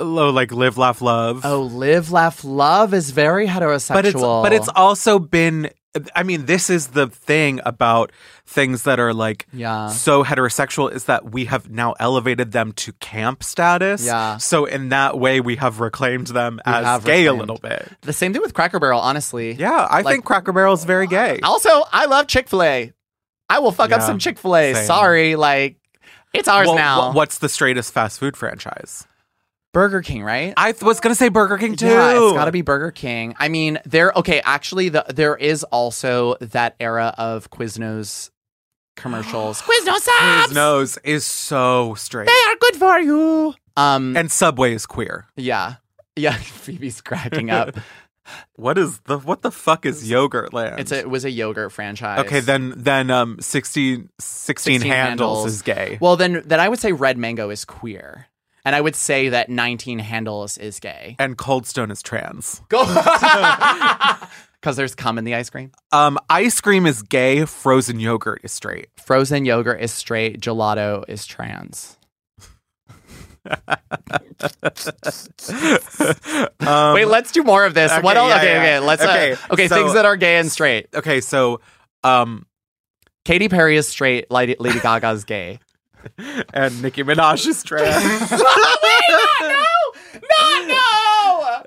Oh, 0.00 0.30
like 0.30 0.52
live, 0.52 0.78
laugh, 0.78 1.00
love. 1.02 1.42
Oh, 1.44 1.62
live, 1.62 2.12
laugh, 2.12 2.44
love 2.44 2.94
is 2.94 3.10
very 3.10 3.46
heterosexual. 3.48 3.94
but 3.94 4.04
it's 4.06 4.14
but 4.22 4.52
it's 4.52 4.68
also 4.68 5.18
been 5.18 5.70
I 6.14 6.22
mean, 6.22 6.46
this 6.46 6.70
is 6.70 6.88
the 6.88 7.06
thing 7.08 7.60
about 7.66 8.12
things 8.46 8.84
that 8.84 8.98
are 9.00 9.12
like 9.12 9.46
Yeah. 9.52 9.88
so 9.88 10.24
heterosexual 10.24 10.92
is 10.92 11.04
that 11.04 11.30
we 11.32 11.44
have 11.46 11.68
now 11.70 11.94
elevated 12.00 12.52
them 12.52 12.72
to 12.72 12.92
camp 12.94 13.42
status. 13.42 14.04
Yeah. 14.04 14.36
So 14.38 14.64
in 14.64 14.88
that 14.90 15.18
way, 15.18 15.40
we 15.40 15.56
have 15.56 15.80
reclaimed 15.80 16.28
them 16.28 16.60
We 16.66 16.72
as 16.72 17.04
gay 17.04 17.26
a 17.26 17.32
little 17.32 17.58
bit. 17.58 17.90
the 18.02 18.12
same 18.12 18.32
thing 18.32 18.42
with 18.42 18.54
Cracker 18.54 18.78
Barrel, 18.78 19.00
honestly. 19.00 19.52
Yeah, 19.52 19.70
I 19.90 20.02
Like- 20.02 20.14
think 20.14 20.24
Cracker 20.24 20.52
Barrel 20.52 20.74
is 20.74 20.84
very 20.84 21.06
gay. 21.06 21.40
Uh, 21.42 21.48
also, 21.48 21.82
I 21.92 22.06
love 22.06 22.26
Chick 22.26 22.48
fil 22.48 22.62
A. 22.62 22.92
I 23.50 23.58
will 23.60 23.72
fuck 23.72 23.90
up 23.92 24.02
some 24.02 24.18
Chick 24.18 24.38
fil 24.38 24.54
A. 24.56 24.74
Sorry. 24.84 25.34
Like, 25.34 25.76
it's 26.34 26.46
ours 26.48 26.66
Well, 26.68 26.76
now. 26.76 27.10
wh- 27.10 27.14
what's 27.16 27.38
the 27.38 27.48
straightest 27.48 27.92
fast 27.92 28.20
food 28.20 28.36
franchise? 28.36 29.06
Burger 29.78 30.02
King, 30.02 30.24
right? 30.24 30.54
I 30.56 30.72
th- 30.72 30.82
was 30.82 30.98
gonna 30.98 31.14
say 31.14 31.28
Burger 31.28 31.56
King 31.56 31.76
too. 31.76 31.86
Yeah, 31.86 32.10
it's 32.10 32.32
got 32.32 32.46
to 32.46 32.52
be 32.52 32.62
Burger 32.62 32.90
King. 32.90 33.36
I 33.38 33.48
mean, 33.48 33.78
there. 33.84 34.12
Okay, 34.16 34.40
actually, 34.44 34.88
the, 34.88 35.04
there 35.08 35.36
is 35.36 35.62
also 35.62 36.34
that 36.40 36.74
era 36.80 37.14
of 37.16 37.48
Quiznos 37.50 38.30
commercials. 38.96 39.62
Quiznos 39.68 40.46
His 40.46 40.52
nose 40.52 40.98
is 41.04 41.24
so 41.24 41.94
straight, 41.94 42.26
They 42.26 42.50
are 42.50 42.56
good 42.56 42.74
for 42.74 42.98
you. 42.98 43.54
Um, 43.76 44.16
and 44.16 44.32
Subway 44.32 44.74
is 44.74 44.84
queer. 44.84 45.26
yeah, 45.36 45.76
yeah. 46.16 46.32
Phoebe's 46.64 47.00
cracking 47.00 47.50
up. 47.50 47.76
What 48.56 48.76
is 48.76 48.98
the 49.06 49.16
what 49.18 49.40
the 49.40 49.50
fuck 49.50 49.86
is 49.86 50.06
Yogurtland? 50.10 50.80
It's 50.80 50.92
a, 50.92 50.98
it 50.98 51.08
was 51.08 51.24
a 51.24 51.30
yogurt 51.30 51.72
franchise. 51.72 52.18
Okay, 52.26 52.40
then 52.40 52.74
then 52.76 53.10
um 53.10 53.38
16, 53.40 54.10
16, 54.20 54.80
16 54.80 54.80
handles, 54.90 55.38
handles. 55.38 55.46
is 55.46 55.62
gay. 55.62 55.96
Well, 55.98 56.16
then 56.16 56.42
then 56.44 56.60
I 56.60 56.68
would 56.68 56.78
say 56.78 56.92
Red 56.92 57.16
Mango 57.16 57.48
is 57.48 57.64
queer, 57.64 58.26
and 58.68 58.76
I 58.76 58.82
would 58.82 58.94
say 58.94 59.30
that 59.30 59.48
19 59.48 59.98
handles 59.98 60.58
is 60.58 60.78
gay. 60.78 61.16
and 61.18 61.38
Cold 61.38 61.66
Stone 61.66 61.90
is 61.90 62.02
trans. 62.02 62.60
Go. 62.68 62.84
Because 64.60 64.76
there's 64.76 64.94
cum 64.96 65.18
in 65.18 65.24
the 65.24 65.36
ice 65.36 65.48
cream. 65.50 65.70
Um 65.92 66.18
ice 66.28 66.60
cream 66.60 66.84
is 66.84 67.00
gay, 67.02 67.44
frozen 67.46 67.98
yogurt 68.00 68.40
is 68.42 68.50
straight. 68.52 68.88
Frozen 68.98 69.44
yogurt 69.46 69.80
is 69.80 69.92
straight. 69.92 70.40
Gelato 70.40 71.04
is 71.08 71.24
trans. 71.26 71.96
Um, 76.60 76.94
Wait, 76.94 77.06
let's 77.06 77.32
do 77.32 77.42
more 77.44 77.64
of 77.64 77.72
this. 77.72 77.90
what 78.02 78.16
okay, 78.16 78.18
else? 78.18 78.30
yeah, 78.30 78.36
okay, 78.36 78.52
yeah. 78.52 78.60
okay. 78.60 78.80
Let's. 78.80 79.02
Okay, 79.02 79.32
uh, 79.32 79.36
okay, 79.52 79.68
so- 79.68 79.76
things 79.76 79.94
that 79.94 80.04
are 80.04 80.16
gay 80.16 80.36
and 80.36 80.50
straight. 80.52 80.88
okay, 80.94 81.20
so 81.22 81.60
um 82.04 82.44
Katy 83.24 83.48
Perry 83.48 83.76
is 83.76 83.86
straight. 83.88 84.30
Lady, 84.30 84.56
Lady 84.58 84.80
Gaga's 84.80 85.24
gay. 85.24 85.60
and 86.54 86.82
Nicki 86.82 87.02
Minaj 87.02 87.46
is 87.46 87.62
trans. 87.68 88.30
no, 88.30 88.38
no, 90.66 91.60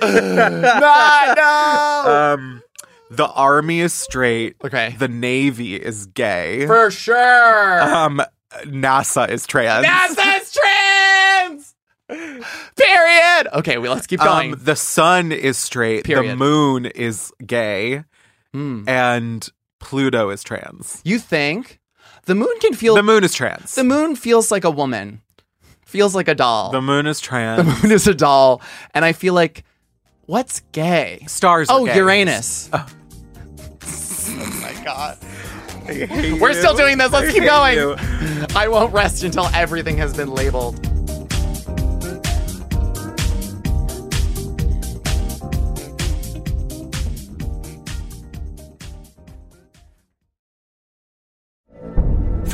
no, 0.00 1.34
no. 1.36 2.34
um 2.34 2.62
the 3.10 3.26
army 3.28 3.80
is 3.80 3.92
straight. 3.92 4.56
Okay, 4.64 4.96
The 4.98 5.08
navy 5.08 5.76
is 5.76 6.06
gay. 6.06 6.66
for 6.66 6.90
sure. 6.90 7.82
um 7.82 8.20
NASA 8.64 9.28
is 9.28 9.46
trans. 9.46 9.86
NASA's 9.86 10.52
trans. 10.52 11.74
Period. 12.76 13.48
Okay, 13.54 13.78
well, 13.78 13.92
let's 13.94 14.06
keep 14.06 14.20
going. 14.20 14.52
Um, 14.54 14.60
the 14.62 14.76
sun 14.76 15.32
is 15.32 15.56
straight. 15.58 16.04
The 16.06 16.36
moon 16.36 16.86
is 16.86 17.32
gay. 17.44 18.04
Hmm. 18.52 18.84
And 18.88 19.48
Pluto 19.80 20.30
is 20.30 20.42
trans. 20.44 21.00
You 21.04 21.18
think 21.18 21.80
the 22.26 22.34
moon 22.34 22.58
can 22.60 22.74
feel 22.74 22.94
The 22.94 23.02
moon 23.02 23.24
is 23.24 23.34
trans. 23.34 23.74
the 23.74 23.84
moon 23.84 24.16
feels 24.16 24.50
like 24.50 24.64
a 24.64 24.70
woman, 24.70 25.22
feels 25.84 26.14
like 26.14 26.28
a 26.28 26.34
doll. 26.34 26.70
The 26.70 26.82
moon 26.82 27.06
is 27.06 27.20
trans. 27.20 27.58
The 27.58 27.82
moon 27.88 27.92
is 27.92 28.06
a 28.06 28.14
doll, 28.14 28.60
and 28.94 29.04
I 29.04 29.12
feel 29.12 29.34
like 29.34 29.64
what's 30.26 30.60
gay? 30.72 31.24
Stars. 31.28 31.68
are 31.70 31.80
Oh, 31.80 31.86
gay. 31.86 31.96
Uranus. 31.96 32.70
Oh. 32.72 32.86
oh 33.86 34.60
my 34.62 34.84
god. 34.84 35.18
We're 35.86 36.52
you. 36.52 36.54
still 36.54 36.74
doing 36.74 36.96
this. 36.96 37.12
Let's 37.12 37.28
I 37.28 37.32
keep 37.32 37.44
going. 37.44 37.76
you. 37.76 37.96
I 38.56 38.68
won't 38.68 38.92
rest 38.94 39.22
until 39.22 39.46
everything 39.54 39.98
has 39.98 40.16
been 40.16 40.30
labeled. 40.30 40.80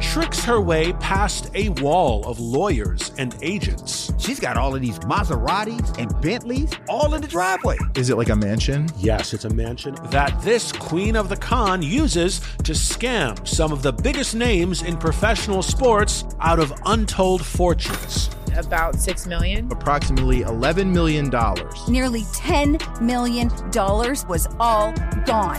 Tricks 0.00 0.44
her 0.44 0.60
way 0.60 0.92
past 0.94 1.50
a 1.54 1.68
wall 1.80 2.24
of 2.26 2.40
lawyers 2.40 3.12
and 3.18 3.36
agents. 3.42 4.12
She's 4.18 4.40
got 4.40 4.56
all 4.56 4.74
of 4.74 4.80
these 4.80 4.98
Maseratis 5.00 5.98
and 5.98 6.20
Bentleys 6.20 6.70
all 6.88 7.14
in 7.14 7.22
the 7.22 7.28
driveway. 7.28 7.78
Is 7.96 8.10
it 8.10 8.16
like 8.16 8.28
a 8.28 8.36
mansion? 8.36 8.88
Yes, 8.98 9.34
it's 9.34 9.44
a 9.44 9.50
mansion 9.50 9.94
that 10.10 10.40
this 10.42 10.72
queen 10.72 11.16
of 11.16 11.28
the 11.28 11.36
con 11.36 11.82
uses 11.82 12.40
to 12.64 12.72
scam 12.72 13.46
some 13.46 13.72
of 13.72 13.82
the 13.82 13.92
biggest 13.92 14.34
names 14.34 14.82
in 14.82 14.96
professional 14.96 15.62
sports 15.62 16.24
out 16.40 16.58
of 16.58 16.72
untold 16.86 17.44
fortunes. 17.44 18.30
About 18.56 18.94
six 18.96 19.26
million. 19.26 19.70
Approximately 19.72 20.42
$11 20.42 20.92
million. 20.92 21.28
Nearly 21.88 22.22
$10 22.22 23.00
million 23.00 23.48
was 24.28 24.46
all 24.60 24.92
gone. 25.26 25.58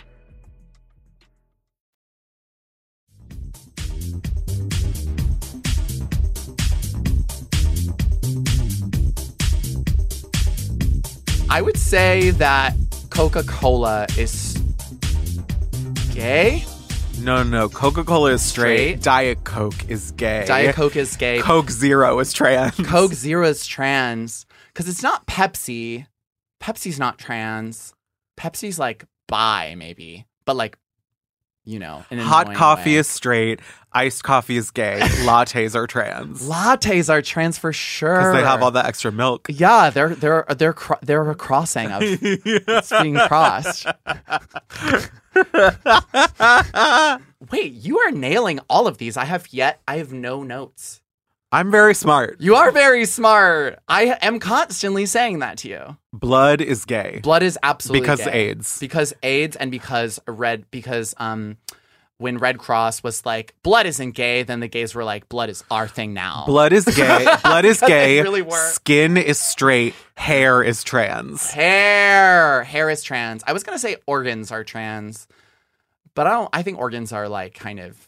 I 11.53 11.61
would 11.61 11.75
say 11.75 12.29
that 12.31 12.73
Coca 13.09 13.43
Cola 13.43 14.07
is 14.17 14.53
gay. 16.13 16.63
No, 17.19 17.43
no, 17.43 17.49
no. 17.49 17.67
Coca 17.67 18.05
Cola 18.05 18.31
is 18.31 18.41
straight. 18.41 19.01
Straight? 19.01 19.01
Diet 19.03 19.43
Coke 19.43 19.89
is 19.89 20.11
gay. 20.11 20.45
Diet 20.47 20.75
Coke 20.75 20.95
is 20.95 21.17
gay. 21.17 21.41
Coke 21.41 21.69
Zero 21.69 22.17
is 22.19 22.31
trans. 22.31 22.73
Coke 22.77 23.11
Zero 23.13 23.45
is 23.49 23.67
trans 23.67 24.45
because 24.67 24.87
it's 24.87 25.03
not 25.03 25.27
Pepsi. 25.27 26.07
Pepsi's 26.63 26.97
not 26.97 27.17
trans. 27.17 27.93
Pepsi's 28.39 28.79
like 28.79 29.03
bi, 29.27 29.75
maybe, 29.75 30.25
but 30.45 30.55
like, 30.55 30.77
you 31.63 31.79
know, 31.79 32.03
Hot 32.11 32.53
coffee 32.55 32.91
way. 32.91 32.95
is 32.97 33.07
straight. 33.07 33.59
Iced 33.93 34.23
coffee 34.23 34.55
is 34.57 34.71
gay. 34.71 34.99
Lattes 35.25 35.75
are 35.75 35.85
trans. 35.85 36.47
Lattes 36.47 37.09
are 37.09 37.21
trans 37.21 37.57
for 37.57 37.73
sure 37.73 38.15
Because 38.15 38.33
they 38.35 38.43
have 38.43 38.63
all 38.63 38.71
the 38.71 38.85
extra 38.85 39.11
milk. 39.11 39.47
Yeah, 39.49 39.89
they're 39.89 40.15
they're 40.15 40.45
they're 40.57 40.73
cro- 40.73 40.97
they're 41.01 41.29
a 41.29 41.35
crossing 41.35 41.91
of 41.91 42.01
it's 42.03 42.89
being 43.01 43.15
crossed. 43.15 43.85
Wait, 47.51 47.73
you 47.73 47.99
are 47.99 48.11
nailing 48.11 48.59
all 48.69 48.87
of 48.87 48.97
these. 48.97 49.17
I 49.17 49.25
have 49.25 49.47
yet 49.51 49.81
I 49.87 49.97
have 49.97 50.13
no 50.13 50.43
notes. 50.43 51.00
I'm 51.53 51.69
very 51.69 51.93
smart. 51.93 52.37
You 52.39 52.55
are 52.55 52.71
very 52.71 53.05
smart. 53.05 53.79
I 53.87 54.17
am 54.21 54.39
constantly 54.39 55.05
saying 55.05 55.39
that 55.39 55.57
to 55.59 55.69
you. 55.69 55.97
Blood 56.13 56.61
is 56.61 56.85
gay. 56.85 57.19
Blood 57.23 57.43
is 57.43 57.59
absolutely 57.61 58.01
Because 58.01 58.23
gay. 58.23 58.31
AIDS. 58.31 58.79
Because 58.79 59.13
AIDS 59.21 59.57
and 59.57 59.69
because 59.69 60.19
red 60.27 60.69
because 60.71 61.13
um 61.17 61.57
when 62.17 62.37
Red 62.37 62.59
Cross 62.59 63.01
was 63.03 63.25
like 63.25 63.55
blood 63.63 63.85
isn't 63.87 64.11
gay, 64.11 64.43
then 64.43 64.59
the 64.59 64.67
gays 64.67 64.93
were 64.95 65.03
like 65.03 65.27
blood 65.27 65.49
is 65.49 65.63
our 65.71 65.87
thing 65.87 66.13
now. 66.13 66.43
Blood 66.45 66.71
is 66.71 66.85
gay. 66.85 67.25
Blood 67.43 67.65
is 67.65 67.81
gay. 67.81 68.21
really 68.21 68.43
were. 68.43 68.69
Skin 68.69 69.17
is 69.17 69.39
straight. 69.39 69.95
Hair 70.15 70.61
is 70.63 70.83
trans. 70.83 71.49
Hair, 71.49 72.63
hair 72.63 72.89
is 72.91 73.01
trans. 73.03 73.43
I 73.47 73.53
was 73.53 73.63
gonna 73.63 73.79
say 73.79 73.97
organs 74.05 74.51
are 74.51 74.63
trans, 74.63 75.27
but 76.15 76.27
I 76.27 76.31
don't. 76.31 76.49
I 76.53 76.61
think 76.61 76.77
organs 76.77 77.11
are 77.11 77.27
like 77.27 77.55
kind 77.55 77.79
of 77.79 78.07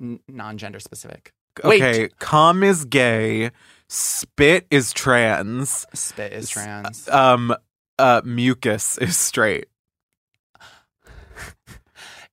n- 0.00 0.20
non-gender 0.26 0.80
specific. 0.80 1.32
Wait, 1.64 1.82
Okay, 1.82 2.08
cum 2.18 2.62
is 2.62 2.84
gay. 2.84 3.50
Spit 3.88 4.66
is 4.70 4.92
trans. 4.92 5.86
spit 5.94 6.32
is 6.32 6.48
trans. 6.48 7.08
Um, 7.08 7.54
uh, 7.98 8.22
mucus 8.24 8.96
is 8.98 9.16
straight. 9.16 9.66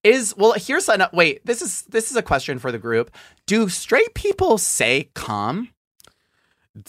Is 0.04 0.34
well. 0.36 0.52
Here's 0.56 0.88
an 0.88 1.02
wait. 1.12 1.44
This 1.44 1.60
is 1.60 1.82
this 1.82 2.10
is 2.12 2.16
a 2.16 2.22
question 2.22 2.60
for 2.60 2.70
the 2.70 2.78
group. 2.78 3.10
Do 3.46 3.68
straight 3.68 4.14
people 4.14 4.56
say 4.56 5.10
cum? 5.14 5.70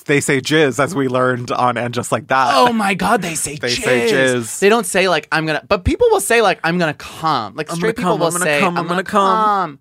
They 0.06 0.22
say 0.22 0.40
jizz, 0.40 0.80
as 0.82 0.94
we 0.94 1.08
learned 1.08 1.52
on 1.52 1.76
and 1.76 1.92
just 1.92 2.12
like 2.12 2.28
that. 2.28 2.52
Oh 2.54 2.72
my 2.72 2.94
god, 2.94 3.24
they 3.24 3.34
say 3.34 3.56
They 3.62 3.70
jizz. 3.70 3.84
say 3.84 4.12
jizz. 4.12 4.60
They 4.60 4.70
don't 4.70 4.86
say 4.86 5.10
like 5.10 5.28
I'm 5.32 5.48
gonna, 5.48 5.64
but 5.68 5.84
people 5.86 6.08
will 6.12 6.20
say 6.22 6.44
like 6.44 6.60
I'm 6.64 6.78
gonna 6.78 6.94
come. 6.94 7.56
Like 7.56 7.72
I'm 7.72 7.78
straight 7.78 7.96
gonna 7.96 8.10
people 8.10 8.12
come, 8.12 8.20
will 8.20 8.28
I'm 8.28 8.34
gonna 8.34 8.46
say 8.46 8.60
come, 8.60 8.78
I'm 8.78 8.88
gonna 8.88 9.04
come." 9.04 9.80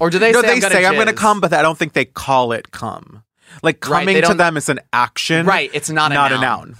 Or 0.00 0.10
do 0.10 0.18
they 0.18 0.32
no, 0.32 0.40
say 0.42 0.58
they 0.60 0.66
I'm 0.66 0.72
say 0.72 0.86
I'm 0.86 0.94
gonna 0.96 1.12
come, 1.12 1.40
but 1.40 1.52
I 1.52 1.62
don't 1.62 1.78
think 1.78 1.92
they 1.92 2.04
call 2.04 2.52
it 2.52 2.70
come. 2.70 3.22
Like 3.62 3.80
coming 3.80 4.14
they 4.14 4.20
to 4.22 4.34
them 4.34 4.56
is 4.56 4.68
an 4.68 4.80
action, 4.92 5.46
Right, 5.46 5.70
it's 5.72 5.90
not 5.90 6.10
a 6.10 6.14
not 6.14 6.30
noun. 6.32 6.38
a 6.38 6.42
noun. 6.42 6.76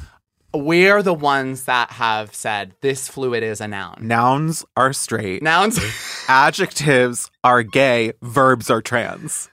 We're 0.54 1.02
the 1.02 1.14
ones 1.14 1.64
that 1.64 1.90
have 1.92 2.32
said 2.34 2.74
this 2.80 3.08
fluid 3.08 3.42
is 3.42 3.60
a 3.60 3.66
noun. 3.68 3.98
Nouns 4.00 4.64
are 4.76 4.92
straight. 4.92 5.42
Nouns. 5.42 5.80
Adjectives 6.28 7.30
are 7.42 7.62
gay. 7.64 8.12
Verbs 8.22 8.70
are 8.70 8.80
trans. 8.80 9.50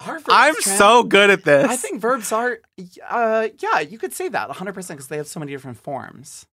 I'm 0.00 0.20
trans? 0.54 0.64
so 0.64 1.02
good 1.04 1.30
at 1.30 1.44
this. 1.44 1.68
I 1.70 1.76
think 1.76 2.00
verbs 2.00 2.32
are, 2.32 2.58
uh, 3.08 3.48
yeah, 3.60 3.80
you 3.80 3.96
could 3.98 4.12
say 4.12 4.28
that 4.28 4.48
100% 4.48 4.74
because 4.88 5.06
they 5.08 5.18
have 5.18 5.28
so 5.28 5.38
many 5.38 5.52
different 5.52 5.78
forms. 5.78 6.46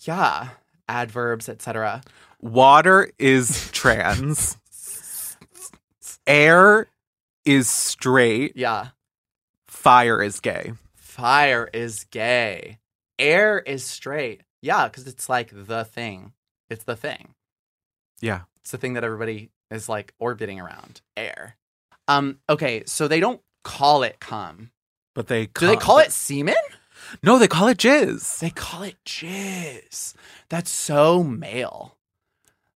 Yeah, 0.00 0.48
adverbs, 0.88 1.48
etc. 1.48 2.02
water 2.40 3.10
is 3.18 3.70
trans. 3.72 4.58
Air 6.26 6.88
is 7.44 7.68
straight. 7.68 8.56
Yeah. 8.56 8.88
Fire 9.66 10.22
is 10.22 10.40
gay. 10.40 10.72
Fire 10.94 11.68
is 11.72 12.04
gay. 12.10 12.78
Air 13.18 13.58
is 13.58 13.84
straight. 13.84 14.42
Yeah, 14.60 14.88
because 14.88 15.06
it's 15.06 15.28
like 15.28 15.50
the 15.52 15.84
thing. 15.84 16.32
It's 16.70 16.84
the 16.84 16.96
thing. 16.96 17.34
Yeah. 18.20 18.42
It's 18.60 18.70
the 18.70 18.78
thing 18.78 18.94
that 18.94 19.04
everybody 19.04 19.50
is 19.70 19.88
like 19.88 20.14
orbiting 20.18 20.60
around. 20.60 21.00
Air. 21.16 21.56
Um. 22.08 22.38
Okay, 22.48 22.82
so 22.86 23.08
they 23.08 23.20
don't 23.20 23.40
call 23.64 24.02
it 24.02 24.20
cum. 24.20 24.70
But 25.14 25.26
they 25.26 25.46
Do 25.46 25.66
they 25.66 25.76
call 25.76 25.98
it 25.98 26.12
semen? 26.12 26.54
No, 27.22 27.38
they 27.38 27.48
call 27.48 27.68
it 27.68 27.78
jizz. 27.78 28.38
They 28.38 28.50
call 28.50 28.82
it 28.82 28.96
jizz. 29.04 30.14
That's 30.48 30.70
so 30.70 31.22
male. 31.22 31.96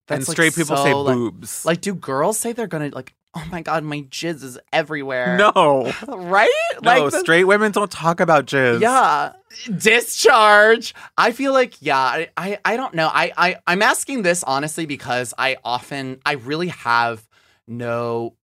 And 0.08 0.18
That's, 0.20 0.28
like, 0.28 0.34
straight 0.36 0.54
people 0.54 0.76
say 0.76 0.90
so, 0.92 1.02
like- 1.02 1.14
boobs. 1.16 1.64
Like, 1.64 1.80
do 1.80 1.94
girls 1.94 2.38
say 2.38 2.52
they're 2.52 2.66
gonna 2.68 2.90
like? 2.92 3.14
Oh 3.38 3.44
my 3.52 3.60
god, 3.60 3.84
my 3.84 4.00
jizz 4.02 4.42
is 4.42 4.58
everywhere. 4.72 5.36
No. 5.36 5.92
right? 6.08 6.48
No, 6.82 6.90
Like 6.90 7.12
the- 7.12 7.20
straight 7.20 7.44
women 7.44 7.70
don't 7.70 7.90
talk 7.90 8.20
about 8.20 8.46
jizz. 8.46 8.80
Yeah. 8.80 9.32
Discharge. 9.76 10.94
I 11.18 11.32
feel 11.32 11.52
like, 11.52 11.74
yeah, 11.80 11.98
I, 11.98 12.28
I, 12.36 12.58
I 12.64 12.76
don't 12.78 12.94
know. 12.94 13.10
I, 13.12 13.32
I, 13.36 13.56
I'm 13.66 13.82
asking 13.82 14.22
this 14.22 14.42
honestly 14.42 14.86
because 14.86 15.34
I 15.36 15.58
often, 15.64 16.20
I 16.24 16.32
really 16.32 16.68
have 16.68 17.26
no 17.68 18.34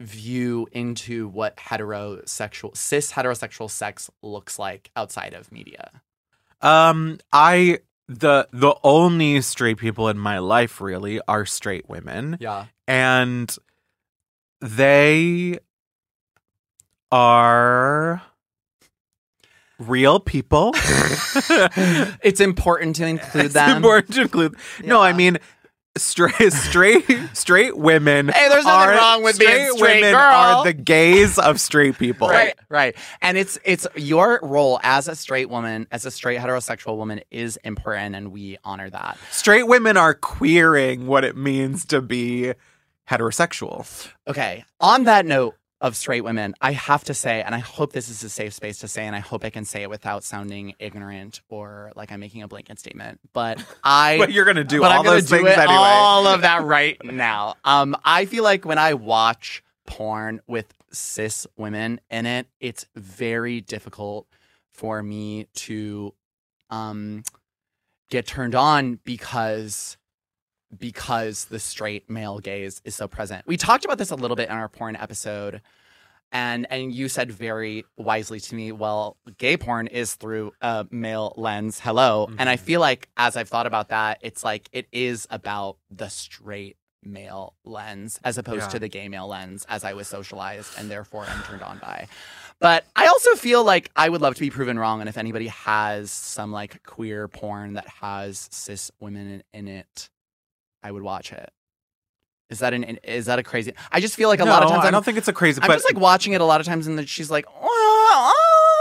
view 0.00 0.66
into 0.72 1.28
what 1.28 1.56
heterosexual, 1.56 2.76
cis 2.76 3.10
heterosexual 3.12 3.70
sex 3.70 4.10
looks 4.22 4.58
like 4.58 4.90
outside 4.96 5.32
of 5.34 5.50
media. 5.50 5.90
Um, 6.60 7.18
I 7.32 7.78
the 8.08 8.48
the 8.52 8.74
only 8.82 9.40
straight 9.40 9.78
people 9.78 10.08
in 10.08 10.18
my 10.18 10.38
life 10.38 10.80
really 10.80 11.20
are 11.26 11.46
straight 11.46 11.88
women. 11.88 12.36
Yeah. 12.40 12.66
And 12.86 13.54
they 14.64 15.58
are 17.12 18.22
real 19.78 20.18
people. 20.20 20.72
it's 22.22 22.40
important 22.40 22.96
to 22.96 23.06
include 23.06 23.44
it's 23.46 23.54
them. 23.54 23.76
important 23.76 24.14
to 24.14 24.22
include. 24.22 24.56
No, 24.82 25.02
I 25.02 25.12
mean 25.12 25.38
straight 25.98 26.34
straight 26.52 27.04
straight 27.34 27.76
women. 27.76 28.28
Hey, 28.28 28.48
there's 28.48 28.64
nothing 28.64 28.94
are- 28.94 28.98
wrong 28.98 29.22
with 29.22 29.38
being 29.38 29.70
straight 29.76 29.96
women 30.00 30.12
girl. 30.12 30.20
are 30.22 30.64
the 30.64 30.72
gays 30.72 31.38
of 31.38 31.60
straight 31.60 31.98
people. 31.98 32.28
Right, 32.28 32.54
right. 32.70 32.96
And 33.20 33.36
it's 33.36 33.58
it's 33.64 33.86
your 33.96 34.40
role 34.42 34.80
as 34.82 35.08
a 35.08 35.14
straight 35.14 35.50
woman, 35.50 35.86
as 35.92 36.06
a 36.06 36.10
straight 36.10 36.40
heterosexual 36.40 36.96
woman 36.96 37.20
is 37.30 37.58
important 37.64 38.16
and 38.16 38.32
we 38.32 38.56
honor 38.64 38.88
that. 38.88 39.18
Straight 39.30 39.68
women 39.68 39.98
are 39.98 40.14
queering 40.14 41.06
what 41.06 41.22
it 41.22 41.36
means 41.36 41.84
to 41.86 42.00
be 42.00 42.54
heterosexual. 43.10 44.10
Okay. 44.26 44.64
On 44.80 45.04
that 45.04 45.26
note 45.26 45.54
of 45.80 45.96
straight 45.96 46.22
women, 46.22 46.54
I 46.60 46.72
have 46.72 47.04
to 47.04 47.14
say, 47.14 47.42
and 47.42 47.54
I 47.54 47.58
hope 47.58 47.92
this 47.92 48.08
is 48.08 48.24
a 48.24 48.30
safe 48.30 48.54
space 48.54 48.78
to 48.78 48.88
say, 48.88 49.06
and 49.06 49.14
I 49.14 49.18
hope 49.18 49.44
I 49.44 49.50
can 49.50 49.64
say 49.64 49.82
it 49.82 49.90
without 49.90 50.24
sounding 50.24 50.74
ignorant 50.78 51.42
or 51.48 51.92
like 51.94 52.10
I'm 52.10 52.20
making 52.20 52.42
a 52.42 52.48
blanket 52.48 52.78
statement. 52.78 53.20
But 53.32 53.62
I, 53.84 54.16
But 54.18 54.32
you're 54.32 54.46
gonna 54.46 54.64
do 54.64 54.82
all 54.82 54.90
I'm 54.90 55.04
those 55.04 55.28
do 55.28 55.36
things 55.36 55.48
it 55.48 55.58
anyway. 55.58 55.74
All 55.74 56.26
of 56.26 56.42
that 56.42 56.62
right 56.64 56.96
now. 57.04 57.56
Um, 57.64 57.96
I 58.04 58.24
feel 58.24 58.44
like 58.44 58.64
when 58.64 58.78
I 58.78 58.94
watch 58.94 59.62
porn 59.86 60.40
with 60.46 60.72
cis 60.90 61.46
women 61.58 62.00
in 62.10 62.24
it, 62.24 62.46
it's 62.60 62.86
very 62.94 63.60
difficult 63.60 64.26
for 64.70 65.02
me 65.02 65.46
to 65.54 66.14
um 66.70 67.22
get 68.10 68.26
turned 68.26 68.54
on 68.54 68.98
because 69.04 69.96
because 70.78 71.46
the 71.46 71.58
straight 71.58 72.08
male 72.08 72.38
gaze 72.38 72.80
is 72.84 72.94
so 72.94 73.08
present. 73.08 73.46
We 73.46 73.56
talked 73.56 73.84
about 73.84 73.98
this 73.98 74.10
a 74.10 74.16
little 74.16 74.36
bit 74.36 74.48
in 74.48 74.54
our 74.54 74.68
porn 74.68 74.96
episode. 74.96 75.60
And 76.32 76.66
and 76.70 76.92
you 76.92 77.08
said 77.08 77.30
very 77.30 77.84
wisely 77.96 78.40
to 78.40 78.54
me, 78.56 78.72
well, 78.72 79.16
gay 79.38 79.56
porn 79.56 79.86
is 79.86 80.14
through 80.14 80.52
a 80.60 80.84
male 80.90 81.32
lens. 81.36 81.78
Hello. 81.78 82.28
And 82.38 82.48
I 82.48 82.56
mm-hmm. 82.56 82.64
feel 82.64 82.80
like 82.80 83.08
as 83.16 83.36
I've 83.36 83.48
thought 83.48 83.66
about 83.66 83.90
that, 83.90 84.18
it's 84.20 84.42
like 84.42 84.68
it 84.72 84.88
is 84.90 85.28
about 85.30 85.76
the 85.90 86.08
straight 86.08 86.76
male 87.04 87.54
lens 87.64 88.18
as 88.24 88.38
opposed 88.38 88.62
Yeah. 88.62 88.68
to 88.68 88.78
the 88.80 88.88
gay 88.88 89.08
male 89.08 89.28
lens 89.28 89.64
as 89.68 89.84
I 89.84 89.92
was 89.92 90.08
socialized 90.08 90.72
and 90.78 90.90
therefore 90.90 91.24
I'm 91.28 91.42
turned 91.44 91.62
on 91.62 91.78
by. 91.78 92.08
But 92.58 92.84
I 92.96 93.06
also 93.06 93.34
feel 93.34 93.62
like 93.64 93.90
I 93.94 94.08
would 94.08 94.20
love 94.20 94.34
to 94.34 94.40
be 94.40 94.50
proven 94.50 94.78
wrong. 94.78 95.00
And 95.00 95.08
if 95.08 95.18
anybody 95.18 95.48
has 95.48 96.10
some 96.10 96.50
like 96.50 96.82
queer 96.82 97.28
porn 97.28 97.74
that 97.74 97.86
has 97.88 98.48
cis 98.50 98.90
women 99.00 99.42
in 99.52 99.68
it, 99.68 100.08
I 100.84 100.92
would 100.92 101.02
watch 101.02 101.32
it. 101.32 101.50
Is 102.50 102.58
that 102.60 102.74
an 102.74 102.84
is 103.02 103.26
that 103.26 103.38
a 103.38 103.42
crazy? 103.42 103.72
I 103.90 104.00
just 104.00 104.14
feel 104.14 104.28
like 104.28 104.38
a 104.40 104.44
lot 104.44 104.62
of 104.62 104.68
times 104.68 104.82
I 104.82 104.84
I'm- 104.84 104.92
don't 104.92 105.04
think 105.04 105.16
it's 105.18 105.28
a 105.28 105.32
crazy, 105.32 105.60
I'm 105.62 105.66
but- 105.66 105.74
just 105.74 105.86
like 105.86 105.98
watching 105.98 106.34
it 106.34 106.40
a 106.40 106.44
lot 106.44 106.60
of 106.60 106.66
times, 106.66 106.86
and 106.86 106.96
then 106.98 107.06
she's 107.06 107.30
like, 107.30 107.46
"Oh, 107.48 108.32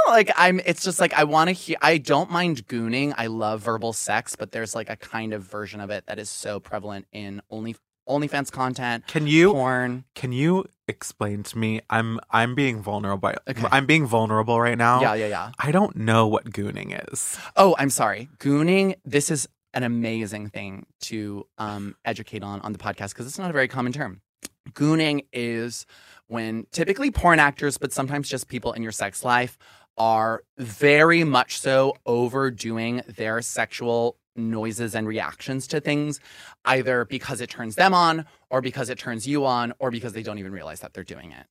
oh," 0.08 0.12
like 0.12 0.30
I'm. 0.36 0.60
It's 0.66 0.84
just 0.84 1.00
like 1.00 1.14
I 1.14 1.24
want 1.24 1.48
to 1.48 1.54
hear. 1.54 1.78
I 1.82 1.98
don't 1.98 2.30
mind 2.30 2.68
gooning. 2.68 3.14
I 3.18 3.28
love 3.28 3.62
verbal 3.62 3.94
sex, 3.94 4.36
but 4.36 4.52
there's 4.52 4.76
like 4.76 4.90
a 4.90 4.98
kind 4.98 5.34
of 5.34 5.44
version 5.44 5.80
of 5.80 5.90
it 5.90 6.06
that 6.08 6.20
is 6.20 6.30
so 6.30 6.60
prevalent 6.60 7.08
in 7.14 7.42
only 7.50 7.76
OnlyFans 8.08 8.52
content. 8.52 9.08
Can 9.08 9.28
you 9.28 9.54
porn? 9.54 10.04
Can 10.14 10.34
you 10.34 10.66
explain 10.90 11.42
to 11.44 11.58
me? 11.58 11.80
I'm 11.90 12.20
I'm 12.30 12.56
being 12.56 12.82
vulnerable. 12.82 13.32
I'm 13.72 13.86
being 13.86 14.06
vulnerable 14.06 14.60
right 14.60 14.78
now. 14.78 15.00
Yeah, 15.02 15.14
yeah, 15.14 15.28
yeah. 15.28 15.52
I 15.58 15.72
don't 15.72 15.96
know 15.96 16.28
what 16.28 16.52
gooning 16.52 17.12
is. 17.14 17.38
Oh, 17.56 17.76
I'm 17.80 17.90
sorry. 17.90 18.28
Gooning. 18.40 18.96
This 19.06 19.32
is 19.32 19.48
an 19.74 19.84
amazing 19.84 20.50
thing 20.50 20.86
to 21.02 21.46
um, 21.58 21.96
educate 22.06 22.44
on 22.44 22.62
on 22.62 22.74
the 22.74 22.80
podcast 22.80 23.10
because 23.10 23.26
it's 23.26 23.40
not 23.40 23.50
a 23.50 23.54
very 23.54 23.68
common 23.68 23.92
term. 23.92 24.22
Gooning 24.72 25.26
is 25.34 25.86
when 26.28 26.66
typically 26.72 27.12
porn 27.12 27.40
actors, 27.40 27.78
but 27.78 27.92
sometimes 27.92 28.30
just 28.30 28.48
people 28.48 28.74
in 28.74 28.82
your 28.82 28.92
sex 28.92 29.24
life, 29.24 29.58
are 29.98 30.44
very 30.58 31.24
much 31.24 31.60
so 31.60 31.94
overdoing 32.06 33.02
their 33.08 33.42
sexual 33.42 34.18
noises 34.36 34.96
and 34.96 35.08
reactions 35.08 35.68
to 35.68 35.80
things, 35.80 36.20
either 36.66 37.06
because 37.06 37.42
it 37.42 37.50
turns 37.50 37.76
them 37.76 37.94
on, 37.94 38.26
or 38.50 38.62
because 38.62 38.90
it 38.90 38.98
turns 38.98 39.28
you 39.28 39.46
on, 39.46 39.74
or 39.80 39.92
because 39.92 40.14
they 40.14 40.24
don't 40.24 40.40
even 40.40 40.52
realize 40.52 40.80
that 40.80 40.94
they're 40.94 41.04
doing 41.04 41.32
it 41.32 41.46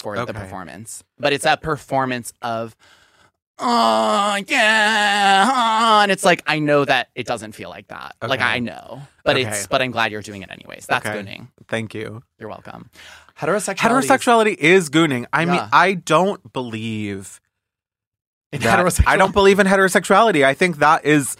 for 0.00 0.16
the 0.16 0.34
performance. 0.34 1.04
But 1.18 1.32
it's 1.32 1.44
a 1.46 1.56
performance 1.56 2.32
of, 2.42 2.74
oh, 3.58 4.38
yeah. 4.46 5.50
oh," 5.52 6.00
And 6.02 6.10
it's 6.12 6.24
like, 6.24 6.42
I 6.46 6.58
know 6.58 6.84
that 6.84 7.08
it 7.14 7.26
doesn't 7.26 7.52
feel 7.52 7.70
like 7.70 7.88
that. 7.88 8.16
Like, 8.22 8.40
I 8.40 8.58
know. 8.58 9.02
But 9.24 9.36
Okay. 9.36 9.48
it's, 9.48 9.66
but 9.66 9.80
I'm 9.82 9.90
glad 9.90 10.12
you're 10.12 10.22
doing 10.22 10.42
it 10.42 10.50
anyways. 10.50 10.86
That's 10.86 11.06
Okay. 11.06 11.18
gooning. 11.18 11.48
Thank 11.68 11.94
you. 11.94 12.22
You're 12.38 12.48
welcome. 12.48 12.90
Heterosexuality. 13.38 13.76
Heterosexuality 13.78 14.54
is 14.56 14.90
gooning. 14.90 15.26
I 15.32 15.44
mean, 15.44 15.60
I 15.72 15.94
don't 15.94 16.52
believe 16.52 17.40
In 18.52 18.60
heterosexuality. 18.60 19.04
I 19.08 19.16
don't 19.16 19.32
believe 19.32 19.58
in 19.58 19.66
heterosexuality. 19.66 20.44
I 20.44 20.54
think 20.54 20.76
that 20.78 21.04
is 21.04 21.36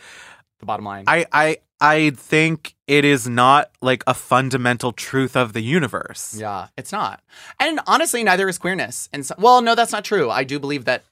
the 0.59 0.67
bottom 0.67 0.85
line. 0.85 1.05
I 1.07 1.27
I 1.33 1.59
I 1.81 2.11
think 2.11 2.75
it 2.89 3.05
is 3.05 3.29
not 3.29 3.71
like 3.83 4.03
a 4.07 4.15
fundamental 4.15 4.93
truth 4.93 5.37
of 5.37 5.53
the 5.53 5.61
universe. 5.61 6.35
Yeah, 6.37 6.69
it's 6.77 6.91
not. 6.93 7.21
And 7.61 7.79
honestly, 7.87 8.25
neither 8.25 8.49
is 8.49 8.59
queerness. 8.59 9.09
And 9.13 9.25
so, 9.27 9.35
well, 9.39 9.61
no, 9.63 9.75
that's 9.75 9.93
not 9.93 10.05
true. 10.05 10.31
I 10.31 10.45
do 10.45 10.59
believe 10.59 10.85
that. 10.87 11.05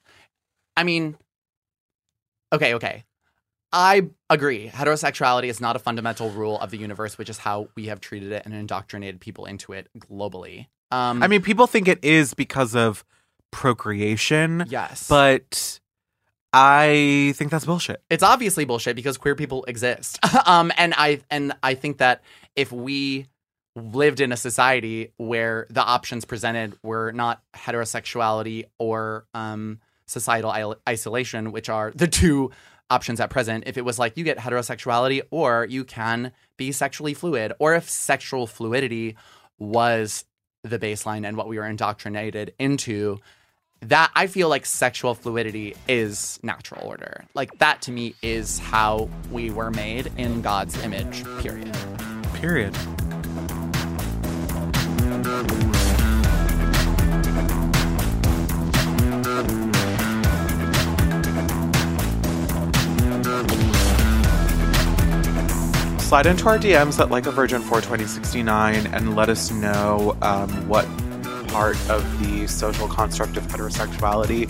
I 0.76 0.84
mean, 0.84 1.16
okay, 2.52 2.74
okay. 2.74 3.04
I 3.72 4.10
agree. 4.28 4.68
Heterosexuality 4.68 5.44
is 5.44 5.60
not 5.60 5.76
a 5.76 5.78
fundamental 5.78 6.30
rule 6.30 6.58
of 6.58 6.70
the 6.70 6.76
universe, 6.76 7.16
which 7.16 7.30
is 7.30 7.38
how 7.38 7.68
we 7.74 7.86
have 7.86 8.00
treated 8.00 8.32
it 8.32 8.42
and 8.44 8.54
indoctrinated 8.54 9.20
people 9.20 9.46
into 9.46 9.72
it 9.72 9.88
globally. 9.98 10.66
Um, 10.90 11.22
I 11.22 11.26
mean, 11.26 11.40
people 11.40 11.66
think 11.66 11.88
it 11.88 12.04
is 12.04 12.34
because 12.34 12.76
of 12.76 13.02
procreation. 13.50 14.64
Yes. 14.68 15.08
But 15.08 15.80
I 16.52 17.32
think 17.36 17.50
that's 17.50 17.64
bullshit. 17.64 18.02
it's 18.10 18.22
obviously 18.22 18.66
bullshit 18.66 18.94
because 18.94 19.16
queer 19.16 19.34
people 19.34 19.64
exist. 19.64 20.18
um, 20.46 20.70
and 20.76 20.92
I 20.96 21.20
and 21.30 21.54
I 21.62 21.74
think 21.74 21.98
that 21.98 22.22
if 22.54 22.70
we 22.70 23.26
lived 23.74 24.20
in 24.20 24.32
a 24.32 24.36
society 24.36 25.12
where 25.16 25.66
the 25.70 25.82
options 25.82 26.26
presented 26.26 26.76
were 26.82 27.10
not 27.12 27.42
heterosexuality 27.54 28.66
or 28.78 29.24
um, 29.32 29.80
societal 30.06 30.76
isolation, 30.88 31.52
which 31.52 31.68
are 31.68 31.92
the 31.94 32.06
two 32.06 32.50
options 32.90 33.20
at 33.20 33.30
present, 33.30 33.64
if 33.66 33.78
it 33.78 33.84
was 33.84 33.98
like 33.98 34.16
you 34.16 34.24
get 34.24 34.38
heterosexuality 34.38 35.22
or 35.30 35.66
you 35.68 35.84
can 35.84 36.32
be 36.56 36.72
sexually 36.72 37.14
fluid, 37.14 37.52
or 37.58 37.74
if 37.74 37.88
sexual 37.88 38.46
fluidity 38.46 39.16
was 39.58 40.24
the 40.62 40.78
baseline 40.78 41.26
and 41.26 41.36
what 41.36 41.48
we 41.48 41.58
were 41.58 41.66
indoctrinated 41.66 42.54
into, 42.58 43.18
that 43.80 44.12
I 44.14 44.26
feel 44.28 44.48
like 44.48 44.64
sexual 44.64 45.14
fluidity 45.14 45.74
is 45.88 46.38
natural 46.42 46.86
order. 46.86 47.24
Like 47.34 47.58
that 47.58 47.82
to 47.82 47.92
me 47.92 48.14
is 48.22 48.58
how 48.58 49.08
we 49.30 49.50
were 49.50 49.70
made 49.70 50.12
in 50.16 50.42
God's 50.42 50.80
image, 50.84 51.24
period. 51.40 51.76
Period. 52.34 52.76
Slide 66.12 66.26
into 66.26 66.46
our 66.46 66.58
DMs 66.58 67.00
at 67.00 67.08
like 67.08 67.24
a 67.24 67.30
virgin 67.30 67.62
for 67.62 67.80
2069 67.80 68.86
and 68.88 69.16
let 69.16 69.30
us 69.30 69.50
know 69.50 70.14
um, 70.20 70.50
what 70.68 70.84
part 71.48 71.74
of 71.88 72.04
the 72.20 72.46
social 72.46 72.86
construct 72.86 73.38
of 73.38 73.44
heterosexuality 73.44 74.46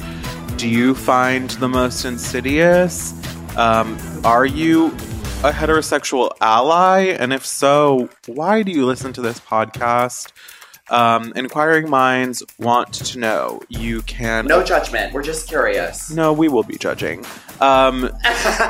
do 0.58 0.68
you 0.68 0.92
find 0.92 1.50
the 1.50 1.68
most 1.68 2.04
insidious? 2.04 3.12
Um, 3.56 3.96
are 4.24 4.44
you 4.44 4.88
a 4.88 5.52
heterosexual 5.52 6.32
ally? 6.40 7.14
And 7.16 7.32
if 7.32 7.46
so, 7.46 8.08
why 8.26 8.64
do 8.64 8.72
you 8.72 8.84
listen 8.84 9.12
to 9.12 9.20
this 9.20 9.38
podcast? 9.38 10.32
Um, 10.90 11.32
inquiring 11.36 11.88
minds 11.88 12.42
want 12.58 12.92
to 12.92 13.18
know. 13.20 13.60
You 13.68 14.02
can. 14.02 14.46
No 14.46 14.64
judgment. 14.64 15.14
We're 15.14 15.22
just 15.22 15.46
curious. 15.46 16.10
No, 16.10 16.32
we 16.32 16.48
will 16.48 16.64
be 16.64 16.76
judging. 16.76 17.24
Um, 17.62 18.10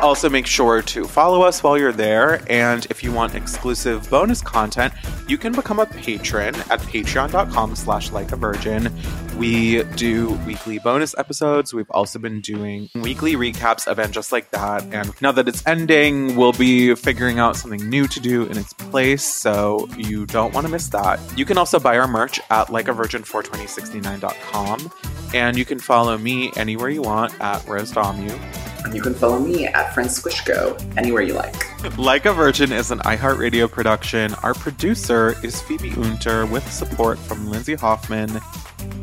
also, 0.03 0.29
make 0.29 0.47
sure 0.47 0.83
to 0.83 1.07
follow 1.07 1.41
us 1.43 1.63
while 1.63 1.79
you're 1.79 1.93
there. 1.93 2.43
And 2.51 2.87
if 2.91 3.03
you 3.03 3.11
want 3.11 3.35
exclusive 3.35 4.11
bonus 4.11 4.43
content, 4.43 4.93
you 5.27 5.39
can 5.39 5.53
become 5.53 5.79
a 5.79 5.87
patron 5.87 6.55
at 6.55 6.81
patreon.com 6.81 7.75
slash 7.75 8.13
like 8.13 8.33
a 8.33 8.37
virgin. 8.37 8.95
We 9.39 9.83
do 9.97 10.33
weekly 10.47 10.79
bonus 10.79 11.15
episodes. 11.17 11.73
We've 11.73 11.91
also 11.91 12.19
been 12.19 12.43
doing 12.43 12.91
weekly 12.95 13.35
recaps 13.35 13.87
of 13.87 13.99
And 13.99 14.13
Just 14.13 14.31
Like 14.31 14.51
That. 14.51 14.83
And 14.93 15.11
now 15.23 15.33
that 15.33 15.49
it's 15.49 15.67
ending, 15.67 16.37
we'll 16.37 16.53
be 16.53 16.95
figuring 16.95 17.39
out 17.39 17.57
something 17.57 17.89
new 17.89 18.07
to 18.09 18.21
do 18.21 18.45
in 18.45 18.59
its 18.59 18.75
place. 18.75 19.25
So 19.25 19.89
you 19.97 20.27
don't 20.27 20.53
want 20.53 20.67
to 20.67 20.71
miss 20.71 20.89
that. 20.89 21.19
You 21.37 21.47
can 21.47 21.57
also 21.57 21.81
buy 21.81 21.97
our 21.97 22.07
merch 22.07 22.41
at 22.51 22.67
likeavirgin42069.com. 22.67 24.93
And 25.35 25.57
you 25.57 25.65
can 25.65 25.79
follow 25.79 26.19
me 26.19 26.53
anywhere 26.57 26.91
you 26.91 27.01
want 27.01 27.33
at. 27.41 27.67
And 27.67 28.82
you 28.93 29.01
can 29.01 29.15
follow 29.15 29.39
me 29.39 29.67
at 29.67 29.95
Francisco 29.95 30.77
anywhere 30.97 31.23
you 31.23 31.35
like. 31.35 31.99
Like 31.99 32.27
a 32.27 32.33
Virgin 32.33 32.73
is 32.73 32.91
an 32.91 32.99
iHeartRadio 33.01 33.71
production. 33.71 34.35
Our 34.43 34.55
producer 34.55 35.37
is 35.43 35.61
Phoebe 35.63 35.91
Unter 35.91 36.47
with 36.47 36.71
support 36.73 37.19
from 37.19 37.49
Lindsay 37.49 37.75
Hoffman 37.75 38.41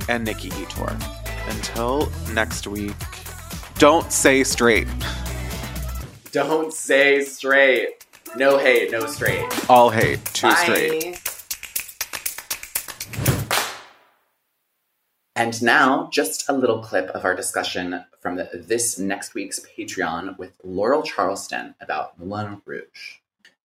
and 0.08 0.24
Nikki 0.26 0.50
Etor. 0.50 0.96
Until 1.50 2.12
next 2.34 2.68
week, 2.68 2.96
don't 3.78 4.12
say 4.12 4.44
straight. 4.44 4.88
Don't 6.32 6.74
say 6.74 7.24
straight. 7.24 8.06
No 8.36 8.58
hate, 8.58 8.92
no 8.92 9.08
straight. 9.08 9.48
All 9.70 9.90
hate, 9.90 10.24
too 10.34 10.48
Bye. 10.48 10.56
straight. 10.56 11.29
And 15.36 15.62
now, 15.62 16.10
just 16.12 16.50
a 16.50 16.54
little 16.54 16.80
clip 16.80 17.10
of 17.10 17.24
our 17.24 17.36
discussion 17.36 18.04
from 18.20 18.36
the, 18.36 18.50
this 18.54 19.00
next 19.00 19.34
week's 19.34 19.60
Patreon 19.60 20.38
with 20.38 20.54
Laurel 20.64 21.04
Charleston 21.04 21.76
about 21.80 22.20
Moulin 22.20 22.62
Rouge. 22.66 23.20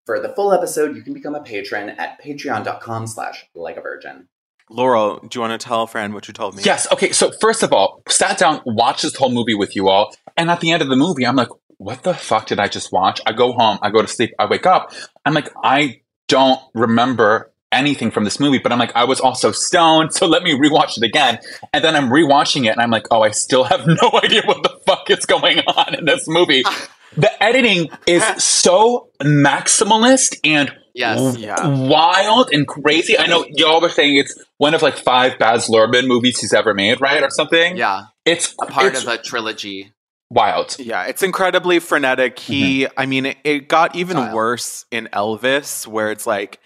For 0.06 0.20
the 0.20 0.28
full 0.28 0.52
episode, 0.52 0.94
you 0.94 1.02
can 1.02 1.14
become 1.14 1.34
a 1.34 1.42
patron 1.42 1.88
at 1.90 2.22
patreon.com 2.22 3.06
slash 3.06 3.46
like 3.54 3.76
a 3.76 3.80
virgin. 3.80 4.28
Laurel, 4.70 5.18
do 5.18 5.28
you 5.32 5.40
want 5.40 5.58
to 5.58 5.66
tell 5.66 5.82
a 5.82 5.86
friend 5.86 6.14
what 6.14 6.28
you 6.28 6.34
told 6.34 6.56
me? 6.56 6.62
Yes. 6.62 6.90
Okay. 6.92 7.12
So 7.12 7.32
first 7.40 7.62
of 7.62 7.72
all, 7.72 8.02
sat 8.08 8.38
down, 8.38 8.62
watched 8.64 9.02
this 9.02 9.16
whole 9.16 9.30
movie 9.30 9.54
with 9.54 9.74
you 9.76 9.88
all, 9.88 10.14
and 10.36 10.50
at 10.50 10.60
the 10.60 10.70
end 10.72 10.82
of 10.82 10.88
the 10.88 10.96
movie, 10.96 11.26
I'm 11.26 11.36
like, 11.36 11.48
"What 11.78 12.02
the 12.02 12.14
fuck 12.14 12.46
did 12.46 12.58
I 12.60 12.68
just 12.68 12.92
watch?" 12.92 13.20
I 13.26 13.32
go 13.32 13.52
home, 13.52 13.78
I 13.82 13.90
go 13.90 14.00
to 14.00 14.08
sleep, 14.08 14.32
I 14.38 14.46
wake 14.46 14.66
up, 14.66 14.92
I'm 15.24 15.34
like, 15.34 15.50
I 15.62 16.00
don't 16.28 16.60
remember 16.74 17.52
anything 17.74 18.10
from 18.10 18.24
this 18.24 18.40
movie, 18.40 18.58
but 18.58 18.72
I'm 18.72 18.78
like, 18.78 18.94
I 18.94 19.04
was 19.04 19.20
also 19.20 19.52
stoned, 19.52 20.14
so 20.14 20.26
let 20.26 20.42
me 20.42 20.52
rewatch 20.52 20.96
it 20.96 21.02
again. 21.02 21.38
And 21.72 21.84
then 21.84 21.94
I'm 21.96 22.08
rewatching 22.08 22.64
it, 22.66 22.70
and 22.70 22.80
I'm 22.80 22.90
like, 22.90 23.06
oh, 23.10 23.22
I 23.22 23.30
still 23.30 23.64
have 23.64 23.86
no 23.86 24.10
idea 24.22 24.42
what 24.44 24.62
the 24.62 24.78
fuck 24.86 25.10
is 25.10 25.26
going 25.26 25.58
on 25.60 25.94
in 25.94 26.04
this 26.04 26.26
movie. 26.28 26.62
Ah. 26.66 26.88
the 27.16 27.42
editing 27.42 27.90
is 28.06 28.22
so 28.42 29.08
maximalist 29.22 30.38
and 30.44 30.72
Yes. 30.96 31.36
Yeah. 31.38 31.66
wild 31.66 32.50
and 32.52 32.68
crazy. 32.68 33.18
I 33.18 33.26
know 33.26 33.44
y'all 33.50 33.80
were 33.80 33.88
saying 33.88 34.16
it's 34.16 34.38
one 34.58 34.74
of 34.74 34.82
like 34.82 34.96
five 34.96 35.40
Baz 35.40 35.66
Luhrmann 35.66 36.06
movies 36.06 36.38
he's 36.40 36.52
ever 36.52 36.72
made, 36.72 37.00
right, 37.00 37.20
or 37.20 37.30
something. 37.30 37.76
Yeah. 37.76 38.02
It's 38.24 38.54
A 38.62 38.66
part 38.66 38.92
it's 38.94 39.02
of 39.02 39.08
a 39.08 39.18
trilogy. 39.18 39.92
wild. 40.30 40.76
Yeah, 40.78 41.04
it's 41.06 41.24
incredibly 41.24 41.80
frenetic. 41.80 42.38
He, 42.38 42.82
mm-hmm. 42.84 42.92
I 42.96 43.06
mean, 43.06 43.26
it, 43.26 43.38
it 43.42 43.68
got 43.68 43.96
even 43.96 44.16
Style. 44.16 44.34
worse 44.36 44.86
in 44.92 45.08
Elvis, 45.12 45.84
where 45.84 46.12
it's 46.12 46.28
like 46.28 46.60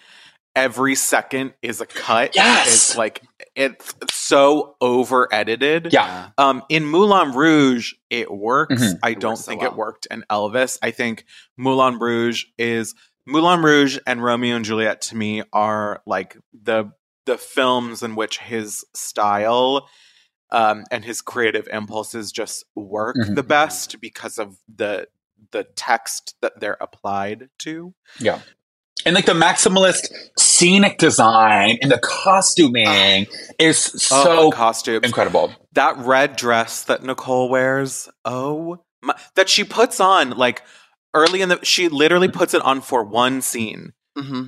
every 0.59 0.95
second 0.95 1.55
is 1.63 1.81
a 1.81 1.87
cut. 1.87 2.35
Yes! 2.35 2.67
It's 2.69 2.97
like, 2.97 3.23
it's 3.55 3.95
so 4.11 4.77
over 4.81 5.29
edited. 5.33 5.93
Yeah. 5.93 6.31
Um, 6.37 6.63
in 6.69 6.85
Moulin 6.85 7.33
Rouge, 7.33 7.95
it 8.11 8.31
works. 8.31 8.75
Mhm. 8.83 8.99
I 9.03 9.11
It 9.11 9.21
don't 9.21 9.33
works 9.33 9.45
so 9.45 9.51
think 9.51 9.63
well. 9.63 9.71
it 9.71 9.77
worked 9.77 10.07
in 10.11 10.25
Elvis. 10.31 10.79
I 10.83 10.91
think 10.91 11.25
Moulin 11.57 11.99
Rouge 11.99 12.45
is 12.59 12.95
Moulin 13.27 13.63
Rouge 13.63 13.99
and 14.07 14.23
Romeo 14.23 14.57
and 14.57 14.65
Juliet 14.65 15.01
to 15.03 15.17
me 15.17 15.43
are 15.53 16.03
like 16.07 16.37
the 16.53 16.93
the 17.27 17.37
films 17.39 18.03
in 18.03 18.15
which 18.17 18.39
his 18.39 18.85
style 18.95 19.87
um, 20.51 20.85
and 20.91 21.05
his 21.05 21.21
creative 21.21 21.69
impulses 21.71 22.33
just 22.33 22.65
work 22.75 23.17
Mhm. 23.17 23.35
the 23.35 23.43
best 23.43 24.01
because 24.01 24.39
of 24.39 24.57
the 24.75 25.09
the 25.53 25.65
text 25.77 26.35
that 26.41 26.59
they're 26.59 26.77
applied 26.81 27.49
to. 27.59 27.95
Yeah. 28.19 28.41
And 29.07 29.15
like 29.15 29.27
the 29.27 29.33
maximalist 29.33 30.09
scenic 30.39 30.99
design 30.99 31.79
and 31.83 31.91
the 31.91 31.99
costuming 31.99 33.27
is 33.59 33.91
Oh, 33.95 33.99
so 34.25 34.51
the 34.51 34.57
costumes. 34.57 35.05
incredible. 35.07 35.53
that 35.73 35.97
red 35.99 36.37
dress 36.37 36.83
that 36.85 37.03
Nicole 37.03 37.49
wears, 37.49 38.09
oh 38.25 38.83
my, 39.03 39.15
that 39.37 39.49
she 39.49 39.65
puts 39.65 40.01
on 40.01 40.31
like 40.31 40.63
early 41.15 41.41
in 41.43 41.49
the 41.49 41.59
she 41.63 41.89
literally 41.89 42.29
puts 42.29 42.53
it 42.55 42.63
on 42.63 42.81
for 42.81 43.03
one 43.05 43.41
scene 43.41 43.93
hmm 44.17 44.47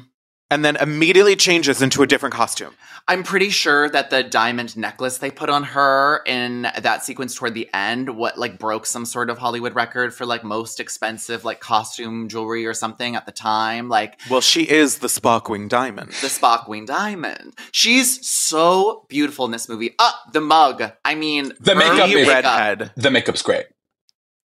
and 0.51 0.65
then 0.65 0.77
immediately 0.77 1.37
changes 1.37 1.81
into 1.83 2.03
a 2.03 2.07
different 2.07 2.35
costume. 2.35 2.75
I'm 3.09 3.23
pretty 3.23 3.51
sure 3.51 3.89
that 3.89 4.11
the 4.11 4.23
diamond 4.23 4.77
necklace 4.77 5.19
they 5.19 5.31
put 5.31 5.49
on 5.49 5.65
her 5.65 6.23
in 6.27 6.63
that 6.63 7.05
sequence 7.05 7.35
toward 7.35 7.55
the 7.55 7.69
end, 7.75 8.11
what 8.17 8.39
like 8.39 8.59
broke 8.59 8.87
some 8.87 9.05
sort 9.05 9.31
of 9.31 9.39
Hollywood 9.39 9.75
record 9.75 10.15
for 10.15 10.27
like 10.27 10.45
most 10.45 10.79
expensive 10.81 11.45
like 11.45 11.61
costume 11.61 12.29
jewelry 12.29 12.67
or 12.67 12.75
something 12.75 13.17
at 13.17 13.27
the 13.27 13.33
time. 13.33 13.89
Like 13.89 14.21
Well, 14.31 14.41
she 14.43 14.63
is 14.63 14.99
the 14.99 15.09
Sparkling 15.09 15.67
Diamond. 15.67 16.11
the 16.21 16.29
Sparkling 16.29 16.85
Diamond. 16.85 17.55
She's 17.73 18.25
so 18.29 19.07
beautiful 19.09 19.45
in 19.47 19.51
this 19.51 19.69
movie. 19.69 19.95
Ah, 19.99 20.21
the 20.33 20.41
mug. 20.41 20.83
I 21.05 21.15
mean, 21.15 21.53
The 21.59 21.73
her 21.75 21.79
makeup 21.79 22.11
is- 22.11 22.29
redhead. 22.29 22.93
The 22.97 23.11
makeup's 23.11 23.43
great. 23.43 23.67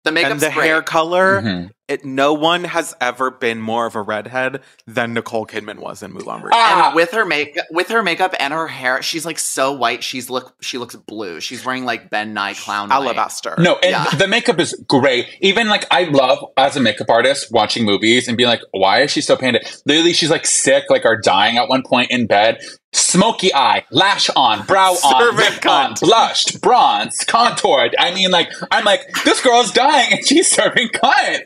The 0.08 0.12
makeup's 0.14 0.32
and 0.32 0.42
the 0.42 0.50
great. 0.56 0.68
hair 0.68 0.82
color, 0.82 1.42
Mhm. 1.42 1.70
it 1.88 2.04
no 2.06 2.34
one 2.34 2.64
has 2.66 2.96
ever 3.00 3.32
been 3.32 3.62
more 3.62 3.86
of 3.86 3.96
a 3.96 4.02
redhead 4.02 4.62
than 4.86 5.14
Nicole 5.14 5.46
Kidman 5.46 5.80
was 5.80 6.04
in 6.04 6.12
Moulin 6.14 6.42
Rouge. 6.42 6.52
Ah! 6.54 6.88
And 6.88 6.96
with 6.96 7.12
her 7.12 7.26
make 7.26 7.58
with 7.72 7.90
her 7.90 8.04
makeup 8.04 8.34
and 8.40 8.54
her 8.54 8.68
hair, 8.68 9.02
she's 9.02 9.26
like 9.26 9.40
so 9.40 9.72
white. 9.72 10.04
She's 10.04 10.30
look 10.30 10.56
she 10.62 10.78
looks 10.78 10.96
blue. 10.96 11.40
She's 11.40 11.64
wearing 11.66 11.86
like 11.86 12.10
Ben 12.10 12.34
Nye 12.34 12.54
clown 12.56 12.90
white. 12.90 12.96
Alabaster. 12.98 13.56
No, 13.58 13.76
and 13.84 13.92
Yeah. 13.92 14.06
the 14.18 14.28
makeup 14.28 14.60
is 14.60 14.74
great. 14.88 15.28
Even 15.42 15.70
like 15.70 15.86
I 15.92 16.04
love 16.06 16.44
as 16.58 16.76
a 16.76 16.80
makeup 16.80 17.10
artist 17.10 17.48
watching 17.52 17.86
movies 17.86 18.28
and 18.28 18.36
being 18.38 18.50
like, 18.50 18.62
why 18.72 19.02
is 19.04 19.12
she 19.12 19.22
so 19.22 19.36
painted? 19.38 19.68
Literally, 19.86 20.14
she's 20.14 20.30
like 20.32 20.46
sick, 20.46 20.86
like 20.90 21.06
are 21.06 21.18
dying 21.20 21.58
at 21.58 21.70
one 21.70 21.84
point 21.84 22.12
in 22.12 22.28
bed. 22.28 22.58
Smoky 22.98 23.54
eye, 23.54 23.86
lash 23.92 24.30
on, 24.36 24.66
brow 24.66 24.92
on, 24.92 25.20
Servant 25.22 25.56
lip 25.56 25.66
on, 25.66 25.94
blushed, 26.02 26.62
bronze, 26.62 27.20
contoured. 27.20 27.96
I 28.00 28.14
mean, 28.14 28.32
like 28.32 28.50
I'm 28.72 28.86
like 28.86 29.02
this 29.24 29.42
girl's 29.42 29.72
dying 29.72 30.14
and 30.14 30.26
she's 30.26 30.50
serving 30.50 30.90
cunt. 30.90 31.42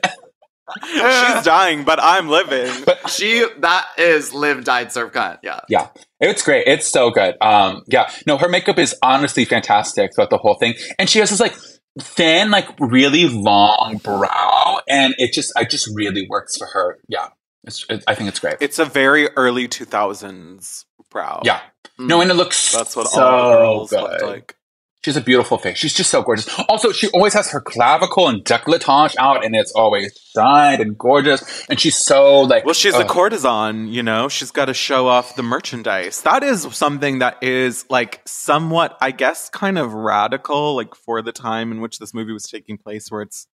She's 0.86 1.43
dying, 1.43 1.84
but 1.84 1.99
I'm 2.02 2.30
living. 2.30 2.84
But 2.86 3.10
She 3.10 3.45
that 3.60 3.86
is 3.97 4.34
live 4.34 4.64
died 4.64 4.91
serve 4.91 5.12
cunt. 5.12 5.39
Yeah. 5.43 5.60
Yeah, 5.68 5.89
it's 6.20 6.41
great. 6.41 6.68
It's 6.68 6.88
so 6.88 7.10
good. 7.12 7.36
Um, 7.41 7.84
yeah, 7.88 8.10
no, 8.26 8.38
her 8.38 8.47
makeup 8.47 8.80
is 8.80 8.95
honestly 9.04 9.43
fantastic 9.45 10.16
throughout 10.16 10.30
the 10.30 10.38
whole 10.38 10.56
thing, 10.56 10.76
and 10.97 11.10
she 11.10 11.20
has 11.20 11.30
this 11.30 11.39
like 11.39 11.56
thin, 11.99 12.52
like 12.52 12.68
really 12.80 13.28
long 13.28 13.99
brow, 14.04 14.80
and 14.88 15.14
it 15.18 15.34
just, 15.34 15.52
it 15.58 15.70
just 15.70 15.89
really 15.93 16.26
works 16.30 16.58
for 16.58 16.68
her. 16.68 16.97
Yeah, 17.10 17.28
it's, 17.66 17.86
it, 17.89 18.04
I 18.08 18.16
think 18.16 18.30
it's 18.30 18.39
great. 18.39 18.56
It's 18.62 18.80
a 18.80 18.86
very 18.86 19.28
early 19.36 19.68
2000s 19.68 20.86
brow. 21.12 21.41
yeah, 21.43 21.62
no, 21.99 22.22
and 22.22 22.32
it 22.32 22.36
looks 22.36 22.74
That's 22.74 22.95
what 22.95 23.07
so 23.07 23.22
all 23.24 23.51
girls 23.53 23.89
good. 23.91 24.01
looked 24.01 24.24
like. 24.24 24.55
She 25.03 25.09
has 25.09 25.18
a 25.18 25.22
beautiful 25.22 25.57
face. 25.57 25.80
She's 25.80 25.95
just 25.95 26.12
so 26.12 26.22
gorgeous. 26.22 26.47
Also, 26.70 26.91
she 26.91 27.07
always 27.07 27.34
has 27.34 27.49
her 27.51 27.59
clavicle 27.59 28.28
and 28.28 28.45
décolletage 28.45 29.16
out, 29.18 29.43
and 29.43 29.55
it's 29.55 29.72
always 29.72 30.16
shined 30.36 30.80
and 30.80 30.95
gorgeous. 30.95 31.66
And 31.70 31.80
she's 31.80 31.97
so 31.97 32.41
like, 32.41 32.66
Well, 32.66 32.76
she's 32.76 32.93
a 32.93 32.99
uh, 32.99 33.07
courtesan, 33.07 33.88
you 33.88 34.03
know. 34.03 34.30
She's 34.30 34.51
got 34.51 34.66
to 34.66 34.76
show 34.76 35.07
off 35.07 35.36
the 35.36 35.41
merchandise. 35.41 36.22
That 36.22 36.43
is 36.43 36.68
something 36.76 37.18
that 37.18 37.41
is 37.41 37.84
like 37.89 38.22
somewhat, 38.28 38.95
I 39.01 39.09
guess, 39.09 39.49
kind 39.49 39.80
of 39.80 39.91
radical, 39.95 40.76
like 40.76 40.93
for 40.93 41.24
the 41.24 41.32
time 41.32 41.72
in 41.72 41.82
which 41.82 41.97
this 41.97 42.14
movie 42.14 42.32
was 42.34 42.43
taking 42.43 42.78
place, 42.78 43.09
where 43.09 43.24
it's, 43.24 43.47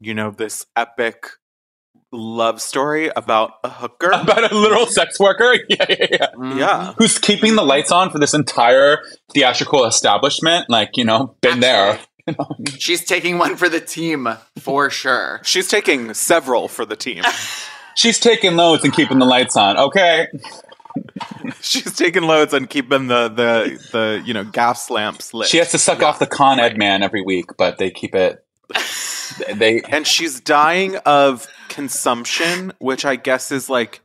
you 0.00 0.14
know, 0.14 0.30
this 0.30 0.64
epic 0.76 1.26
love 2.12 2.60
story 2.60 3.10
about 3.14 3.52
a 3.64 3.70
hooker. 3.70 4.10
about 4.14 4.50
a 4.50 4.54
literal 4.54 4.86
sex 4.86 5.18
worker. 5.18 5.54
Yeah, 5.68 5.86
yeah, 5.88 6.06
yeah. 6.10 6.26
Mm-hmm. 6.34 6.58
yeah. 6.58 6.94
who's 6.98 7.18
keeping 7.18 7.54
the 7.54 7.62
lights 7.62 7.92
on 7.92 8.10
for 8.10 8.18
this 8.18 8.34
entire 8.34 8.98
theatrical 9.32 9.84
establishment. 9.84 10.68
Like, 10.68 10.96
you 10.96 11.04
know, 11.04 11.36
been 11.40 11.60
there. 11.60 12.00
She's 12.78 13.04
taking 13.04 13.38
one 13.38 13.56
for 13.56 13.68
the 13.68 13.80
team 13.80 14.28
for 14.58 14.90
sure. 14.90 15.40
She's 15.44 15.68
taking 15.68 16.12
several 16.14 16.68
for 16.68 16.84
the 16.84 16.96
team. 16.96 17.22
She's 17.94 18.18
taking 18.18 18.56
loads 18.56 18.84
and 18.84 18.92
keeping 18.92 19.18
the 19.18 19.26
lights 19.26 19.56
on. 19.56 19.76
Okay. 19.76 20.26
She's 21.60 21.94
taking 21.94 22.22
loads 22.22 22.52
and 22.52 22.68
keeping 22.68 23.06
the 23.06 23.28
the 23.28 23.88
the 23.92 24.22
you 24.24 24.34
know 24.34 24.44
gas 24.44 24.90
lamps 24.90 25.32
lit. 25.34 25.48
She 25.48 25.58
has 25.58 25.70
to 25.72 25.78
suck 25.78 26.02
off 26.02 26.18
the 26.18 26.26
Con 26.26 26.58
Ed 26.58 26.76
man 26.76 27.02
every 27.02 27.22
week, 27.22 27.56
but 27.56 27.78
they 27.78 27.90
keep 27.90 28.14
it. 28.14 28.44
They 29.54 29.80
and 29.80 30.06
she's 30.06 30.40
dying 30.40 30.96
of 31.06 31.46
consumption, 31.68 32.72
which 32.78 33.04
I 33.04 33.16
guess 33.16 33.52
is 33.52 33.70
like 33.70 34.00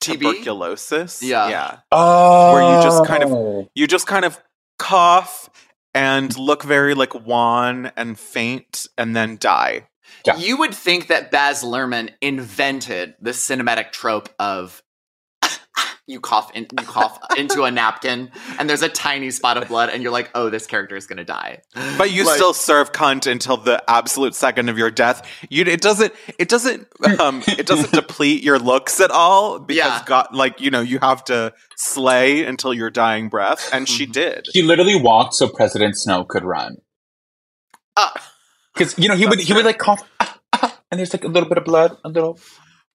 tuberculosis. 0.00 1.22
Yeah. 1.22 1.48
yeah. 1.48 1.76
oh, 1.92 2.54
Where 2.54 2.76
you 2.76 2.82
just 2.82 3.06
kind 3.06 3.22
of 3.22 3.32
oh. 3.32 3.70
you 3.74 3.86
just 3.86 4.06
kind 4.06 4.24
of 4.24 4.38
cough 4.78 5.48
and 5.94 6.36
look 6.36 6.62
very 6.62 6.94
like 6.94 7.14
wan 7.26 7.92
and 7.96 8.18
faint, 8.18 8.86
and 8.98 9.14
then 9.14 9.36
die. 9.38 9.86
You 10.38 10.58
would 10.58 10.74
think 10.74 11.06
that 11.06 11.30
Baz 11.30 11.62
Luhrmann 11.62 12.10
invented 12.20 13.14
the 13.20 13.30
cinematic 13.30 13.92
trope 13.92 14.28
of 14.38 14.82
you 16.10 16.20
cough 16.20 16.50
in, 16.54 16.66
you 16.78 16.86
cough 16.86 17.18
into 17.36 17.62
a 17.62 17.70
napkin 17.70 18.30
and 18.58 18.68
there's 18.68 18.82
a 18.82 18.88
tiny 18.88 19.30
spot 19.30 19.56
of 19.56 19.68
blood 19.68 19.88
and 19.90 20.02
you're 20.02 20.12
like, 20.12 20.30
oh, 20.34 20.50
this 20.50 20.66
character 20.66 20.96
is 20.96 21.06
gonna 21.06 21.24
die. 21.24 21.62
But 21.96 22.10
you 22.10 22.24
Like- 22.24 22.36
still 22.36 22.52
serve 22.54 22.92
cunt 22.92 23.30
until 23.30 23.56
the 23.56 23.82
absolute 23.88 24.34
second 24.34 24.68
of 24.68 24.76
your 24.76 24.90
death. 24.90 25.26
You 25.48 25.64
it 25.64 25.80
doesn't 25.80 26.12
it 26.38 26.48
doesn't 26.48 26.86
um 27.20 27.42
it 27.46 27.66
doesn't 27.66 27.92
deplete 28.00 28.42
your 28.42 28.58
looks 28.58 29.00
at 29.00 29.10
all 29.10 29.58
because 29.58 29.76
Yeah. 30.00 30.02
God 30.06 30.28
like 30.32 30.60
you 30.60 30.70
know 30.70 30.80
you 30.80 30.98
have 31.00 31.24
to 31.26 31.52
slay 31.76 32.44
until 32.44 32.74
your 32.74 32.90
dying 32.90 33.28
breath, 33.28 33.70
and 33.72 33.88
she 33.88 34.04
did. 34.06 34.46
she 34.52 34.62
literally 34.62 34.96
walked 35.00 35.34
so 35.34 35.48
President 35.48 35.96
Snow 35.96 36.24
could 36.24 36.44
run. 36.44 36.76
Because 38.74 38.98
you 38.98 39.08
know 39.08 39.16
he 39.16 39.26
would 39.26 39.40
he 39.40 39.52
would 39.52 39.64
like 39.64 39.78
cough, 39.78 40.02
ah, 40.20 40.38
ah, 40.54 40.78
and 40.90 40.98
there's 40.98 41.12
like 41.12 41.24
a 41.24 41.28
little 41.28 41.48
bit 41.48 41.58
of 41.58 41.64
blood, 41.64 41.96
a 42.04 42.08
little 42.08 42.38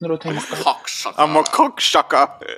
little 0.02 0.18
tiny 0.18 0.40
spot. 0.40 0.90
I'm 1.18 1.36
a 1.36 1.44
cock 1.44 1.80
cocksucker. 1.80 2.58